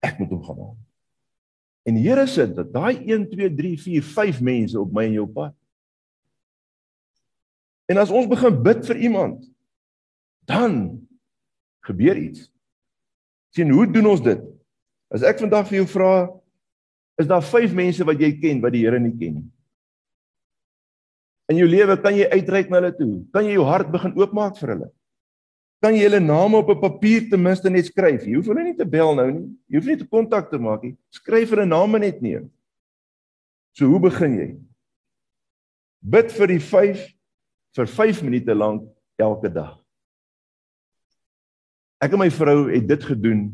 Ek 0.07 0.19
moet 0.23 0.35
hom 0.35 0.43
gaan 0.47 0.61
haal. 0.63 0.75
En 1.87 1.99
die 1.99 2.07
Here 2.07 2.27
sê 2.31 2.47
dat 2.51 2.73
daai 2.75 3.03
1 3.05 3.29
2 3.31 3.53
3 3.59 3.77
4 3.85 4.11
5 4.15 4.43
mense 4.45 4.79
op 4.81 4.95
my 4.95 5.07
en 5.07 5.19
jou 5.21 5.29
pad 5.31 5.55
En 7.87 8.03
as 8.03 8.11
ons 8.11 8.27
begin 8.27 8.63
bid 8.63 8.83
vir 8.89 9.03
iemand, 9.09 9.43
dan 10.47 10.99
gebeur 11.87 12.19
iets. 12.19 12.49
Sien, 13.55 13.71
hoe 13.71 13.87
doen 13.91 14.11
ons 14.11 14.23
dit? 14.23 14.43
As 15.15 15.23
ek 15.27 15.39
vandag 15.43 15.69
vir 15.71 15.81
jou 15.81 15.87
vra, 15.95 16.15
is 17.17 17.31
daar 17.31 17.45
5 17.47 17.75
mense 17.79 18.07
wat 18.07 18.21
jy 18.21 18.33
ken 18.43 18.61
wat 18.65 18.75
die 18.75 18.83
Here 18.85 18.99
nie 19.01 19.15
ken 19.15 19.39
nie. 19.39 19.47
In 21.47 21.61
jou 21.61 21.67
lewe 21.71 21.95
kan 22.03 22.15
jy 22.17 22.27
uitreik 22.33 22.71
na 22.71 22.81
hulle 22.81 22.95
toe. 22.97 23.13
Kan 23.35 23.47
jy 23.47 23.55
jou 23.55 23.67
hart 23.69 23.91
begin 23.93 24.17
oopmaak 24.19 24.57
vir 24.59 24.73
hulle? 24.75 24.89
Kan 25.85 25.95
jy 25.95 26.07
hulle 26.09 26.21
name 26.21 26.59
op 26.59 26.71
'n 26.71 26.81
papier 26.81 27.29
ten 27.31 27.43
minste 27.43 27.71
net 27.71 27.87
skryf? 27.87 28.27
Jy 28.27 28.35
hoef 28.35 28.47
hulle 28.51 28.65
nie 28.65 28.77
te 28.77 28.85
bel 28.85 29.15
nou 29.15 29.31
nie. 29.31 29.49
Jy 29.69 29.77
hoef 29.77 29.87
nie 29.87 29.97
te 29.97 30.09
kontak 30.09 30.51
te 30.51 30.59
maak 30.59 30.83
nie. 30.83 30.97
Skryf 31.11 31.51
hulle 31.51 31.67
name 31.67 31.99
net 31.99 32.23
neer. 32.23 32.49
So 33.73 33.87
hoe 33.87 34.01
begin 34.01 34.39
jy? 34.39 34.57
Bid 36.03 36.33
vir 36.33 36.47
die 36.47 36.59
5 36.59 37.15
vir 37.77 37.87
5 37.87 38.23
minute 38.23 38.55
lank 38.55 38.89
elke 39.19 39.53
dag. 39.53 39.79
Ek 42.01 42.13
en 42.13 42.19
my 42.19 42.31
vrou 42.31 42.69
het 42.73 42.89
dit 42.89 43.05
gedoen. 43.05 43.53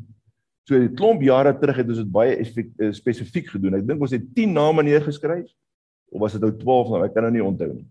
So 0.65 0.77
'n 0.77 0.95
klomp 0.97 1.23
jare 1.23 1.53
terug 1.59 1.77
het 1.77 1.89
ons 1.89 1.99
dit 1.99 2.13
baie 2.13 2.37
eh, 2.39 2.93
spesifiek 2.93 3.49
gedoen. 3.49 3.75
Ek 3.75 3.87
dink 3.87 4.01
ons 4.01 4.13
het 4.13 4.35
10 4.35 4.53
name 4.53 4.83
neergeskryf 4.83 5.51
of 6.13 6.21
was 6.21 6.37
dit 6.37 6.45
nou 6.45 6.53
12 6.61 6.93
nou, 6.93 7.03
ek 7.07 7.15
kan 7.17 7.27
nou 7.27 7.33
nie 7.33 7.45
onthou 7.45 7.73
nie. 7.73 7.89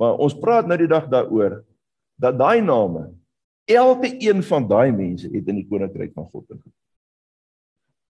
Maar 0.00 0.20
ons 0.24 0.36
praat 0.40 0.68
nou 0.68 0.78
die 0.80 0.90
dag 0.90 1.06
daaroor 1.12 1.60
dat 2.20 2.36
daai 2.40 2.60
name 2.64 3.10
elke 3.70 4.10
een 4.18 4.42
van 4.42 4.66
daai 4.68 4.90
mense 4.92 5.28
het 5.30 5.48
in 5.48 5.60
die 5.60 5.68
koninkryk 5.68 6.12
van 6.16 6.26
God 6.26 6.48
ingekom. 6.48 6.76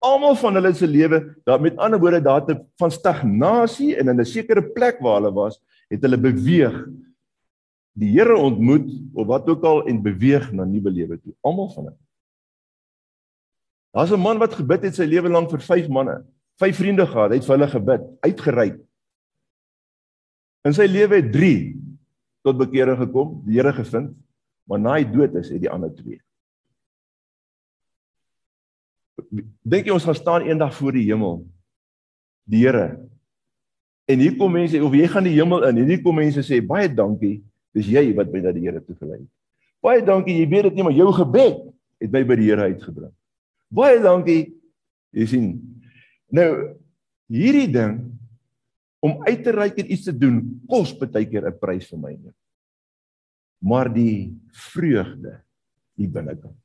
Almal 0.00 0.36
van 0.40 0.56
hulle 0.56 0.72
se 0.72 0.86
lewe, 0.88 1.18
daar 1.44 1.60
met 1.60 1.76
ander 1.76 2.00
woorde 2.00 2.22
daar 2.24 2.44
te 2.46 2.56
van 2.80 2.92
stagnasie 2.94 3.92
en 4.00 4.08
in 4.08 4.20
'n 4.20 4.24
sekere 4.24 4.62
plek 4.62 5.00
waar 5.00 5.20
hulle 5.20 5.32
was, 5.32 5.60
het 5.90 6.00
hulle 6.02 6.16
beweeg 6.16 6.88
die 7.92 8.12
Here 8.14 8.36
ontmoet 8.36 8.88
of 9.14 9.26
wat 9.26 9.48
ook 9.48 9.64
al 9.64 9.86
en 9.86 10.02
beweeg 10.02 10.52
na 10.52 10.64
nuwe 10.64 10.90
lewe 10.90 11.20
toe. 11.20 11.34
Almal 11.40 11.68
van 11.74 11.84
hulle. 11.84 11.98
Daar's 13.92 14.12
'n 14.12 14.20
man 14.20 14.38
wat 14.38 14.54
gebid 14.54 14.82
het 14.82 14.94
sy 14.94 15.04
lewe 15.04 15.28
lank 15.28 15.50
vir 15.50 15.60
5 15.60 15.88
manne, 15.88 16.24
5 16.60 16.76
vriende 16.76 17.06
gehad, 17.08 17.32
hy 17.32 17.38
het 17.40 17.46
vir 17.46 17.56
hulle 17.56 17.68
gebid, 17.72 18.08
uitgereik. 18.26 18.80
In 20.68 20.76
sy 20.76 20.86
lewe 20.90 21.22
het 21.22 21.30
3 21.32 21.54
tot 22.44 22.58
bekering 22.60 22.98
gekom, 23.00 23.38
die 23.46 23.56
Here 23.56 23.72
gevind, 23.76 24.12
maar 24.68 24.80
na 24.82 24.98
hy 24.98 25.06
dood 25.08 25.38
is, 25.40 25.48
het 25.52 25.62
die 25.62 25.72
ander 25.72 25.92
twee. 25.96 26.20
Dink 29.64 29.88
jy 29.88 29.94
ons 29.94 30.06
gaan 30.08 30.18
staan 30.18 30.46
eendag 30.48 30.74
voor 30.76 30.96
die 30.96 31.06
hemel? 31.08 31.40
Die 32.50 32.64
Here. 32.64 33.00
En 34.10 34.20
hier 34.20 34.36
kom 34.36 34.52
mense 34.52 34.80
of 34.82 34.94
jy 34.96 35.08
gaan 35.08 35.28
die 35.28 35.36
hemel 35.36 35.64
in 35.68 35.84
hier 35.86 36.00
kom 36.04 36.16
mense 36.18 36.42
sê 36.44 36.58
baie 36.66 36.88
dankie, 36.92 37.38
dis 37.76 37.88
jy 37.88 38.08
wat 38.18 38.32
my 38.32 38.44
na 38.44 38.54
die 38.56 38.66
Here 38.66 38.82
toe 38.84 38.96
gelei 38.98 39.20
het. 39.22 39.28
Baie 39.80 40.04
dankie, 40.04 40.36
jy 40.42 40.48
weet 40.50 40.68
dit 40.68 40.78
nie, 40.80 40.84
maar 40.84 40.96
jou 40.96 41.08
gebed 41.16 41.60
het 42.00 42.12
my 42.12 42.24
by 42.28 42.36
die 42.40 42.48
Here 42.50 42.68
uitgebring. 42.72 43.12
Baie 43.70 44.00
dankie. 44.02 44.40
Jy 45.16 45.26
sien. 45.30 45.46
Nou 46.30 46.50
hierdie 47.30 47.68
ding 47.70 47.98
om 49.00 49.20
uit 49.26 49.42
te 49.44 49.52
reik 49.54 49.78
en 49.80 49.92
iets 49.92 50.08
te 50.08 50.14
doen 50.14 50.40
kos 50.70 50.92
baie 50.98 51.26
keer 51.26 51.48
'n 51.48 51.58
prys 51.58 51.88
vir 51.90 51.98
my 51.98 52.12
nie. 52.12 52.34
Maar 53.62 53.92
die 53.92 54.36
vreugde 54.52 55.42
die 55.96 56.08
binnekant. 56.08 56.56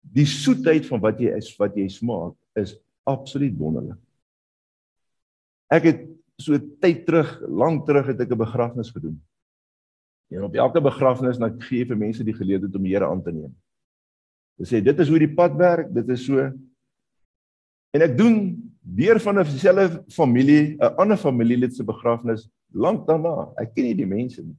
Die 0.00 0.26
soetheid 0.26 0.86
van 0.86 1.00
wat 1.00 1.18
jy 1.20 1.36
is, 1.36 1.50
wat 1.58 1.76
jy 1.76 1.88
smaak, 1.88 2.34
is 2.54 2.76
absoluut 3.04 3.56
wonderlik. 3.58 3.98
Ek 5.70 5.84
het 5.84 6.00
so 6.38 6.58
tyd 6.80 7.06
terug, 7.06 7.40
lank 7.48 7.86
terug 7.86 8.06
het 8.06 8.20
ek 8.20 8.30
'n 8.30 8.38
begrafnis 8.38 8.90
gedoen. 8.90 9.20
En 10.30 10.42
op 10.42 10.54
elke 10.54 10.80
begrafnis 10.80 11.38
dan 11.38 11.60
gee 11.62 11.84
vir 11.86 11.96
mense 11.96 12.24
die 12.24 12.34
geleentheid 12.34 12.74
om 12.74 12.82
die 12.82 12.94
Here 12.94 13.06
aan 13.06 13.22
te 13.22 13.32
neem. 13.32 13.54
Hulle 14.56 14.68
sê 14.68 14.82
dit 14.82 14.98
is 14.98 15.08
hoe 15.08 15.18
die 15.18 15.34
pad 15.34 15.56
werk, 15.56 15.92
dit 15.94 16.08
is 16.08 16.24
so. 16.24 16.52
En 17.96 18.04
ek 18.04 18.16
doen 18.18 18.36
deur 18.96 19.18
van 19.20 19.40
'n 19.40 19.48
dieselfde 19.48 20.04
familie, 20.12 20.76
'n 20.76 20.96
ander 21.00 21.16
familielid 21.16 21.74
se 21.74 21.84
begrafnis 21.84 22.48
lank 22.72 23.06
daarna. 23.06 23.52
Ek 23.56 23.74
ken 23.74 23.84
nie 23.84 23.94
die 23.94 24.06
mense 24.06 24.42
nie. 24.42 24.56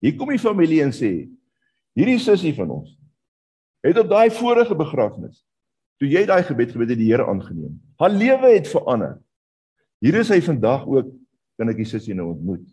Hier 0.00 0.16
kom 0.16 0.28
die 0.28 0.38
familie 0.38 0.82
en 0.82 0.92
sê: 0.92 1.28
"Hierdie 1.96 2.18
sussie 2.18 2.54
van 2.54 2.70
ons 2.70 2.98
het 3.84 3.98
op 3.98 4.08
daai 4.08 4.30
vorige 4.30 4.74
begrafnis 4.74 5.44
toe 5.98 6.08
jy 6.08 6.26
daai 6.26 6.42
gebed 6.42 6.72
gebid 6.72 6.88
het 6.88 6.98
die 6.98 7.10
Here 7.12 7.26
aangeneem. 7.26 7.80
Haar 7.98 8.10
lewe 8.10 8.54
het 8.54 8.68
verander. 8.68 9.20
Hier 10.00 10.14
is 10.14 10.28
hy 10.28 10.40
vandag 10.40 10.86
ook 10.86 11.12
kan 11.56 11.68
ek 11.68 11.76
die 11.76 11.84
sussie 11.88 12.14
nou 12.14 12.30
ontmoet." 12.34 12.66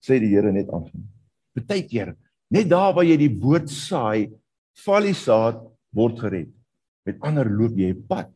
Sê 0.00 0.18
die 0.18 0.34
Here 0.34 0.52
net 0.52 0.70
aangeneem. 0.70 1.08
Partykeer 1.54 2.16
net 2.50 2.68
daar 2.68 2.94
waar 2.94 3.04
jy 3.04 3.16
die 3.16 3.38
woord 3.40 3.68
saai, 3.68 4.30
val 4.84 5.02
die 5.02 5.14
saad 5.14 5.60
word 5.92 6.18
gered. 6.18 6.50
Met 7.06 7.16
ander 7.20 7.48
loop 7.50 7.76
jy 7.76 7.90
'n 7.90 8.06
pad. 8.06 8.30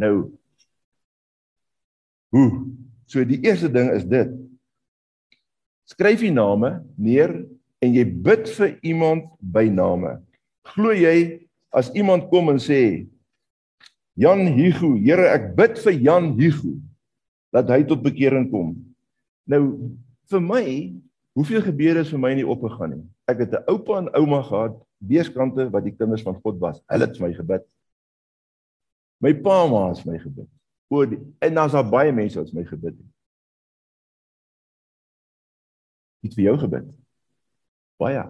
Nou 0.00 0.32
Hoe? 2.32 2.48
So 3.04 3.24
die 3.28 3.42
eerste 3.44 3.68
ding 3.68 3.90
is 3.92 4.06
dit. 4.08 4.30
Skryf 5.92 6.22
die 6.24 6.32
name 6.32 6.78
neer 6.96 7.34
en 7.82 7.92
jy 7.92 8.06
bid 8.08 8.48
vir 8.56 8.78
iemand 8.80 9.26
by 9.52 9.66
name. 9.68 10.16
Glo 10.72 10.94
jy 10.96 11.42
as 11.76 11.90
iemand 11.98 12.30
kom 12.32 12.48
en 12.54 12.60
sê 12.62 13.04
Jan 14.16 14.44
Hugo, 14.56 14.92
Here, 15.00 15.24
ek 15.32 15.52
bid 15.56 15.78
vir 15.84 15.94
Jan 16.04 16.32
Hugo 16.36 16.74
dat 17.52 17.68
hy 17.72 17.82
tot 17.88 18.00
bekering 18.04 18.48
kom. 18.52 18.74
Nou 19.48 19.92
vir 20.32 20.42
my, 20.44 20.64
hoeveel 21.36 21.64
gebede 21.64 22.04
is 22.04 22.12
vir 22.12 22.20
my 22.20 22.32
nie 22.36 22.48
opgegaan 22.48 22.94
nie. 22.96 23.04
Ek 23.28 23.44
het 23.44 23.52
'n 23.52 23.64
oupa 23.68 23.98
en 24.00 24.08
ouma 24.16 24.40
gehad, 24.42 24.76
beeskante 25.00 25.68
wat 25.72 25.84
die 25.84 25.96
kinders 25.96 26.24
van 26.24 26.40
God 26.40 26.60
was. 26.60 26.80
Hulle 26.88 27.06
het 27.06 27.16
vir 27.16 27.28
my 27.28 27.34
gebid. 27.34 27.64
My 29.22 29.32
pa 29.38 29.62
ma 29.70 29.88
het 29.92 30.02
my 30.06 30.18
gebid. 30.18 30.48
O 30.92 31.02
en 31.06 31.54
daar's 31.54 31.76
daar 31.76 31.88
baie 31.88 32.12
mense 32.12 32.40
wat 32.40 32.52
my 32.52 32.64
gebid 32.66 32.96
het. 32.96 33.10
Het 36.26 36.34
vir 36.38 36.44
jou 36.50 36.56
gebid. 36.64 36.88
Baie. 38.02 38.24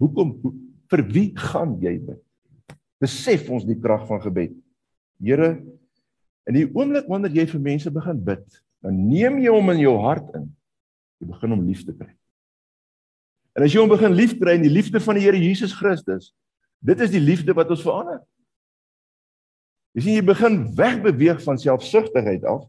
Hoekom 0.00 0.32
hoe, 0.42 0.54
vir 0.88 1.04
wie 1.12 1.28
gaan 1.36 1.76
jy 1.82 1.98
bid? 2.00 2.22
Besef 3.02 3.46
ons 3.52 3.66
die 3.68 3.78
krag 3.78 4.06
van 4.08 4.22
gebed. 4.24 4.56
Here, 5.22 5.50
in 6.48 6.56
die 6.56 6.66
oomblik 6.66 7.08
wanneer 7.10 7.34
jy 7.36 7.46
vir 7.50 7.62
mense 7.62 7.92
begin 7.92 8.22
bid, 8.24 8.46
dan 8.84 8.96
neem 9.08 9.38
jy 9.42 9.52
hom 9.52 9.74
in 9.74 9.82
jou 9.82 9.94
hart 10.02 10.32
in. 10.38 10.48
Jy 11.20 11.28
begin 11.32 11.54
hom 11.54 11.66
lief 11.66 11.84
te 11.84 11.94
kry. 11.94 12.10
En 13.58 13.66
as 13.66 13.74
jy 13.74 13.82
hom 13.82 13.90
begin 13.90 14.14
liefkry 14.14 14.54
in 14.56 14.64
die 14.64 14.72
liefde 14.72 15.02
van 15.02 15.18
die 15.18 15.24
Here 15.26 15.38
Jesus 15.38 15.74
Christus, 15.74 16.32
dit 16.78 17.00
is 17.02 17.10
die 17.10 17.22
liefde 17.22 17.54
wat 17.58 17.70
ons 17.74 17.82
verander. 17.84 18.22
Jy 19.98 20.04
sien 20.04 20.14
jy 20.14 20.22
begin 20.22 20.60
wegbeweeg 20.78 21.40
van 21.42 21.58
selfsugtigheid 21.58 22.44
af. 22.46 22.68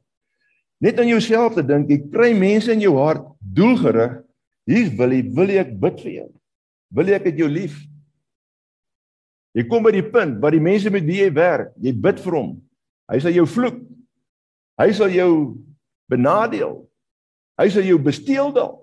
Net 0.81 0.97
aan 0.97 1.11
jouself 1.11 1.53
te 1.53 1.61
dink, 1.61 1.91
jy 1.91 1.99
kry 2.09 2.31
mense 2.33 2.71
in 2.73 2.81
jou 2.81 2.95
hart 2.97 3.21
doelgerig. 3.37 4.15
Hier 4.65 4.87
wil 4.97 5.13
jy 5.13 5.19
wil 5.37 5.53
ek 5.61 5.75
bid 5.77 5.99
vir 6.01 6.13
jou. 6.15 6.25
Wil 6.97 7.11
ek 7.13 7.27
het 7.29 7.37
jou 7.37 7.49
lief. 7.51 7.75
Jy 9.53 9.67
kom 9.69 9.85
by 9.85 9.93
die 9.93 10.07
punt 10.09 10.39
waar 10.41 10.57
die 10.57 10.63
mense 10.63 10.89
met 10.89 11.05
wie 11.05 11.19
jy 11.21 11.29
werk, 11.37 11.69
jy 11.77 11.93
bid 11.93 12.17
vir 12.23 12.39
hom. 12.39 12.49
Hy 13.13 13.21
sal 13.21 13.37
jou 13.37 13.45
vloek. 13.49 13.77
Hy 14.81 14.89
sal 14.97 15.13
jou 15.13 15.31
benadeel. 16.09 16.79
Hy 17.61 17.69
sal 17.69 17.85
jou 17.85 18.01
besteel 18.01 18.49
dalk. 18.57 18.81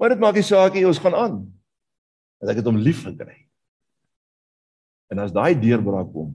Maar 0.00 0.14
dit 0.14 0.24
maak 0.24 0.40
nie 0.40 0.48
saak 0.48 0.72
nie, 0.72 0.88
ons 0.88 1.04
gaan 1.04 1.20
aan. 1.20 1.38
Want 2.40 2.54
ek 2.54 2.62
het 2.62 2.72
hom 2.72 2.80
lief 2.80 3.04
gekry. 3.04 3.49
En 5.10 5.18
as 5.18 5.32
daai 5.34 5.54
deurbraak 5.58 6.12
kom, 6.14 6.34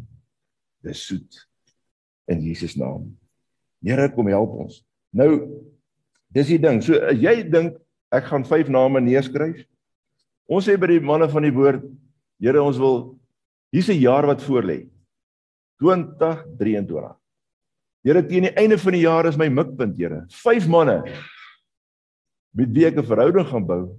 dis 0.83 1.01
soet 1.07 1.39
in 2.31 2.41
Jesus 2.43 2.75
naam. 2.75 3.07
Here 3.85 4.09
kom 4.11 4.27
help 4.31 4.57
ons. 4.65 4.81
Nou 5.15 5.29
dis 6.35 6.51
die 6.51 6.59
ding. 6.59 6.81
So 6.83 6.99
as 6.99 7.19
jy 7.21 7.39
dink 7.47 7.77
ek 8.15 8.27
gaan 8.29 8.45
vyf 8.47 8.71
name 8.71 9.01
neerskryf. 9.03 9.63
Ons 10.51 10.67
sê 10.67 10.75
by 10.77 10.89
die 10.91 11.03
manne 11.03 11.29
van 11.31 11.45
die 11.45 11.53
woord, 11.55 11.85
Here 12.35 12.59
ons 12.59 12.75
wil 12.75 13.15
hier's 13.71 13.87
'n 13.89 13.95
jaar 13.95 14.27
wat 14.27 14.41
voor 14.43 14.63
lê. 14.67 14.89
2023. 15.79 17.15
Here 18.03 18.21
teen 18.27 18.43
die 18.43 18.57
einde 18.59 18.77
van 18.77 18.93
die 18.93 19.05
jaar 19.07 19.25
is 19.25 19.37
my 19.37 19.47
mikpunt, 19.47 19.97
Here. 19.97 20.25
Vyf 20.43 20.67
manne 20.67 20.99
met 22.53 22.69
wie 22.75 22.85
ek 22.85 22.97
'n 22.97 23.07
verhouding 23.07 23.47
gaan 23.47 23.65
bou 23.65 23.95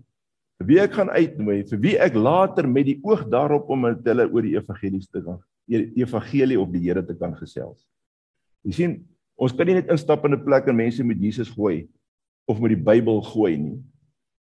wie 0.64 0.78
ek 0.80 0.94
gaan 0.96 1.10
uitnooi, 1.12 1.64
vir 1.68 1.80
wie 1.82 1.96
ek 2.00 2.14
later 2.16 2.68
met 2.68 2.86
die 2.88 2.96
oog 3.04 3.26
daarop 3.28 3.68
om 3.68 3.84
met 3.84 4.06
hulle 4.08 4.24
oor 4.30 4.46
die 4.46 4.56
evangelie 4.56 5.02
te 5.04 5.20
die 5.66 5.82
evangelie 5.98 6.58
op 6.60 6.70
die 6.72 6.80
Here 6.84 7.02
te 7.04 7.14
kan 7.18 7.34
gesels. 7.36 7.82
Jy 8.64 8.72
sien, 8.72 8.94
ons 9.36 9.52
kan 9.52 9.66
nie 9.66 9.74
net 9.74 9.90
instap 9.90 10.24
in 10.24 10.34
'n 10.34 10.44
plek 10.44 10.68
en 10.68 10.76
mense 10.76 11.04
met 11.04 11.18
Jesus 11.18 11.50
gooi 11.50 11.88
of 12.48 12.60
met 12.60 12.70
die 12.70 12.82
Bybel 12.82 13.20
gooi 13.22 13.56
nie. 13.58 13.82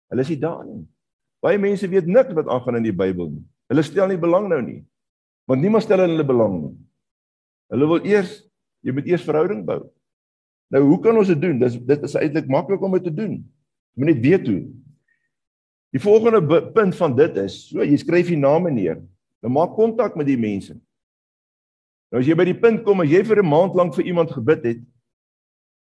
Hulle 0.10 0.22
is 0.22 0.30
nie 0.30 0.40
daar 0.40 0.66
nie. 0.66 0.86
Baie 1.42 1.58
mense 1.58 1.88
weet 1.88 2.06
niks 2.06 2.34
wat 2.34 2.48
aangaan 2.48 2.78
in 2.78 2.84
die 2.84 2.96
Bybel 2.96 3.30
nie. 3.30 3.44
Hulle 3.70 3.84
stel 3.84 4.08
nie 4.08 4.18
belang 4.18 4.48
nou 4.50 4.62
nie. 4.62 4.86
Want 5.48 5.62
niemand 5.62 5.84
stel 5.84 6.00
hulle 6.00 6.24
belang 6.24 6.62
nie. 6.62 6.78
Hulle 7.70 7.88
wil 7.88 8.06
eers 8.06 8.46
jy 8.82 8.94
moet 8.96 9.08
eers 9.08 9.26
verhouding 9.26 9.66
bou. 9.66 9.90
Nou 10.70 10.84
hoe 10.86 11.00
kan 11.02 11.18
ons 11.18 11.28
dit 11.28 11.42
doen? 11.42 11.60
Dis 11.60 11.76
dit 11.76 12.04
is 12.04 12.16
eintlik 12.16 12.48
maklik 12.48 12.82
om 12.82 12.92
dit 12.98 13.04
te 13.04 13.14
doen. 13.14 13.40
Jy 13.94 14.04
moet 14.04 14.14
net 14.14 14.22
weet 14.24 14.48
hoe. 14.48 14.62
Die 15.90 16.02
volgende 16.02 16.42
punt 16.74 16.96
van 16.96 17.16
dit 17.18 17.38
is, 17.42 17.56
so 17.72 17.82
jy 17.86 17.98
skryf 17.98 18.30
die 18.30 18.38
name 18.38 18.70
neer. 18.72 19.00
Nou 19.42 19.52
maak 19.54 19.74
kontak 19.78 20.18
met 20.20 20.28
die 20.28 20.38
mense. 20.38 20.76
Nou 22.10 22.22
as 22.22 22.28
jy 22.30 22.36
by 22.38 22.46
die 22.50 22.58
punt 22.58 22.84
kom 22.86 23.02
as 23.02 23.10
jy 23.10 23.24
vir 23.26 23.42
'n 23.42 23.50
maand 23.50 23.76
lank 23.76 23.96
vir 23.96 24.06
iemand 24.06 24.32
gebid 24.32 24.66
het, 24.66 24.82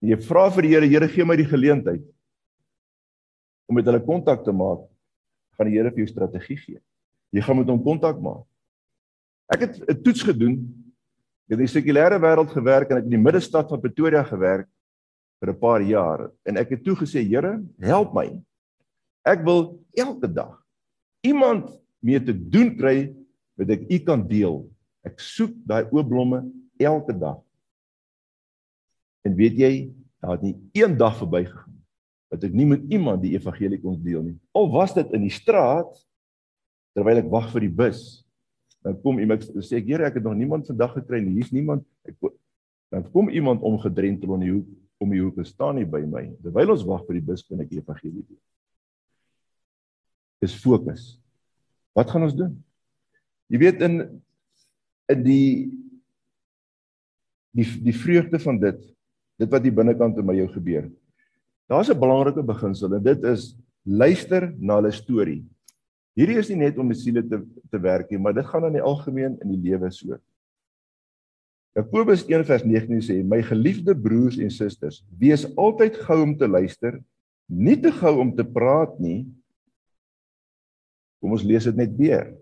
jy 0.03 0.17
vra 0.17 0.51
vir 0.51 0.63
die 0.63 0.69
Here, 0.69 0.87
Here 0.87 1.09
gee 1.09 1.25
my 1.25 1.37
die 1.37 1.47
geleentheid 1.47 2.03
om 3.69 3.77
met 3.77 3.87
hulle 3.87 4.01
kontak 4.01 4.45
te 4.45 4.53
maak, 4.53 4.89
gaan 5.57 5.67
die 5.67 5.79
Here 5.79 5.91
vir 5.91 6.05
jou 6.05 6.07
strategie 6.07 6.57
gee. 6.57 6.81
Jy 7.33 7.41
gaan 7.41 7.57
met 7.57 7.69
hom 7.69 7.83
kontak 7.83 8.21
maak. 8.21 8.45
Ek 9.53 9.61
het 9.61 9.81
'n 9.89 10.03
toets 10.03 10.23
gedoen. 10.23 10.59
Ek 11.49 11.59
het 11.59 11.61
in 11.61 11.67
die 11.67 11.75
sekulêre 11.81 12.19
wêreld 12.19 12.51
gewerk 12.51 12.91
en 12.91 12.97
ek 12.97 13.05
het 13.05 13.13
in 13.13 13.19
die 13.19 13.31
middestad 13.31 13.69
van 13.69 13.81
Pretoria 13.81 14.23
gewerk 14.23 14.69
vir 15.41 15.51
'n 15.51 15.59
paar 15.59 15.83
jaar 15.83 16.31
en 16.45 16.57
ek 16.57 16.71
het 16.71 16.85
toe 16.85 16.95
gesê, 16.97 17.23
Here, 17.23 17.63
help 17.81 18.15
my. 18.15 18.41
Ek 19.25 19.45
wil 19.45 19.82
elke 19.95 20.29
dag 20.33 20.59
iemand 21.23 21.71
mee 22.03 22.19
te 22.23 22.35
doen 22.35 22.73
kry 22.77 23.13
wat 23.59 23.71
ek 23.71 23.87
u 23.91 23.99
kan 24.07 24.25
deel. 24.27 24.63
Ek 25.07 25.21
soek 25.23 25.55
daai 25.67 25.87
oopblomme 25.91 26.43
elke 26.83 27.15
dag. 27.15 27.39
En 29.23 29.37
weet 29.39 29.59
jy, 29.59 29.73
daar 30.23 30.37
het 30.37 30.47
nie 30.47 30.57
een 30.75 30.97
dag 30.99 31.15
verbygegaan 31.19 31.71
dat 32.33 32.47
ek 32.49 32.55
nie 32.57 32.65
met 32.65 32.85
iemand 32.89 33.21
die 33.21 33.35
evangelie 33.37 33.77
kon 33.83 33.99
deel 34.01 34.23
nie. 34.25 34.39
Al 34.57 34.71
was 34.73 34.95
dit 34.97 35.11
in 35.13 35.27
die 35.27 35.35
straat 35.35 35.91
terwyl 36.97 37.21
ek 37.21 37.29
wag 37.33 37.51
vir 37.53 37.67
die 37.67 37.75
bus. 37.83 38.23
Dan 38.83 38.97
kom 39.05 39.21
iemand 39.21 39.45
sê 39.61 39.77
ek, 39.79 39.87
"Here, 39.87 40.07
ek 40.07 40.15
het 40.15 40.25
nog 40.25 40.35
niemand 40.35 40.67
vandag 40.67 40.95
gekry 40.95 41.21
nie. 41.21 41.35
Hier's 41.35 41.53
niemand." 41.53 41.85
Ek 42.09 42.17
dan 42.91 43.11
kom 43.11 43.29
iemand 43.29 43.63
omgedrentel 43.63 44.35
in 44.35 44.41
die 44.41 44.53
hoek 44.53 44.69
om 44.99 45.11
die 45.11 45.21
hoek 45.21 45.35
te 45.35 45.45
staan 45.45 45.77
nie 45.77 45.85
by 45.85 46.01
my. 46.01 46.31
Terwyl 46.43 46.71
ons 46.71 46.85
wag 46.85 47.07
vir 47.07 47.15
die 47.15 47.27
bus, 47.27 47.43
kan 47.43 47.61
ek 47.61 47.71
die 47.71 47.81
evangelie 47.81 48.25
deel. 48.27 48.41
Dis 50.43 50.57
fokus. 50.59 51.15
Wat 51.95 52.11
gaan 52.11 52.27
ons 52.27 52.37
doen? 52.37 52.57
Jy 53.53 53.61
weet 53.63 53.85
in 53.85 54.01
in 55.13 55.23
die 55.27 55.47
die 57.53 57.67
die 57.85 57.95
vreugde 57.95 58.41
van 58.41 58.59
dit 58.63 58.81
dit 59.41 59.51
wat 59.51 59.65
die 59.65 59.75
binnekant 59.75 60.19
in 60.21 60.27
my 60.27 60.37
jou 60.39 60.49
gebeur. 60.55 60.87
Daar's 61.69 61.91
'n 61.91 61.99
belangrike 61.99 62.43
beginsel 62.43 62.95
en 62.95 63.03
dit 63.03 63.25
is 63.25 63.57
luister 63.85 64.55
na 64.59 64.79
hulle 64.81 64.93
storie. 64.93 65.45
Hierdie 66.15 66.39
is 66.39 66.49
nie 66.49 66.61
net 66.61 66.79
om 66.79 66.89
die 66.89 66.99
siele 66.99 67.23
te 67.23 67.43
te 67.71 67.79
werk 67.79 68.11
nie, 68.11 68.19
maar 68.19 68.35
dit 68.35 68.47
gaan 68.47 68.67
in 68.67 68.79
die 68.79 68.85
algemeen 68.85 69.39
in 69.43 69.49
die 69.49 69.71
lewe 69.71 69.91
so. 69.91 70.19
Jakobus 71.75 72.27
1:19 72.29 73.01
sê: 73.01 73.23
"My 73.25 73.43
geliefde 73.43 73.95
broers 73.95 74.39
en 74.39 74.51
susters, 74.51 75.05
wees 75.19 75.47
altyd 75.57 75.97
gou 75.97 76.23
om 76.23 76.37
te 76.37 76.49
luister, 76.49 77.03
nie 77.49 77.81
te 77.81 77.93
gou 77.93 78.19
om 78.21 78.35
te 78.37 78.45
praat 78.45 78.99
nie." 79.01 79.27
Kom 81.23 81.37
ons 81.37 81.45
lees 81.47 81.69
dit 81.69 81.79
net 81.79 81.93
weer. 81.95 82.33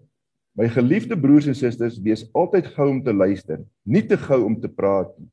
My 0.56 0.66
geliefde 0.72 1.18
broers 1.20 1.46
en 1.50 1.56
susters, 1.56 2.00
wees 2.02 2.24
altyd 2.36 2.72
gou 2.74 2.88
om 2.90 3.02
te 3.04 3.12
luister, 3.14 3.60
nie 3.84 4.02
te 4.08 4.16
gou 4.18 4.40
om 4.48 4.56
te 4.60 4.70
praat 4.72 5.12
nie. 5.20 5.28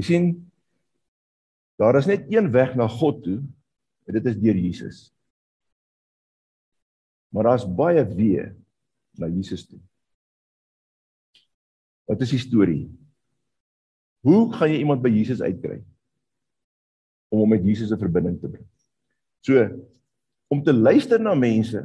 Jy 0.00 0.06
sien 0.08 0.28
daar 1.78 1.98
is 2.00 2.08
net 2.10 2.26
een 2.32 2.48
weg 2.54 2.72
na 2.78 2.88
God 2.90 3.20
toe 3.26 3.38
en 4.08 4.16
dit 4.16 4.26
is 4.30 4.38
deur 4.40 4.56
Jesus. 4.58 5.02
Maar 7.34 7.50
daar's 7.50 7.66
baie 7.68 8.02
weë 8.08 8.48
na 9.20 9.28
Jesus 9.28 9.66
toe. 9.68 9.78
Wat 12.08 12.24
is 12.24 12.32
die 12.32 12.40
storie? 12.40 12.86
Hoe 14.24 14.48
gaan 14.56 14.72
jy 14.72 14.80
iemand 14.80 15.04
by 15.04 15.12
Jesus 15.12 15.42
uitkry? 15.44 15.82
Om 17.28 17.44
hom 17.44 17.52
met 17.52 17.66
Jesus 17.66 17.92
'n 17.92 18.00
verbinding 18.00 18.40
te 18.40 18.48
bring. 18.48 18.66
So 19.44 19.68
om 20.48 20.62
te 20.64 20.72
luister 20.72 21.20
na 21.20 21.34
mense 21.34 21.82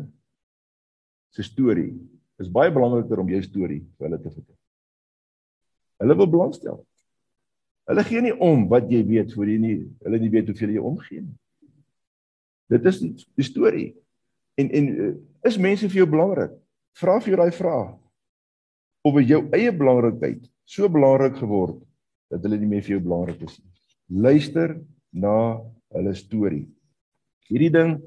se 1.33 1.43
storie 1.43 1.91
is 2.41 2.49
baie 2.51 2.71
belangriker 2.73 3.21
om 3.21 3.29
jou 3.29 3.41
storie 3.43 3.81
vir 3.97 4.07
hulle 4.07 4.19
te 4.21 4.31
vertel. 4.31 4.57
Hulle 6.01 6.17
wil 6.19 6.29
belangstel. 6.31 6.79
Hulle 7.89 8.03
gee 8.07 8.23
nie 8.23 8.33
om 8.39 8.65
wat 8.71 8.87
jy 8.91 9.01
weet 9.07 9.33
voor 9.35 9.49
jy 9.51 9.57
nie 9.61 9.77
hulle 10.05 10.19
nie 10.21 10.31
weet 10.33 10.49
hoeveel 10.51 10.77
jy 10.77 10.83
omgee 10.83 11.23
nie. 11.23 11.35
Dit 12.71 12.87
is 12.89 13.01
die 13.03 13.45
storie. 13.45 13.91
En 14.59 14.69
en 14.71 14.89
eh, 14.93 15.13
is 15.49 15.59
mense 15.59 15.89
vir 15.89 16.03
jou 16.03 16.09
belangrik? 16.09 16.55
Vra 16.97 17.17
vir 17.19 17.33
jou 17.33 17.41
daai 17.41 17.55
vraag. 17.55 17.91
Of 19.03 19.19
jou 19.19 19.41
eie 19.55 19.73
belangrikheid 19.75 20.47
so 20.63 20.87
belangrik 20.89 21.35
geword 21.41 21.81
dat 22.31 22.45
hulle 22.45 22.57
nie 22.61 22.69
meer 22.69 22.85
vir 22.85 22.97
jou 22.97 23.03
belangrik 23.03 23.43
is 23.43 23.59
nie. 23.59 23.71
Luister 24.23 24.77
na 25.11 25.35
hulle 25.93 26.15
storie. 26.17 26.65
Hierdie 27.49 27.73
ding 27.73 27.97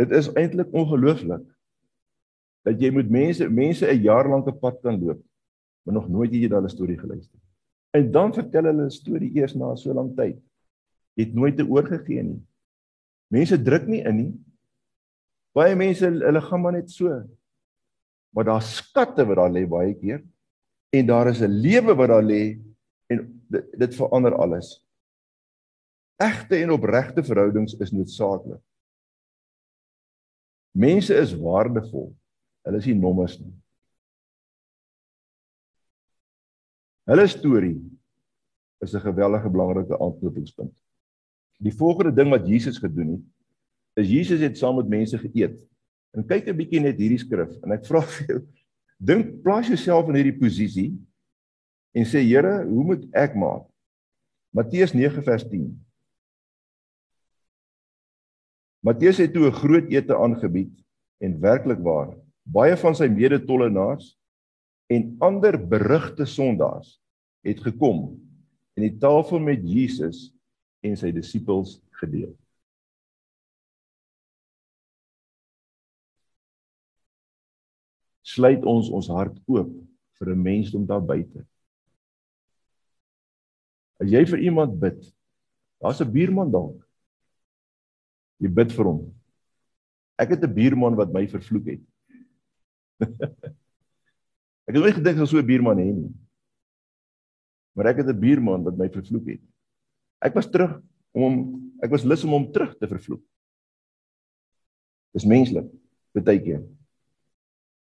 dit 0.00 0.10
is 0.10 0.32
eintlik 0.32 0.72
ongelooflik 0.72 1.44
dat 2.62 2.80
jy 2.80 2.90
met 2.90 3.10
mense 3.10 3.48
mense 3.48 3.86
'n 3.86 4.02
jaar 4.02 4.28
lank 4.28 4.46
'n 4.46 4.58
pad 4.58 4.80
kan 4.82 5.00
loop 5.04 5.22
maar 5.82 5.94
nog 5.94 6.08
nooit 6.08 6.32
jy 6.34 6.48
daai 6.48 6.68
storie 6.70 6.98
geluister 6.98 7.38
het. 7.38 7.48
En 7.98 8.10
dan 8.12 8.32
vertel 8.34 8.70
hulle 8.70 8.86
'n 8.86 8.90
storie 8.90 9.32
eers 9.34 9.54
na 9.54 9.74
so 9.76 9.92
lank 9.92 10.16
tyd. 10.16 10.38
Jy 11.14 11.24
het 11.24 11.34
nooit 11.34 11.56
te 11.56 11.66
oorgegee 11.66 12.22
nie. 12.22 12.40
Mense 13.28 13.62
druk 13.62 13.86
nie 13.86 14.02
in 14.04 14.16
nie. 14.16 14.32
Baie 15.52 15.76
mense 15.76 16.06
hulle 16.06 16.40
gaan 16.40 16.60
maar 16.60 16.72
net 16.72 16.90
so. 16.90 17.22
Maar 18.32 18.44
daar's 18.44 18.76
skatte 18.76 19.24
wat 19.26 19.36
daar 19.36 19.50
lê 19.50 19.66
baie 19.68 19.94
keer 19.94 20.22
en 20.90 21.06
daar 21.06 21.28
is 21.28 21.40
'n 21.40 21.50
lewe 21.50 21.94
wat 21.94 22.08
daar 22.08 22.22
lê 22.22 22.60
en 23.08 23.42
dit, 23.48 23.78
dit 23.78 23.94
verander 23.94 24.34
alles. 24.34 24.86
Egte 26.16 26.56
en 26.56 26.70
opregte 26.70 27.22
verhoudings 27.24 27.74
is 27.74 27.90
noodsaaklik. 27.90 28.60
Mense 30.72 31.14
is 31.14 31.34
waardevol. 31.36 32.10
Hulle 32.64 32.78
is 32.80 32.88
nie 32.88 32.96
nommers 32.96 33.36
nie. 33.40 33.52
Hulle 37.10 37.26
storie 37.28 37.80
is 38.82 38.94
'n 38.94 39.00
geweldige 39.00 39.50
belangrike 39.50 39.98
aanknopingspunt. 39.98 40.74
Die 41.58 41.74
volgende 41.74 42.12
ding 42.14 42.30
wat 42.30 42.46
Jesus 42.46 42.78
gedoen 42.78 43.10
het, 43.10 43.24
is 43.94 44.08
Jesus 44.08 44.40
het 44.40 44.58
saam 44.58 44.76
met 44.76 44.88
mense 44.88 45.18
geëet. 45.18 45.58
En 46.16 46.26
kyk 46.26 46.48
'n 46.48 46.56
bietjie 46.56 46.80
net 46.80 46.98
hierdie 46.98 47.18
skrif 47.18 47.52
en 47.62 47.72
ek 47.72 47.86
vra 47.86 48.00
vir 48.00 48.26
jou, 48.26 48.40
dink 48.98 49.42
plaas 49.42 49.68
jouself 49.68 50.08
in 50.08 50.14
hierdie 50.14 50.38
posisie 50.38 50.98
en 51.92 52.04
sê 52.04 52.22
Here, 52.24 52.64
hoe 52.64 52.84
moet 52.84 53.04
ek 53.12 53.34
maak? 53.34 53.68
Matteus 54.52 54.92
9 54.92 55.22
vers 55.22 55.44
10. 55.44 55.68
Matteus 58.82 59.20
het 59.22 59.32
toe 59.32 59.46
'n 59.46 59.54
groot 59.62 59.86
ete 59.90 60.16
aangebied 60.16 60.74
en 61.22 61.40
werklik 61.40 61.78
waar 61.78 62.18
baie 62.42 62.76
van 62.76 62.94
sy 62.94 63.06
mede-tollenaars 63.06 64.18
en 64.90 65.16
ander 65.18 65.54
berugte 65.68 66.26
sondaars 66.26 66.98
het 67.46 67.60
gekom 67.62 68.18
en 68.74 68.82
die 68.82 68.98
tafel 68.98 69.38
met 69.38 69.62
Jesus 69.62 70.32
en 70.82 70.96
sy 70.96 71.12
disippels 71.14 71.78
gedeel. 72.02 72.34
Sluit 78.22 78.64
ons 78.64 78.90
ons 78.90 79.08
hart 79.08 79.38
oop 79.46 79.72
vir 80.18 80.28
'n 80.34 80.42
mensdom 80.42 80.86
daar 80.86 81.04
buite. 81.04 81.46
As 84.00 84.10
jy 84.10 84.24
vir 84.26 84.38
iemand 84.38 84.80
bid, 84.80 85.14
daar's 85.78 86.00
'n 86.00 86.10
buurman 86.10 86.50
dalk. 86.50 86.91
Jy 88.38 88.48
bid 88.48 88.72
vir 88.72 88.84
hom. 88.84 89.14
Ek 90.18 90.30
het 90.30 90.44
'n 90.44 90.54
buurman 90.54 90.94
wat 90.96 91.12
my 91.12 91.26
vervloek 91.26 91.66
het. 91.66 91.82
Ek 94.66 94.74
het 94.76 94.82
nooit 94.82 94.94
gedink 94.94 95.16
sou 95.18 95.26
so 95.26 95.38
'n 95.38 95.46
buurman 95.46 95.78
hê 95.78 95.90
nie. 95.92 96.12
Maar 97.74 97.86
ek 97.86 97.96
het 97.96 98.08
'n 98.08 98.20
buurman 98.20 98.62
wat 98.62 98.76
my 98.76 98.88
vervloek 98.88 99.26
het. 99.26 99.42
Ek 100.20 100.34
was 100.34 100.50
terug 100.50 100.80
om 101.12 101.22
hom 101.22 101.36
ek 101.82 101.90
was 101.90 102.04
lus 102.04 102.24
om 102.24 102.30
hom 102.30 102.52
terug 102.52 102.76
te 102.78 102.86
vervloek. 102.86 103.22
Dis 105.12 105.24
menslik, 105.24 105.66
baie 106.14 106.40
keer. 106.40 106.62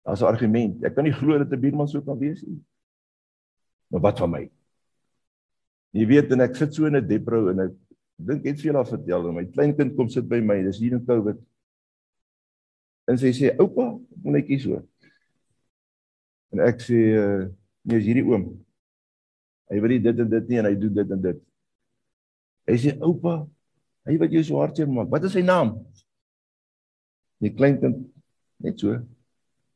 Daar's 0.03 0.21
'n 0.21 0.25
argument. 0.25 0.83
Ek 0.83 0.95
kan 0.95 1.03
nie 1.03 1.13
glo 1.13 1.37
dat 1.37 1.51
'n 1.51 1.59
buurman 1.59 1.87
so 1.87 2.01
kan 2.01 2.19
wees 2.19 2.43
nie. 2.43 2.61
Maar 3.87 4.01
wat 4.01 4.19
van 4.19 4.31
my? 4.31 4.51
Jy 5.91 6.05
weet 6.05 6.31
en 6.31 6.41
ek 6.41 6.55
sit 6.55 6.73
so 6.73 6.85
in 6.85 6.95
'n 6.95 7.07
depro 7.07 7.49
en 7.49 7.59
ek 7.59 7.73
dink 8.17 8.43
net 8.43 8.59
vir 8.59 8.71
julle 8.71 8.81
af 8.81 8.91
vertel 8.91 9.31
my 9.33 9.45
kleinkind 9.53 9.95
kom 9.95 10.09
sit 10.09 10.27
by 10.29 10.41
my. 10.41 10.61
Dis 10.65 10.79
hier 10.81 10.97
in 10.97 11.05
Covid. 11.05 11.39
En 13.07 13.17
sy 13.17 13.31
sê, 13.31 13.53
"Oupa, 13.59 13.99
moet 14.23 14.33
net 14.33 14.47
kies 14.47 14.63
so." 14.63 14.81
En 16.51 16.59
ek 16.59 16.81
sê 16.81 16.97
uh, 17.17 17.45
nee, 17.83 17.99
is 17.99 18.07
hierdie 18.07 18.25
oom. 18.25 18.49
Hy 19.71 19.79
wil 19.83 19.99
dit 19.99 20.19
en 20.23 20.29
dit 20.31 20.49
nie 20.49 20.59
en 20.61 20.65
hy 20.69 20.75
doen 20.79 20.93
dit 20.93 21.11
en 21.11 21.21
dit. 21.21 21.39
Hy 22.67 22.75
sê 22.79 22.93
oupa, 23.03 23.47
hy 24.07 24.17
wat 24.19 24.31
jou 24.31 24.43
so 24.43 24.59
hartseer 24.61 24.89
maak. 24.91 25.09
Wat 25.11 25.27
is 25.27 25.35
sy 25.35 25.43
naam? 25.43 25.75
Die 27.43 27.51
kleinkind 27.55 27.99
net 28.63 28.79
so. 28.79 28.95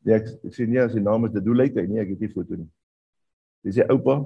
Nee, 0.01 0.17
ek, 0.17 0.31
ek 0.47 0.55
sê 0.55 0.67
nee, 0.67 0.83
sy 0.91 1.03
naam 1.03 1.27
is 1.27 1.35
dit. 1.35 1.47
Hoe 1.47 1.57
lyk 1.59 1.75
hy? 1.77 1.85
Nee, 1.87 2.03
ek 2.03 2.15
het 2.15 2.23
nie 2.23 2.31
foto 2.33 2.57
nie. 2.57 2.69
Hy 3.67 3.75
sê 3.75 3.85
oupa, 3.93 4.17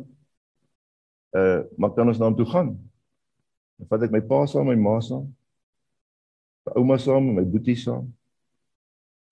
uh, 1.35 1.59
maak 1.81 1.97
dan 1.97 2.13
ons 2.13 2.21
na 2.21 2.29
hom 2.29 2.37
toe 2.37 2.47
gaan. 2.53 2.75
Dan 3.79 3.89
vat 3.91 4.05
ek 4.07 4.13
my 4.13 4.21
pa 4.25 4.43
saam, 4.49 4.69
my 4.69 4.77
ma 4.79 4.99
saam. 5.03 5.25
My 6.65 6.75
ouma 6.79 6.97
saam, 7.01 7.33
my 7.35 7.43
boetie 7.43 7.77
saam. 7.79 8.07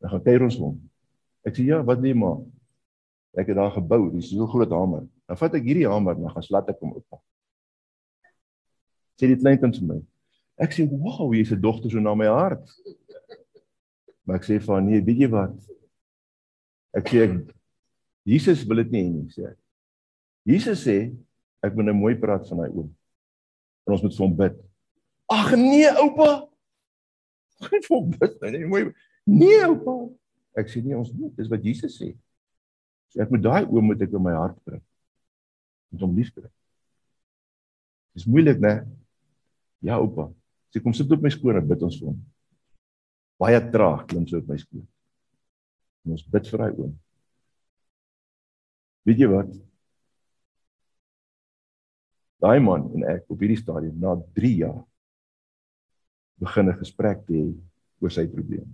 Dan 0.01 0.13
gaan 0.13 0.23
kuier 0.25 0.45
ons 0.45 0.59
hom. 0.59 0.77
Ek 1.47 1.55
sê 1.57 1.67
ja, 1.67 1.81
wat 1.85 2.03
jy 2.03 2.13
maak? 2.17 2.43
Ek 3.39 3.49
het 3.49 3.57
daar 3.57 3.73
gebou, 3.73 4.11
dis 4.13 4.29
so 4.29 4.43
'n 4.43 4.51
groot 4.51 4.69
hamer. 4.71 5.07
Dan 5.27 5.37
vat 5.37 5.55
ek 5.55 5.63
hierdie 5.63 5.89
hamer 5.89 6.15
en 6.15 6.21
dan 6.27 6.33
gaan 6.33 6.43
slat 6.43 6.69
ek 6.69 6.79
hom 6.79 6.93
op. 6.93 7.21
Sê 9.17 9.27
die 9.27 9.39
kleinkind 9.39 9.79
vir 9.79 9.87
my. 9.87 9.99
Ek 10.57 10.71
sê, 10.71 10.85
"Wow, 10.85 11.33
jy's 11.33 11.51
'n 11.51 11.61
dogter 11.61 11.89
so 11.89 11.99
na 11.99 12.13
my 12.13 12.27
hart." 12.27 12.67
Maar 14.25 14.37
ek 14.37 14.43
sê 14.43 14.59
vir 14.59 14.73
haar, 14.73 14.81
"Nee, 14.81 15.01
weet 15.01 15.17
jy 15.17 15.29
wat? 15.29 15.55
Ek 16.93 17.05
sê 17.09 17.23
ek 17.25 17.53
Jesus 18.23 18.63
wil 18.63 18.79
dit 18.83 18.91
nie 18.91 19.03
hê 19.03 19.11
nie, 19.11 19.29
sê 19.35 19.49
ek. 19.49 19.57
Jesus 20.47 20.83
sê 20.85 20.97
ek 21.63 21.75
moet 21.75 21.89
nou 21.89 21.95
mooi 21.97 22.13
praat 22.19 22.47
van 22.47 22.63
hy 22.63 22.69
oom. 22.71 22.89
En 23.83 23.95
ons 23.95 24.03
moet 24.03 24.15
vir 24.15 24.25
hom 24.25 24.35
bid. 24.39 24.59
Ag 25.33 25.53
nee, 25.59 25.89
oupa. 26.03 26.29
Geen 27.63 27.85
vir 27.85 27.95
hom 27.95 28.11
bid 28.15 28.43
nee, 28.53 28.67
mooi. 28.69 28.83
Nee, 29.29 29.61
oupa. 29.67 29.95
Ek 30.59 30.69
sê 30.69 30.83
nee, 30.83 30.97
ons 30.97 31.11
moet, 31.15 31.33
dis 31.37 31.49
wat 31.51 31.63
Jesus 31.65 31.97
sê. 31.99 32.11
So 33.13 33.21
ek 33.23 33.31
moet 33.33 33.43
daai 33.45 33.63
oom 33.65 33.91
moet 33.91 34.01
ek 34.03 34.13
in 34.13 34.23
my 34.23 34.35
hart 34.37 34.57
bring. 34.67 34.83
Moet 35.93 36.05
hom 36.05 36.15
lief 36.17 36.31
kry. 36.35 36.49
Dis 38.13 38.27
moeilik, 38.29 38.59
né? 38.61 38.83
Ja, 39.83 39.99
oupa. 39.99 40.29
Sê 40.73 40.81
kom 40.81 40.93
sit 40.95 41.11
op 41.13 41.21
my 41.21 41.31
skoor 41.33 41.59
en 41.59 41.69
bid 41.69 41.83
ons 41.85 41.99
vir 41.99 42.11
hom. 42.11 42.19
Baie 43.41 43.59
traag 43.73 44.05
klim 44.09 44.25
so 44.29 44.39
op 44.39 44.49
my 44.49 44.57
skoor. 44.61 44.85
En 46.05 46.15
ons 46.15 46.25
bid 46.35 46.49
vir 46.51 46.65
hy 46.65 46.71
oom. 46.77 46.93
Weet 49.07 49.23
jy 49.23 49.29
wat? 49.31 49.51
Daai 52.43 52.59
man 52.59 52.89
en 52.91 53.05
ek 53.07 53.29
op 53.31 53.39
hierdie 53.39 53.61
stadium 53.61 53.95
na 54.03 54.17
3 54.35 54.55
jaar 54.59 54.81
begin 56.43 56.69
'n 56.69 56.79
gesprek 56.79 57.25
te 57.27 57.33
hê 57.33 57.45
oor 58.01 58.11
sy 58.11 58.27
probleme. 58.27 58.67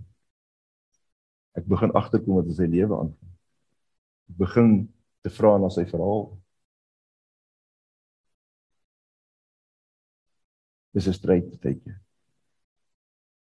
Ek 1.54 1.66
begin 1.66 1.94
agterkom 1.94 2.34
wat 2.34 2.46
in 2.50 2.54
sy 2.54 2.66
lewe 2.66 2.94
aangaan. 2.96 3.32
Ek 4.30 4.36
begin 4.36 4.70
te 5.22 5.30
vra 5.30 5.58
na 5.58 5.68
sy 5.68 5.84
verhaal. 5.84 6.38
Dis 10.94 11.06
'n 11.06 11.14
stryd 11.14 11.60
tydjie. 11.62 11.94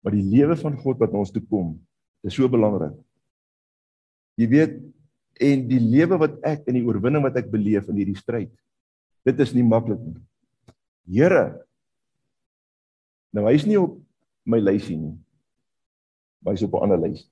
Maar 0.02 0.12
die 0.12 0.28
lewe 0.36 0.56
van 0.56 0.76
God 0.76 0.98
wat 0.98 1.12
na 1.12 1.18
ons 1.18 1.32
toe 1.32 1.42
kom, 1.42 1.78
is 2.22 2.34
so 2.34 2.48
belangrik. 2.48 2.96
Jy 4.36 4.46
weet, 4.48 4.74
en 5.40 5.68
die 5.68 5.80
lewe 5.80 6.18
wat 6.18 6.36
ek 6.42 6.68
in 6.68 6.74
die 6.74 6.84
oorwinning 6.86 7.22
wat 7.22 7.36
ek 7.36 7.50
beleef 7.50 7.88
in 7.88 7.96
hierdie 7.96 8.18
stryd. 8.18 8.52
Dit 9.28 9.40
is 9.44 9.52
nie 9.52 9.64
maklik 9.66 10.00
nie. 10.00 10.16
Here. 11.18 11.42
Nou 13.36 13.44
hy's 13.48 13.66
nie 13.68 13.76
op 13.80 13.98
my 14.48 14.60
lysie 14.62 14.96
nie. 14.96 15.16
Maar 16.40 16.56
hy's 16.56 16.64
op 16.64 16.76
'n 16.78 16.84
ander 16.86 17.00
lys. 17.02 17.26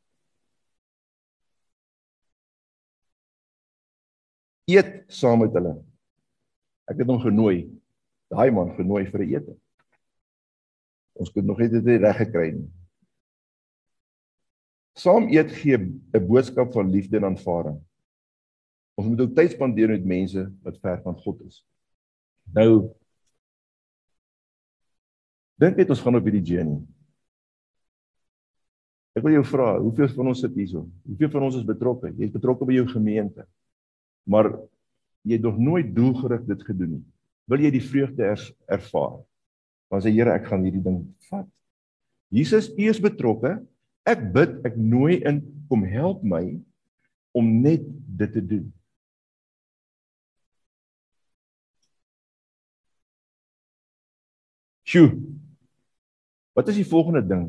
Eet 4.69 5.07
saam 5.09 5.41
met 5.41 5.55
hulle. 5.55 5.77
Ek 6.91 6.99
het 6.99 7.09
hom 7.09 7.21
genooi. 7.23 7.71
Daai 8.29 8.51
man 8.51 8.75
genooi 8.77 9.07
vir 9.07 9.23
'n 9.23 9.31
ete. 9.35 9.55
Ons 11.15 11.33
het 11.35 11.45
nog 11.45 11.59
net 11.59 11.71
dit 11.71 12.03
reg 12.03 12.17
gekry 12.17 12.51
nie. 12.53 12.71
Saam 14.95 15.29
eet 15.29 15.51
gee 15.53 15.77
'n 15.79 16.27
boodskap 16.27 16.73
van 16.73 16.91
liefde 16.91 17.17
en 17.17 17.25
aanvaarding. 17.25 17.81
Ons 18.97 19.09
moet 19.09 19.21
ook 19.21 19.35
tyd 19.35 19.51
spandeer 19.51 19.89
met 19.89 20.05
mense 20.05 20.53
wat 20.63 20.81
ver 20.81 21.01
van 21.03 21.17
God 21.17 21.41
is. 21.41 21.65
Nou 22.55 22.71
dink 25.57 25.79
net 25.81 25.91
ons 25.91 26.03
gaan 26.05 26.19
op 26.19 26.27
hierdie 26.29 26.45
journey. 26.45 26.83
Ek 29.17 29.25
wil 29.25 29.39
jou 29.39 29.45
vra, 29.49 29.71
hoeveel 29.81 30.11
van 30.13 30.29
ons 30.35 30.43
sit 30.45 30.57
hierso? 30.59 30.85
Hoeveel 31.09 31.31
van 31.33 31.47
ons 31.47 31.57
is 31.57 31.65
betrokke? 31.65 32.11
Jy's 32.19 32.35
betrokke 32.35 32.67
by 32.69 32.77
jou 32.77 32.85
gemeente. 32.91 33.47
Maar 34.29 34.51
jy 35.25 35.39
het 35.39 35.47
nog 35.47 35.57
nooit 35.57 35.89
doelgerig 35.97 36.45
dit 36.45 36.65
gedoen 36.69 36.99
nie. 36.99 37.05
Wil 37.49 37.65
jy 37.65 37.71
die 37.79 37.85
vreugde 37.85 38.27
er, 38.27 38.43
ervaar? 38.77 39.23
Dan 39.89 40.03
sê 40.05 40.13
Here, 40.13 40.35
ek 40.35 40.51
gaan 40.51 40.67
hierdie 40.67 40.85
ding 40.85 41.01
vat. 41.31 41.49
Jesus, 42.35 42.69
U 42.75 42.89
is 42.91 43.01
betrokke. 43.01 43.55
Ek 44.07 44.23
bid, 44.35 44.59
ek 44.67 44.77
nooi 44.77 45.23
in, 45.27 45.41
kom 45.71 45.87
help 45.89 46.21
my 46.27 46.45
om 47.37 47.49
net 47.63 47.87
dit 48.21 48.33
te 48.37 48.43
doen. 48.43 48.67
Sjoe. 54.87 55.11
Wat 56.57 56.69
is 56.71 56.79
die 56.79 56.87
volgende 56.87 57.25
ding? 57.27 57.49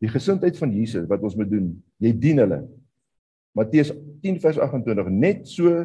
Die 0.00 0.08
gesindheid 0.08 0.56
van 0.58 0.72
Jesus 0.72 1.08
wat 1.10 1.22
ons 1.22 1.36
moet 1.36 1.50
doen. 1.50 1.72
Jy 2.00 2.12
dien 2.16 2.40
hulle. 2.40 2.62
Matteus 3.56 3.92
10 4.24 4.38
vers 4.40 4.58
28 4.62 5.10
net 5.12 5.48
so 5.50 5.82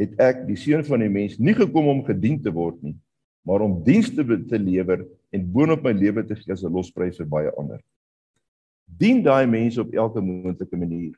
het 0.00 0.14
ek 0.22 0.44
die 0.48 0.56
seun 0.56 0.84
van 0.86 1.02
die 1.04 1.10
mens 1.12 1.36
nie 1.36 1.54
gekom 1.56 1.90
om 1.92 2.04
gedien 2.06 2.38
te 2.42 2.52
word 2.54 2.78
nie, 2.80 2.94
maar 3.44 3.64
om 3.64 3.80
dienste 3.84 4.24
te 4.24 4.58
lewer 4.58 5.04
en 5.34 5.50
boonop 5.52 5.82
my 5.84 5.92
lewe 5.96 6.24
te 6.24 6.38
gee 6.38 6.52
as 6.54 6.64
'n 6.64 6.72
losprys 6.72 7.18
vir 7.20 7.28
baie 7.28 7.50
ander. 7.58 7.80
Dien 8.86 9.22
daai 9.22 9.46
mense 9.46 9.80
op 9.80 9.92
elke 9.92 10.20
moontlike 10.20 10.76
manier. 10.76 11.12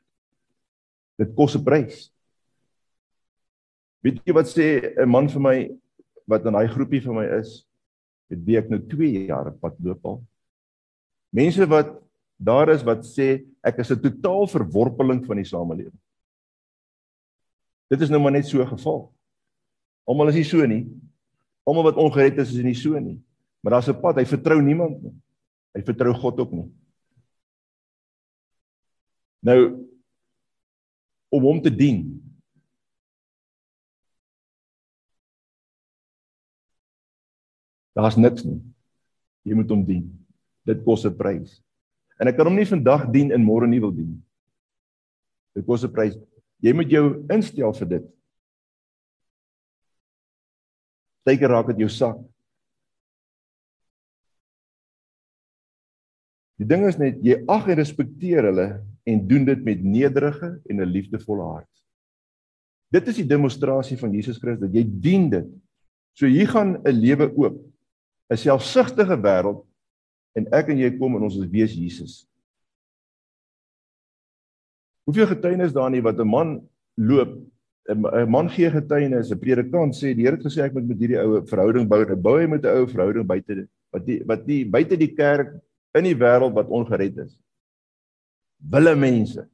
Dit 1.17 1.35
kos 1.35 1.55
'n 1.55 1.63
prys. 1.63 2.11
Weet 4.03 4.19
jy 4.25 4.33
wat 4.33 4.47
sê 4.47 4.93
'n 4.99 5.09
man 5.09 5.29
vir 5.29 5.41
my 5.41 5.71
wat 6.27 6.45
in 6.45 6.53
daai 6.53 6.67
groepie 6.67 7.01
vir 7.01 7.13
my 7.13 7.25
is? 7.39 7.65
Met 8.29 8.41
wie 8.45 8.57
ek 8.57 8.69
nou 8.69 8.79
2 8.79 9.27
jaar 9.27 9.51
pad 9.61 9.77
loop 9.83 10.05
al. 10.05 10.23
Mense 11.35 11.65
wat 11.69 11.93
daar 12.37 12.69
is 12.73 12.83
wat 12.83 13.05
sê 13.07 13.45
ek 13.63 13.79
is 13.79 13.91
'n 13.91 14.01
totaal 14.01 14.47
verworpeling 14.47 15.25
van 15.25 15.37
die 15.37 15.45
samelewing. 15.45 15.99
Dit 17.89 18.01
is 18.01 18.09
nou 18.09 18.21
maar 18.21 18.31
net 18.31 18.45
so 18.45 18.61
'n 18.61 18.67
geval. 18.67 19.13
Almal 20.07 20.29
is 20.29 20.35
nie 20.35 20.43
so 20.43 20.65
nie. 20.65 20.87
Almal 21.65 21.83
wat 21.83 21.97
ongered 21.97 22.37
is 22.37 22.53
is 22.53 22.63
nie 22.63 22.75
so 22.75 22.99
nie. 22.99 23.21
Maar 23.61 23.71
daar's 23.71 23.89
'n 23.89 24.01
pad, 24.01 24.17
hy 24.17 24.25
vertrou 24.25 24.61
niemand 24.61 25.01
nie. 25.01 25.15
Hy 25.73 25.81
vertrou 25.81 26.13
God 26.13 26.39
ook 26.39 26.51
nie. 26.51 26.71
Nou 29.41 29.87
om 31.29 31.43
hom 31.43 31.61
te 31.61 31.69
dien 31.69 32.24
Daar's 37.95 38.17
niks 38.19 38.43
nie. 38.43 38.59
Jy 39.47 39.55
moet 39.55 39.71
hom 39.71 39.85
dien. 39.87 40.05
Dit 40.67 40.83
kos 40.83 41.05
'n 41.05 41.15
prys. 41.15 41.61
En 42.19 42.27
ek 42.27 42.35
kan 42.37 42.47
hom 42.47 42.55
nie 42.55 42.67
vandag 42.67 43.11
dien 43.11 43.31
en 43.31 43.43
môre 43.43 43.67
nie 43.67 43.79
wil 43.79 43.91
dien 43.91 44.09
nie. 44.09 44.23
Dit 45.55 45.65
kos 45.65 45.83
'n 45.83 45.91
prys. 45.91 46.17
Jy 46.61 46.73
moet 46.73 46.89
jou 46.89 47.25
instel 47.29 47.73
vir 47.73 47.87
dit. 47.87 48.05
Teken 51.25 51.49
raak 51.49 51.67
dit 51.67 51.79
jou 51.79 51.89
sak. 51.89 52.17
Die 56.57 56.67
ding 56.67 56.85
is 56.87 56.97
net 56.97 57.19
jy 57.23 57.43
ag 57.51 57.67
en 57.67 57.75
respekteer 57.75 58.43
hulle 58.43 58.67
en 59.05 59.27
doen 59.27 59.45
dit 59.45 59.63
met 59.63 59.83
nederige 59.83 60.61
en 60.69 60.81
'n 60.81 60.91
liefdevolle 60.91 61.43
hart. 61.43 61.71
Dit 62.91 63.07
is 63.07 63.15
die 63.15 63.27
demonstrasie 63.27 63.97
van 63.97 64.13
Jesus 64.13 64.37
Christus. 64.37 64.71
Jy 64.71 64.83
dien 64.83 65.29
dit. 65.29 65.47
So 66.13 66.27
hier 66.27 66.47
gaan 66.47 66.77
'n 66.77 66.91
lewe 66.91 67.31
oop. 67.35 67.74
'n 68.29 68.37
selfsugtige 68.37 69.17
wêreld 69.21 69.65
en 70.35 70.47
ek 70.51 70.69
en 70.69 70.77
jy 70.77 70.97
kom 70.97 71.15
en 71.15 71.27
ons 71.27 71.37
wees 71.49 71.73
Jesus. 71.73 72.25
Hoeveel 75.05 75.27
getuienis 75.27 75.73
daar 75.73 75.91
nie 75.91 76.01
wat 76.01 76.19
'n 76.19 76.27
man 76.27 76.69
loop 76.97 77.37
'n 77.89 78.29
man 78.29 78.49
gee 78.49 78.69
getuienis, 78.71 79.31
'n 79.31 79.39
predikant 79.39 79.93
sê 79.93 80.15
die 80.15 80.25
Here 80.25 80.35
het 80.35 80.45
gesê 80.45 80.63
ek 80.65 80.73
moet 80.73 80.87
met 80.87 80.97
hierdie 80.97 81.21
oue 81.21 81.45
verhouding 81.45 81.87
bou, 81.87 82.01
ek 82.01 82.21
bou 82.21 82.39
hy 82.39 82.47
met 82.47 82.65
'n 82.65 82.77
ou 82.81 82.87
verhouding 82.87 83.27
buite 83.27 83.67
wat 83.93 84.05
die 84.05 84.23
wat 84.25 84.45
die 84.45 84.65
buite 84.65 84.97
die 84.97 85.13
kerk 85.13 85.61
in 85.93 86.03
die 86.03 86.17
wêreld 86.17 86.53
wat 86.53 86.67
ongered 86.67 87.17
is. 87.17 87.37
Wille 88.57 88.95
mense. 88.95 89.47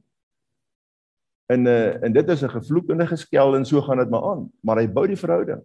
En 1.52 1.66
uh, 1.66 2.02
en 2.02 2.12
dit 2.12 2.28
is 2.28 2.42
'n 2.42 2.48
gevloek 2.48 2.90
en 2.90 3.02
'n 3.02 3.06
geskel 3.06 3.56
en 3.56 3.64
so 3.64 3.80
gaan 3.82 3.98
dit 3.98 4.10
maar 4.10 4.24
aan, 4.24 4.52
maar 4.62 4.78
hy 4.78 4.88
bou 4.88 5.06
die 5.06 5.16
verhouding. 5.16 5.62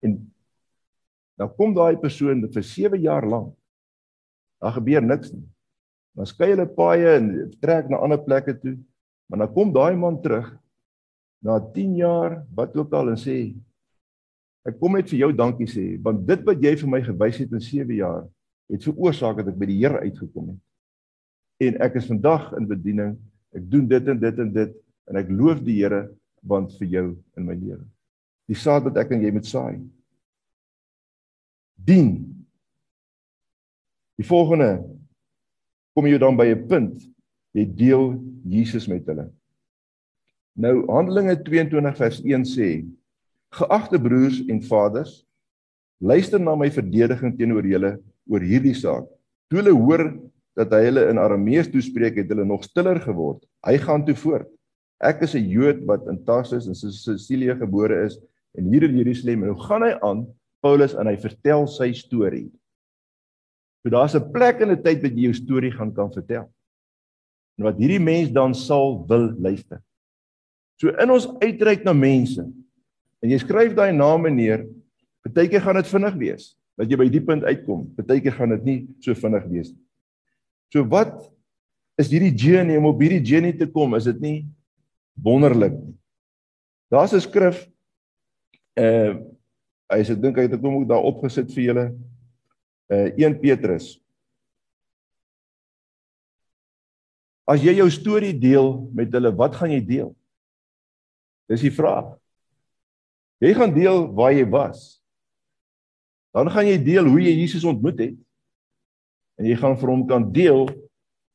En 0.00 0.31
Dan 1.42 1.50
kom 1.58 1.72
daai 1.74 1.98
persoon 1.98 2.44
vir 2.54 2.62
7 2.62 3.02
jaar 3.02 3.26
lank. 3.26 3.50
Daar 4.62 4.76
gebeur 4.78 5.02
niks 5.02 5.32
nie. 5.34 5.42
Dan 6.14 6.28
skei 6.30 6.52
hulle 6.52 6.68
paaie 6.70 7.16
en 7.18 7.30
trek 7.58 7.88
na 7.90 7.98
ander 8.04 8.20
plekke 8.22 8.54
toe. 8.60 8.76
Maar 9.26 9.42
dan 9.42 9.54
kom 9.56 9.72
daai 9.74 9.96
man 9.98 10.20
terug 10.22 10.52
na 11.42 11.58
10 11.74 11.96
jaar, 11.98 12.36
wat 12.54 12.76
ook 12.78 12.92
al 12.94 13.14
en 13.16 13.18
sê 13.18 13.56
ek 14.62 14.76
kom 14.78 14.94
net 14.94 15.08
vir 15.10 15.18
jou 15.24 15.32
dankie 15.34 15.66
sê 15.66 15.96
want 16.04 16.20
dit 16.22 16.42
wat 16.46 16.60
jy 16.62 16.70
vir 16.78 16.90
my 16.92 17.00
gewys 17.02 17.40
het 17.42 17.50
in 17.50 17.62
7 17.64 17.96
jaar 17.96 18.20
het 18.70 18.84
veroorsaak 18.86 19.40
dat 19.40 19.48
ek 19.50 19.56
by 19.58 19.66
die 19.66 19.78
Here 19.80 20.04
uitgekom 20.04 20.52
het. 20.52 20.60
En 21.66 21.80
ek 21.82 21.96
is 21.98 22.06
vandag 22.06 22.52
in 22.60 22.68
bediening. 22.70 23.16
Ek 23.50 23.64
doen 23.72 23.88
dit 23.90 24.12
en 24.14 24.20
dit 24.22 24.38
en 24.44 24.52
dit 24.54 24.76
en 25.10 25.18
ek 25.18 25.32
loof 25.34 25.64
die 25.66 25.80
Here 25.80 26.04
want 26.46 26.76
vir 26.78 26.94
jou 26.94 27.04
in 27.34 27.48
my 27.48 27.58
lewe. 27.58 27.82
Die 28.46 28.58
saad 28.58 28.86
wat 28.86 29.02
ek 29.02 29.10
en 29.16 29.26
jy 29.26 29.34
moet 29.34 29.50
saai 29.50 29.82
dien. 31.84 32.10
Die 34.18 34.26
volgende 34.26 34.82
kom 35.96 36.06
jy 36.06 36.18
dan 36.18 36.36
by 36.36 36.46
'n 36.52 36.66
punt 36.68 37.02
jy 37.52 37.64
deel 37.66 38.16
Jesus 38.44 38.88
met 38.88 39.06
hulle. 39.06 39.30
Nou 40.56 40.84
Handelinge 40.88 41.36
22 41.42 41.96
vers 41.96 42.20
1 42.24 42.44
sê: 42.44 42.84
Geagte 43.52 44.00
broers 44.00 44.40
en 44.48 44.62
vaders, 44.62 45.24
luister 46.00 46.40
na 46.40 46.54
my 46.56 46.70
verdediging 46.70 47.36
teenoor 47.36 47.66
julle 47.66 47.98
oor 48.28 48.40
hierdie 48.40 48.74
saak. 48.74 49.06
Toe 49.48 49.60
hulle 49.60 49.74
hoor 49.76 50.04
dat 50.56 50.72
hy 50.72 50.84
hulle 50.88 51.08
in 51.08 51.20
Aramees 51.20 51.70
toespreek, 51.72 52.16
het 52.16 52.28
hulle 52.28 52.44
nog 52.44 52.64
stiller 52.64 53.00
geword. 53.00 53.44
Hy 53.64 53.76
gaan 53.78 54.04
toe 54.04 54.16
voort. 54.16 54.48
Ek 55.00 55.22
is 55.22 55.34
'n 55.34 55.48
Jood 55.48 55.84
wat 55.86 56.06
in 56.08 56.24
Tarsus 56.24 56.66
in 56.66 56.74
Sicilië 56.74 57.56
gebore 57.58 58.04
is 58.04 58.18
en 58.54 58.64
hier 58.64 58.84
in 58.84 58.96
Jerusalem. 58.96 59.40
Nou 59.40 59.56
gaan 59.58 59.82
hy 59.82 59.92
aan 60.00 60.26
Paulus 60.62 60.94
en 60.94 61.10
hy 61.10 61.16
vertel 61.20 61.66
sy 61.70 61.90
storie. 61.96 62.48
So 63.82 63.90
daar's 63.90 64.14
'n 64.14 64.32
plek 64.32 64.60
en 64.62 64.70
'n 64.70 64.82
tyd 64.82 65.02
wat 65.02 65.12
jy 65.12 65.28
jou 65.28 65.34
storie 65.34 65.72
gaan 65.72 65.92
kan 65.92 66.12
vertel. 66.12 66.46
En 67.58 67.64
wat 67.64 67.78
hierdie 67.78 68.00
mens 68.00 68.30
dan 68.30 68.54
sal 68.54 69.04
wil 69.08 69.34
luister. 69.38 69.82
So 70.80 70.88
in 70.88 71.10
ons 71.10 71.26
uitreik 71.42 71.84
na 71.84 71.92
mense 71.92 72.42
en 73.22 73.30
jy 73.30 73.38
skryf 73.38 73.74
daai 73.74 73.92
name 73.92 74.30
neer, 74.30 74.66
partykeer 75.22 75.60
gaan 75.60 75.76
dit 75.76 75.86
vinnig 75.86 76.14
wees 76.14 76.56
dat 76.78 76.90
jy 76.90 76.96
by 76.96 77.08
die 77.08 77.20
punt 77.20 77.44
uitkom. 77.44 77.94
Partykeer 77.96 78.32
gaan 78.32 78.50
dit 78.56 78.64
nie 78.64 78.88
so 79.00 79.14
vinnig 79.14 79.44
wees 79.50 79.70
nie. 79.70 79.84
So 80.72 80.84
wat 80.84 81.30
is 81.98 82.10
hierdie 82.10 82.34
journey 82.34 82.76
om 82.76 82.86
op 82.86 83.00
hierdie 83.00 83.22
journey 83.22 83.52
te 83.52 83.66
kom? 83.66 83.94
Is 83.94 84.04
dit 84.04 84.20
nie 84.20 84.38
wonderlik 85.14 85.72
nie? 85.72 85.94
Daar's 86.90 87.12
'n 87.12 87.20
skrif 87.20 87.68
uh 88.76 89.31
hy 89.92 90.00
sê 90.06 90.16
dink 90.18 90.38
hy 90.38 90.46
het 90.46 90.56
ek 90.56 90.64
hom 90.64 90.80
ook 90.80 90.88
daar 90.90 91.04
opgesit 91.04 91.52
vir 91.52 91.66
julle. 91.68 91.86
Uh 92.92 93.08
1 93.20 93.38
Petrus. 93.40 93.94
As 97.48 97.62
jy 97.64 97.74
jou 97.80 97.88
storie 97.90 98.32
deel 98.32 98.74
met 98.94 99.12
hulle, 99.12 99.32
wat 99.36 99.56
gaan 99.58 99.72
jy 99.74 99.80
deel? 99.84 100.10
Dis 101.50 101.64
die 101.66 101.74
vraag. 101.74 102.14
Jy 103.42 103.50
gaan 103.58 103.74
deel 103.74 104.06
waar 104.14 104.32
jy 104.32 104.44
was. 104.48 105.02
Dan 106.32 106.48
gaan 106.52 106.68
jy 106.68 106.78
deel 106.80 107.10
hoe 107.10 107.20
jy 107.20 107.34
Jesus 107.42 107.66
ontmoet 107.68 107.98
het. 108.00 108.14
En 109.40 109.48
jy 109.48 109.56
gaan 109.58 109.74
vir 109.80 109.90
hom 109.90 110.06
kan 110.08 110.24
deel 110.32 110.68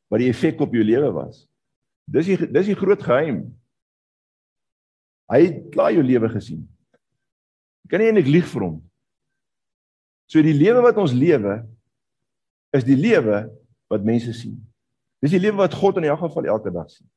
wat 0.07 0.23
die 0.23 0.31
effek 0.31 0.61
op 0.63 0.73
jou 0.73 0.85
lewe 0.85 1.11
was. 1.13 1.43
Dis 2.07 2.29
die 2.31 2.37
dis 2.47 2.71
die 2.71 2.79
groot 2.79 3.03
geheim. 3.03 3.43
Hy 5.27 5.41
het 5.43 5.57
klaar 5.73 5.91
jou 5.91 6.05
lewe 6.07 6.31
gesien. 6.31 6.63
Jy 7.87 7.91
kan 7.93 8.01
nie 8.03 8.09
eintlik 8.11 8.27
lieg 8.27 8.47
vir 8.51 8.65
hom. 8.65 8.79
So 10.27 10.43
die 10.43 10.51
lewe 10.51 10.81
wat 10.83 10.97
ons 10.99 11.13
lewe 11.15 11.61
is 12.75 12.83
die 12.83 12.97
lewe 12.99 13.45
wat 13.87 14.03
mense 14.03 14.33
sien. 14.35 14.57
Dis 15.23 15.31
die 15.31 15.39
lewe 15.39 15.61
wat 15.61 15.77
God 15.79 16.01
in 16.01 16.09
elk 16.09 16.19
geval 16.25 16.49
elke 16.51 16.73
dag 16.75 16.89
sien. 16.91 17.07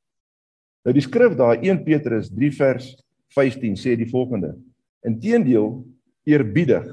Nou 0.86 0.94
die 0.94 1.02
skrif 1.02 1.34
daar 1.34 1.58
1 1.58 1.82
Petrus 1.82 2.30
3 2.30 2.52
vers 2.54 2.86
15 3.34 3.74
sê 3.82 3.96
die 3.98 4.06
volgende: 4.12 4.54
Inteendeel 5.02 5.82
eerbiedig 6.30 6.86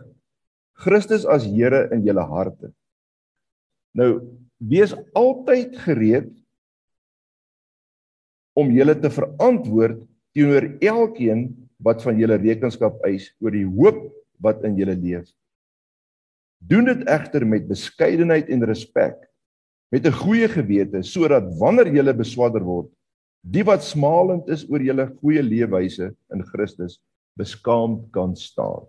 Christus 0.82 1.30
as 1.30 1.46
Here 1.46 1.86
in 1.94 2.02
julle 2.02 2.26
harte. 2.34 2.74
Nou 3.94 4.26
wees 4.58 4.98
altyd 5.14 5.78
gereed 5.86 6.34
om 8.58 8.74
julle 8.74 8.98
te 8.98 9.14
verantwoord 9.14 10.02
teenoor 10.34 10.66
elkeen 10.82 11.46
wat 11.84 12.04
van 12.04 12.18
julle 12.20 12.38
rekenskap 12.42 13.00
eis 13.06 13.30
oor 13.44 13.54
die 13.54 13.66
hoop 13.66 14.08
wat 14.44 14.64
in 14.66 14.78
julle 14.78 14.96
leef. 14.98 15.28
Doen 16.58 16.90
dit 16.90 17.04
egter 17.10 17.46
met 17.46 17.68
beskeidenheid 17.70 18.50
en 18.50 18.66
respek, 18.66 19.18
met 19.94 20.06
'n 20.06 20.12
goeie 20.12 20.48
gewete, 20.48 21.04
sodat 21.04 21.46
wanneer 21.60 21.94
julle 21.94 22.14
beswadder 22.14 22.64
word, 22.64 22.90
die 23.42 23.64
wat 23.64 23.84
smalend 23.84 24.50
is 24.50 24.66
oor 24.70 24.82
julle 24.82 25.08
goeie 25.22 25.44
leefwyse 25.44 26.16
in 26.34 26.44
Christus 26.44 27.00
beskaamd 27.38 28.12
kan 28.12 28.36
staan. 28.36 28.88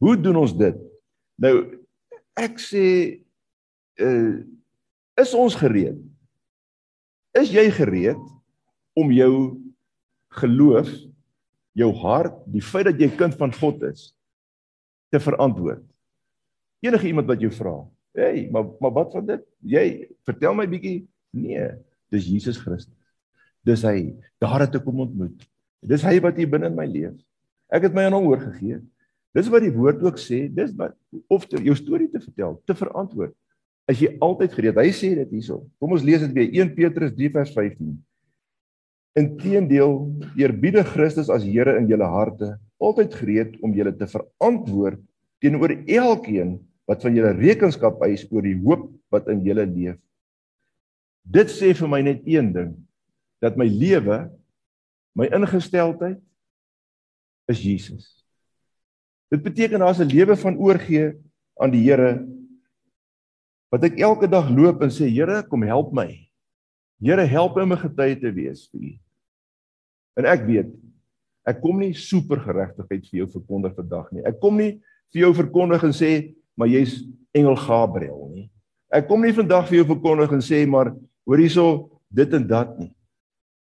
Hoe 0.00 0.16
doen 0.16 0.36
ons 0.36 0.54
dit? 0.56 0.76
Nou 1.36 1.80
ek 2.38 2.58
sê 2.62 2.86
uh 4.00 4.40
is 5.20 5.34
ons 5.36 5.52
gereed? 5.54 5.98
Is 7.36 7.50
jy 7.52 7.66
gereed 7.70 8.20
om 8.96 9.10
jou 9.12 9.34
geloof, 10.38 10.88
jou 11.78 11.90
hart, 12.02 12.36
die 12.50 12.62
feit 12.62 12.88
dat 12.90 13.00
jy 13.00 13.10
kind 13.18 13.36
van 13.38 13.54
God 13.54 13.82
is 13.90 14.10
te 15.10 15.20
verantwoord? 15.22 15.84
Enige 16.84 17.10
iemand 17.10 17.28
wat 17.28 17.40
jou 17.40 17.50
vra, 17.52 17.88
"Hey, 18.12 18.48
maar 18.50 18.64
maar 18.80 18.92
wat 18.92 19.12
van 19.12 19.26
dit? 19.26 19.42
Jy 19.62 20.08
vertel 20.24 20.54
my 20.54 20.66
bietjie." 20.66 21.08
Nee, 21.30 21.70
dis 22.10 22.26
Jesus 22.26 22.58
Christus. 22.58 22.94
Dis 23.64 23.82
hy. 23.82 24.16
Daar 24.40 24.60
het 24.60 24.74
ek 24.74 24.84
hom 24.84 25.00
ontmoet. 25.00 25.48
Dis 25.80 26.02
hy 26.02 26.18
wat 26.20 26.36
hier 26.36 26.48
binne 26.48 26.66
in 26.66 26.76
my 26.76 26.86
leef. 26.86 27.14
Ek 27.70 27.82
het 27.82 27.94
my 27.94 28.02
aan 28.08 28.12
hom 28.12 28.26
oorgegee. 28.26 28.80
Dis 29.36 29.48
wat 29.48 29.62
die 29.62 29.72
woord 29.72 30.02
ook 30.02 30.18
sê, 30.18 30.48
dis 30.50 30.72
wat 30.78 30.96
of 31.30 31.46
te, 31.46 31.60
jou 31.62 31.76
storie 31.78 32.08
te 32.10 32.18
vertel, 32.18 32.56
te 32.66 32.74
verantwoord. 32.74 33.34
As 33.90 34.00
jy 34.02 34.16
altyd 34.22 34.54
gereed, 34.54 34.78
hy 34.78 34.90
sê 34.94 35.12
dit 35.18 35.36
hierso. 35.36 35.62
Kom 35.78 35.94
ons 35.94 36.04
lees 36.06 36.22
dit 36.24 36.32
weer 36.34 36.50
1 36.62 36.74
Petrus 36.74 37.14
3 37.14 37.30
vers 37.36 37.52
15. 37.54 37.94
Inteendeel, 39.18 39.94
eerbiedig 40.38 40.86
Christus 40.94 41.30
as 41.32 41.42
Here 41.42 41.76
in 41.78 41.88
julle 41.90 42.06
harte, 42.06 42.54
altyd 42.80 43.14
gereed 43.18 43.56
om 43.64 43.74
julle 43.74 43.92
te 43.96 44.06
verantwoord 44.08 45.00
teenoor 45.40 45.72
elkeen 45.88 46.58
wat 46.88 47.02
van 47.04 47.16
julle 47.16 47.32
rekenskap 47.36 48.00
eis 48.06 48.26
oor 48.30 48.44
die 48.44 48.56
hoop 48.62 48.88
wat 49.12 49.28
in 49.32 49.42
julle 49.46 49.66
leef. 49.66 49.98
Dit 51.24 51.50
sê 51.52 51.72
vir 51.76 51.90
my 51.90 52.00
net 52.02 52.24
een 52.28 52.52
ding, 52.54 52.72
dat 53.42 53.58
my 53.60 53.66
lewe, 53.68 54.24
my 55.16 55.28
ingesteldheid 55.34 56.20
is 57.50 57.60
Jesus. 57.62 58.06
Dit 59.30 59.42
beteken 59.42 59.82
daar's 59.82 60.00
'n 60.00 60.10
lewe 60.10 60.36
van 60.36 60.56
oorgee 60.58 61.14
aan 61.60 61.70
die 61.70 61.82
Here 61.82 62.26
wat 63.70 63.84
ek 63.84 64.00
elke 64.00 64.26
dag 64.26 64.50
loop 64.50 64.82
en 64.82 64.90
sê 64.90 65.06
Here, 65.06 65.42
kom 65.46 65.62
help 65.62 65.92
my. 65.92 66.29
Here, 67.00 67.24
help 67.24 67.56
my 67.56 67.62
om 67.62 67.72
'n 67.72 67.78
getuie 67.78 68.20
te 68.20 68.32
wees 68.32 68.68
vir 68.68 68.80
U. 68.80 68.92
En 70.16 70.26
ek 70.26 70.46
weet 70.46 70.70
ek 71.48 71.60
kom 71.62 71.78
nie 71.80 71.94
super 71.96 72.36
geregtigheid 72.36 73.06
vir 73.08 73.18
jou 73.22 73.26
verkondig 73.26 73.74
vandag 73.74 74.12
nie. 74.12 74.22
Ek 74.28 74.38
kom 74.40 74.56
nie 74.56 74.80
vir 75.12 75.22
jou 75.22 75.32
verkondig 75.34 75.82
en 75.82 75.92
sê 75.96 76.34
maar 76.56 76.68
jy's 76.68 77.00
engel 77.34 77.56
Gabriël 77.56 78.28
nie. 78.34 78.50
Ek 78.92 79.08
kom 79.08 79.22
nie 79.22 79.32
vandag 79.32 79.68
vir 79.68 79.80
jou 79.80 79.86
verkondig 79.94 80.32
en 80.32 80.44
sê 80.44 80.66
maar 80.68 80.92
hoor 81.26 81.38
hierso 81.38 81.66
dit 82.12 82.32
en 82.34 82.46
dat 82.46 82.78
nie. 82.78 82.92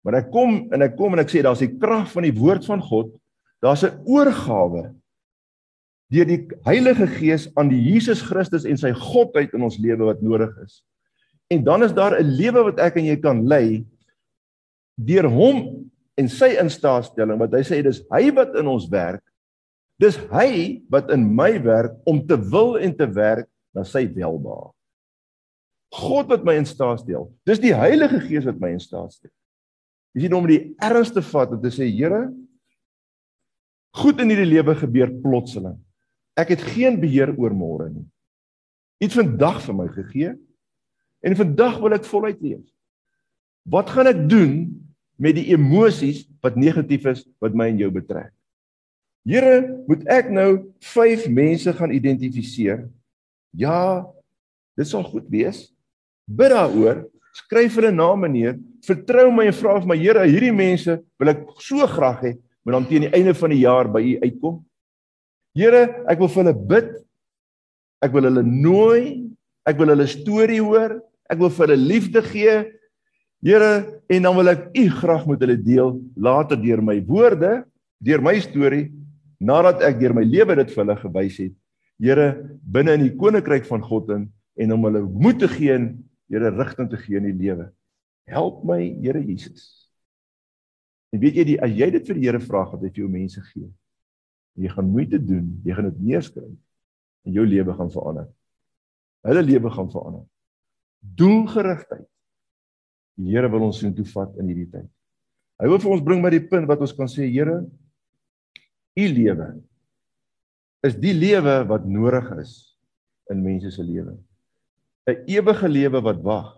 Maar 0.03 0.15
ek 0.25 0.31
kom 0.33 0.67
en 0.73 0.81
ek 0.81 0.97
kom 0.97 1.13
en 1.13 1.23
ek 1.23 1.29
sê 1.29 1.41
daar's 1.41 1.63
die 1.63 1.77
krag 1.79 2.11
van 2.11 2.23
die 2.23 2.35
woord 2.35 2.65
van 2.65 2.81
God. 2.81 3.13
Daar's 3.61 3.83
'n 3.83 4.01
oorgawe 4.05 4.93
deur 6.11 6.25
die 6.25 6.47
Heilige 6.65 7.07
Gees 7.07 7.47
aan 7.55 7.69
die 7.69 7.79
Jesus 7.79 8.21
Christus 8.21 8.65
en 8.65 8.77
sy 8.77 8.91
godheid 8.91 9.53
in 9.53 9.63
ons 9.63 9.79
lewe 9.79 10.03
wat 10.05 10.21
nodig 10.21 10.51
is. 10.65 10.83
En 11.51 11.63
dan 11.63 11.83
is 11.83 11.93
daar 11.93 12.15
'n 12.19 12.23
lewe 12.23 12.63
wat 12.71 12.79
ek 12.79 12.97
en 12.97 13.05
jy 13.05 13.17
kan 13.19 13.47
lei 13.47 13.85
deur 14.95 15.27
hom 15.27 15.57
en 16.15 16.29
sy 16.29 16.55
instaatstelling 16.61 17.39
wat 17.39 17.53
hy 17.53 17.63
sê 17.65 17.81
dis 17.83 18.03
hy 18.11 18.31
wat 18.35 18.55
in 18.55 18.67
ons 18.67 18.87
werk. 18.91 19.23
Dis 19.99 20.17
hy 20.31 20.81
wat 20.89 21.11
in 21.11 21.25
my 21.35 21.61
werk 21.63 21.97
om 22.09 22.21
te 22.27 22.37
wil 22.37 22.77
en 22.77 22.95
te 22.95 23.07
werk 23.13 23.49
na 23.73 23.83
sy 23.83 24.07
welbehaag. 24.07 24.71
God 25.91 26.29
wat 26.31 26.45
my 26.47 26.55
in 26.55 26.65
staat 26.65 27.03
stel. 27.03 27.27
Dis 27.45 27.59
die 27.59 27.75
Heilige 27.75 28.21
Gees 28.23 28.45
wat 28.47 28.59
my 28.59 28.71
in 28.71 28.79
staat 28.79 29.11
stel. 29.13 29.31
Jy 30.15 30.25
sien 30.25 30.35
om 30.35 30.47
die 30.47 30.73
ergste 30.79 31.21
vat 31.21 31.51
om 31.51 31.61
te 31.61 31.71
sê 31.71 31.87
Here 31.87 32.29
goed 33.99 34.21
in 34.23 34.31
hierdie 34.31 34.47
lewe 34.47 34.75
gebeur 34.79 35.11
plotseling. 35.23 35.75
Ek 36.39 36.53
het 36.55 36.63
geen 36.63 36.99
beheer 36.99 37.33
oor 37.35 37.51
môre 37.51 37.89
nie. 37.91 38.07
Iets 39.03 39.17
vandag 39.19 39.59
vir 39.65 39.75
my 39.75 39.87
gegee 39.91 40.31
en 41.21 41.37
vandag 41.37 41.79
wil 41.81 41.95
ek 41.97 42.07
voluit 42.09 42.39
leef. 42.41 42.63
Wat 43.69 43.91
gaan 43.93 44.09
ek 44.09 44.21
doen 44.29 44.53
met 45.21 45.37
die 45.37 45.51
emosies 45.53 46.25
wat 46.41 46.57
negatief 46.57 47.05
is 47.11 47.25
wat 47.43 47.55
my 47.57 47.69
en 47.69 47.81
jou 47.81 47.91
betrek? 47.93 48.31
Here, 49.27 49.83
moet 49.85 50.01
ek 50.09 50.31
nou 50.33 50.73
5 50.81 51.27
mense 51.29 51.69
gaan 51.77 51.93
identifiseer? 51.93 52.87
Ja, 53.53 54.01
dit 54.77 54.89
sal 54.89 55.05
goed 55.05 55.27
wees. 55.29 55.67
Bid 56.25 56.49
daaroor, 56.55 57.03
skryf 57.37 57.77
hulle 57.77 57.91
name 57.93 58.29
neer, 58.31 58.57
vertrou 58.85 59.27
my 59.33 59.45
en 59.51 59.55
vra 59.55 59.77
vir 59.77 59.91
my 59.91 59.97
Here, 59.99 60.25
hierdie 60.25 60.55
mense 60.55 60.97
wil 61.21 61.33
ek 61.35 61.45
so 61.61 61.85
graag 61.91 62.25
hê, 62.25 62.33
moet 62.65 62.77
dan 62.77 62.87
teen 62.89 63.05
die 63.05 63.13
einde 63.13 63.35
van 63.37 63.53
die 63.53 63.61
jaar 63.61 63.89
by 63.93 64.01
U 64.01 64.17
uitkom. 64.25 64.57
Here, 65.57 65.83
ek 66.09 66.21
wil 66.21 66.31
vir 66.31 66.43
hulle 66.43 66.67
bid. 66.73 66.91
Ek 68.01 68.13
wil 68.15 68.27
hulle 68.29 68.43
nooi. 68.47 69.03
Ek 69.67 69.77
wil 69.77 69.93
hulle 69.93 70.07
storie 70.09 70.61
hoor. 70.63 70.97
Ek 71.31 71.39
wil 71.39 71.51
vir 71.55 71.67
hulle 71.67 71.79
liefde 71.79 72.23
gee. 72.27 72.55
Here, 73.41 73.71
en 74.11 74.27
dan 74.27 74.35
wil 74.37 74.51
ek 74.51 74.67
u 74.77 74.85
graag 74.99 75.23
met 75.29 75.41
hulle 75.41 75.57
deel 75.57 75.95
later 76.13 76.59
deur 76.61 76.83
my 76.85 76.99
woorde, 77.07 77.63
deur 78.03 78.21
my 78.21 78.35
storie, 78.43 78.91
nadat 79.41 79.81
ek 79.87 79.97
deur 80.01 80.13
my 80.13 80.25
lewe 80.27 80.59
dit 80.59 80.73
vir 80.75 80.83
hulle 80.83 80.97
gewys 80.99 81.39
het. 81.41 81.55
Here, 82.01 82.27
binne 82.61 82.97
in 82.99 83.07
die 83.07 83.15
koninkryk 83.17 83.65
van 83.69 83.81
God 83.85 84.11
in 84.13 84.27
en 84.61 84.73
om 84.75 84.85
hulle 84.85 85.01
moed 85.07 85.41
te 85.41 85.49
gee 85.51 85.73
en 85.77 85.93
Here 86.31 86.47
rigting 86.53 86.87
te 86.87 86.95
gee 86.95 87.19
in 87.19 87.25
die 87.27 87.35
lewe. 87.35 87.65
Help 88.31 88.61
my, 88.63 88.77
Here 89.03 89.19
Jesus. 89.19 89.89
En 91.11 91.19
weet 91.19 91.41
jy 91.41 91.43
die 91.49 91.57
as 91.59 91.73
jy 91.75 91.89
dit 91.91 92.05
vir 92.07 92.19
die 92.19 92.27
Here 92.29 92.39
vra, 92.39 92.61
gaan 92.69 92.79
hy 92.85 92.91
vir 92.91 93.01
jou 93.03 93.09
mense 93.11 93.41
gee. 93.49 93.67
Jy 94.61 94.71
gaan 94.71 94.87
moeite 94.93 95.19
doen, 95.19 95.49
jy 95.65 95.75
gaan 95.75 95.89
dit 95.89 96.05
neerskryf 96.07 96.53
en 97.27 97.35
jou 97.35 97.43
lewe 97.47 97.75
gaan 97.75 97.91
verander. 97.91 98.29
Hulle 99.27 99.43
lewe 99.43 99.71
gaan 99.75 99.91
verander. 99.91 100.23
Doelgerigtheid. 101.01 102.07
Die 103.17 103.33
Here 103.33 103.49
wil 103.51 103.67
ons 103.67 103.81
sien 103.81 103.93
toe 103.93 104.05
vat 104.13 104.37
in 104.39 104.49
hierdie 104.49 104.69
tyd. 104.71 104.89
Hy 105.61 105.69
wil 105.69 105.81
vir 105.81 105.93
ons 105.93 106.05
bring 106.05 106.21
by 106.23 106.31
die 106.33 106.45
punt 106.49 106.69
wat 106.69 106.81
ons 106.81 106.93
kan 106.97 107.09
sê, 107.11 107.27
Here, 107.29 107.59
u 108.97 109.05
lewe 109.07 109.51
is 110.85 110.95
die 110.97 111.13
lewe 111.13 111.61
wat 111.69 111.85
nodig 111.85 112.25
is 112.41 112.53
in 113.29 113.43
mense 113.45 113.69
se 113.71 113.83
lewe. 113.85 114.17
'n 115.09 115.23
Ewige 115.29 115.69
lewe 115.69 116.01
wat 116.01 116.21
wag. 116.25 116.49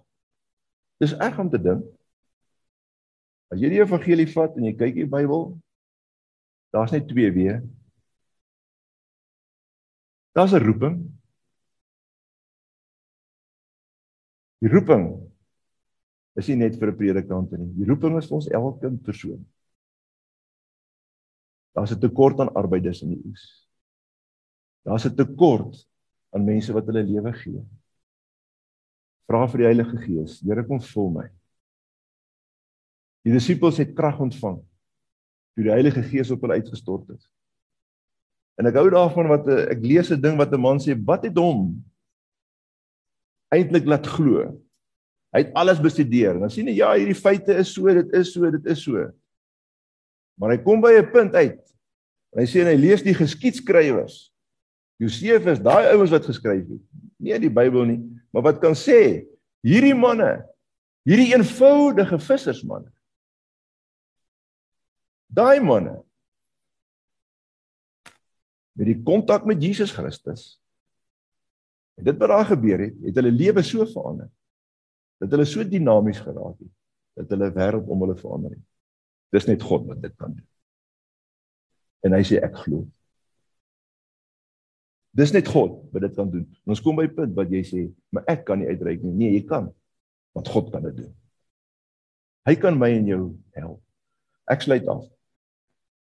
Dis 0.99 1.15
erg 1.19 1.39
om 1.39 1.49
te 1.49 1.59
dink. 1.59 1.83
As 3.51 3.59
jy 3.59 3.69
die 3.69 3.81
evangelie 3.83 4.27
vat 4.31 4.55
en 4.57 4.65
jy 4.65 4.73
kyk 4.73 4.95
in 4.97 5.05
die 5.05 5.11
Bybel, 5.11 5.43
daar's 6.73 6.91
net 6.95 7.07
twee 7.07 7.29
weë. 7.31 7.59
Daar's 10.33 10.53
'n 10.53 10.63
roeping. 10.63 10.97
Die 14.63 14.71
roeping 14.71 15.09
is 16.39 16.47
nie 16.47 16.61
net 16.61 16.77
vir 16.79 16.93
'n 16.93 16.97
predikant 16.97 17.51
nie. 17.51 17.67
Die 17.75 17.87
roeping 17.89 18.15
is 18.17 18.29
vir 18.29 18.37
ons 18.37 18.47
elke 18.47 18.91
persoon. 19.03 19.43
Daar's 21.75 21.91
'n 21.91 21.99
tekort 21.99 22.39
aan 22.39 22.55
arbeiders 22.55 23.01
in 23.03 23.09
die 23.09 23.21
oes. 23.27 23.67
Daar's 24.85 25.05
'n 25.05 25.15
tekort 25.15 25.75
aan 26.31 26.45
mense 26.45 26.71
wat 26.73 26.85
hulle 26.85 27.03
lewe 27.03 27.33
gee. 27.33 27.61
Vra 29.27 29.47
vir 29.47 29.57
die 29.57 29.65
Heilige 29.65 29.97
Gees, 29.97 30.39
Here 30.41 30.63
kom 30.63 30.79
vul 30.79 31.09
my. 31.09 31.27
Die 33.25 33.33
disippels 33.33 33.77
het 33.77 33.95
krag 33.95 34.19
ontvang 34.19 34.63
toe 35.55 35.63
die 35.63 35.71
Heilige 35.71 36.03
Gees 36.03 36.31
op 36.31 36.41
hulle 36.41 36.53
uitgestort 36.53 37.07
het. 37.07 37.23
En 38.57 38.65
ek 38.65 38.75
hou 38.75 38.89
daarvan 38.89 39.27
wat 39.27 39.47
ek 39.47 39.81
lees 39.81 40.09
'n 40.09 40.21
ding 40.21 40.37
wat 40.37 40.53
'n 40.53 40.61
man 40.61 40.79
sê, 40.79 40.95
wat 40.95 41.23
het 41.23 41.37
hom 41.37 41.83
eintlik 43.53 43.87
laat 43.89 44.07
glo? 44.15 44.51
Hy 45.33 45.41
het 45.45 45.53
alles 45.57 45.81
bestudeer. 45.81 46.37
Dan 46.41 46.51
sien 46.53 46.69
hy 46.69 46.77
ja, 46.77 46.91
hierdie 46.93 47.17
feite 47.17 47.55
is 47.57 47.73
so, 47.73 47.89
dit 47.89 48.13
is 48.17 48.33
so, 48.33 48.49
dit 48.53 48.69
is 48.69 48.83
so. 48.85 49.07
Maar 50.39 50.55
hy 50.55 50.59
kom 50.65 50.81
by 50.81 50.93
'n 50.99 51.11
punt 51.11 51.35
uit. 51.35 51.61
En 52.33 52.41
hy 52.41 52.47
sê 52.49 52.61
en 52.61 52.71
hy 52.71 52.77
lees 52.77 53.03
die 53.05 53.13
geskiedskrywers. 53.13 54.33
Josefus, 55.01 55.59
daai 55.59 55.93
ouens 55.93 56.11
wat 56.13 56.25
geskryf 56.25 56.65
het. 56.67 56.81
Nie 57.19 57.39
die 57.39 57.49
Bybel 57.49 57.85
nie, 57.85 58.01
maar 58.31 58.43
wat 58.43 58.59
kan 58.61 58.75
sê 58.75 59.25
hierdie 59.63 59.95
manne, 59.95 60.43
hierdie 61.07 61.33
eenvoudige 61.33 62.19
vissersmanne 62.19 62.93
Daai 65.33 65.59
manne 65.65 65.97
met 68.77 68.89
die 68.89 68.99
kontak 69.05 69.45
met 69.49 69.61
Jesus 69.61 69.93
Christus. 69.93 70.57
En 71.99 72.03
dit 72.03 72.17
wat 72.17 72.29
daar 72.29 72.45
gebeur 72.45 72.79
het, 72.79 72.95
het 73.05 73.15
hulle 73.19 73.31
lewe 73.31 73.63
so 73.63 73.85
verander. 73.85 74.29
Dat 75.21 75.31
hulle 75.31 75.45
so 75.45 75.65
dinamies 75.67 76.19
geraak 76.19 76.57
het 76.59 76.71
dat 77.13 77.29
hulle 77.29 77.51
wêreld 77.53 77.89
om 77.93 78.01
hulle 78.05 78.17
verander 78.17 78.55
het. 78.55 78.65
Dis 79.33 79.45
net 79.49 79.61
God 79.61 79.85
wat 79.89 80.01
dit 80.01 80.13
kan 80.17 80.33
doen. 80.33 80.45
En 82.03 82.15
hy 82.17 82.23
sê 82.27 82.39
ek 82.43 82.57
glo. 82.65 82.83
Dis 85.13 85.33
net 85.35 85.49
God 85.49 85.77
wat 85.93 86.07
dit 86.07 86.15
kan 86.17 86.29
doen. 86.33 86.45
En 86.65 86.73
ons 86.73 86.81
kom 86.81 86.97
by 86.97 87.05
'n 87.05 87.15
punt 87.15 87.35
wat 87.37 87.51
jy 87.53 87.61
sê, 87.61 87.81
maar 88.09 88.23
ek 88.27 88.45
kan 88.45 88.59
nie 88.59 88.67
uitreik 88.67 89.03
nie. 89.03 89.13
Nee, 89.13 89.33
jy 89.37 89.43
kan. 89.45 89.69
Want 90.33 90.47
God 90.47 90.71
kan 90.71 90.83
dit 90.83 90.97
doen. 90.97 91.13
Hy 92.45 92.55
kan 92.55 92.77
my 92.77 92.89
en 92.89 93.07
jou 93.07 93.37
help. 93.53 93.81
Ek 94.49 94.61
sluit 94.61 94.87
af. 94.87 95.05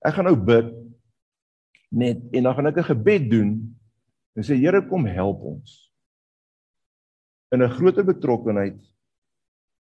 Ek 0.05 0.13
gaan 0.13 0.25
nou 0.25 0.35
bid 0.35 0.73
net 1.89 2.19
en 2.33 2.43
dan 2.43 2.53
gaan 2.53 2.67
ek 2.67 2.77
'n 2.77 2.91
gebed 2.93 3.31
doen 3.31 3.77
en 4.37 4.45
sê 4.45 4.55
Here 4.55 4.83
kom 4.85 5.05
help 5.09 5.41
ons 5.41 5.87
in 7.51 7.63
'n 7.63 7.69
groter 7.69 8.03
betrokkenheid. 8.03 8.77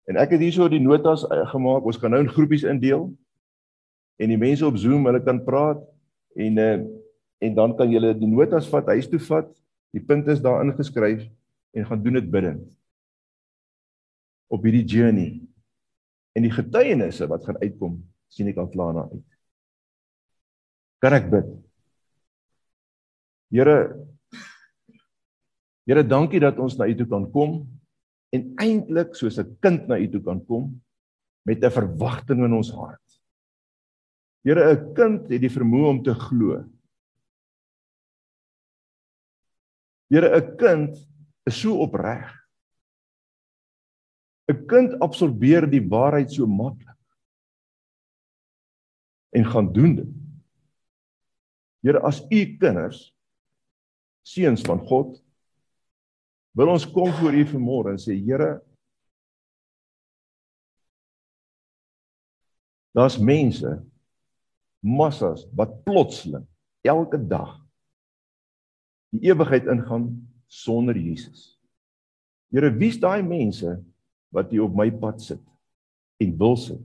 En 0.08 0.16
ek 0.16 0.34
het 0.34 0.40
hierso 0.40 0.68
die 0.68 0.82
notas 0.82 1.22
eh, 1.24 1.46
gemaak. 1.50 1.84
Ons 1.86 1.96
gaan 1.96 2.10
nou 2.10 2.22
in 2.22 2.28
groepies 2.28 2.64
indeel 2.66 3.12
en 4.18 4.28
die 4.28 4.38
mense 4.38 4.66
op 4.66 4.76
Zoom, 4.76 5.06
hulle 5.06 5.22
kan 5.22 5.44
praat 5.44 5.80
en 6.36 6.58
uh, 6.58 6.78
en 7.42 7.54
dan 7.54 7.76
kan 7.76 7.90
julle 7.90 8.14
die 8.14 8.28
notas 8.28 8.68
vat 8.68 8.86
huis 8.86 9.08
toe 9.08 9.18
vat. 9.18 9.48
Die 9.90 10.04
punte 10.04 10.30
is 10.30 10.40
daar 10.40 10.62
ingeskryf 10.62 11.24
en 11.74 11.86
gaan 11.86 12.02
doen 12.02 12.12
dit 12.20 12.30
bidend 12.30 12.78
op 14.46 14.62
hierdie 14.62 14.84
journey. 14.84 15.40
En 16.36 16.42
die 16.42 16.52
getuienisse 16.52 17.26
wat 17.26 17.44
gaan 17.44 17.58
uitkom, 17.62 17.98
sien 18.28 18.48
ek 18.48 18.60
al 18.60 18.68
klaar 18.68 18.94
na 18.94 19.08
uit. 19.10 19.26
Kan 21.02 21.16
ek 21.16 21.30
bid? 21.32 21.48
Here 23.52 23.76
Here, 25.86 26.04
dankie 26.06 26.40
dat 26.40 26.60
ons 26.62 26.76
na 26.78 26.86
U 26.86 26.94
toe 26.94 27.08
kan 27.10 27.26
kom 27.34 27.62
en 28.32 28.52
eintlik 28.62 29.16
soos 29.18 29.38
'n 29.38 29.56
kind 29.60 29.88
na 29.88 29.98
U 29.98 30.06
toe 30.08 30.22
kan 30.22 30.40
kom 30.46 30.82
met 31.44 31.64
'n 31.64 31.70
verwagting 31.70 32.44
in 32.44 32.52
ons 32.52 32.70
hart. 32.70 33.08
Here, 34.44 34.74
'n 34.74 34.94
kind 34.94 35.30
het 35.30 35.40
die 35.40 35.50
vermoë 35.50 35.88
om 35.88 36.02
te 36.02 36.14
glo. 36.14 36.64
Here, 40.10 40.28
'n 40.36 40.56
kind 40.56 40.96
is 41.46 41.60
so 41.60 41.82
opreg. 41.82 42.30
'n 44.48 44.66
Kind 44.66 45.00
absorbeer 45.00 45.66
die 45.70 45.88
waarheid 45.88 46.30
so 46.30 46.46
maklik 46.46 46.98
en 49.32 49.44
gaan 49.44 49.72
doen 49.72 49.96
dit. 49.96 50.12
Here 51.82 52.00
as 52.00 52.20
u 52.30 52.40
kinders 52.58 53.14
seuns 54.22 54.62
van 54.62 54.78
God 54.86 55.18
wil 56.56 56.72
ons 56.74 56.84
kom 56.88 57.12
voor 57.18 57.36
u 57.36 57.44
vanmôre 57.48 57.94
en 57.94 58.00
sê 58.00 58.16
Here 58.16 58.60
daar's 62.92 63.16
mense 63.18 63.78
massas 64.84 65.46
wat 65.56 65.78
plotseling 65.86 66.44
elke 66.84 67.16
dag 67.16 67.56
die 69.12 69.28
ewigheid 69.30 69.68
ingaan 69.68 70.10
sonder 70.48 70.96
Jesus. 70.96 71.56
Here 72.52 72.68
wie's 72.76 72.98
daai 73.00 73.22
mense 73.24 73.78
wat 74.32 74.52
hier 74.52 74.66
op 74.66 74.76
my 74.76 74.90
pad 74.92 75.20
sit 75.24 75.40
en 76.20 76.36
wil 76.40 76.56
sit? 76.60 76.80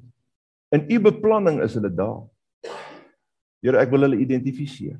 In 0.75 0.83
u 0.91 0.99
beplanning 0.99 1.61
is 1.63 1.75
hulle 1.79 1.91
daar. 1.91 2.23
Here, 3.63 3.79
ek 3.79 3.91
wil 3.91 4.05
hulle 4.05 4.19
identifiseer. 4.19 4.97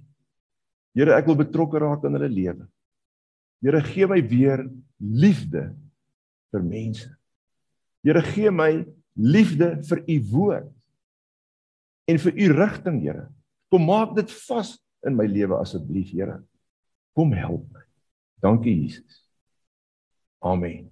Here, 0.98 1.14
ek 1.16 1.28
wil 1.30 1.38
betrokke 1.40 1.80
raak 1.84 2.06
in 2.08 2.16
hulle 2.18 2.30
lewe. 2.32 2.66
Here, 3.62 3.82
gee 3.82 4.08
my 4.08 4.22
weer 4.22 4.66
liefde 4.98 5.72
vir 6.54 6.64
mense. 6.64 7.10
Here, 8.06 8.22
gee 8.34 8.52
my 8.54 8.86
liefde 9.18 9.78
vir 9.90 10.04
u 10.06 10.18
woord 10.32 10.74
en 12.08 12.22
vir 12.24 12.38
u 12.38 12.52
rigting, 12.54 13.02
Here. 13.04 13.28
Kom 13.72 13.88
maak 13.90 14.16
dit 14.16 14.32
vas 14.48 14.78
in 15.06 15.18
my 15.18 15.28
lewe 15.28 15.58
asseblief, 15.60 16.14
Here. 16.14 16.40
Kom 17.18 17.34
help 17.34 17.66
my. 17.74 17.84
Dankie 18.44 18.76
Jesus. 18.84 19.24
Amen. 20.46 20.92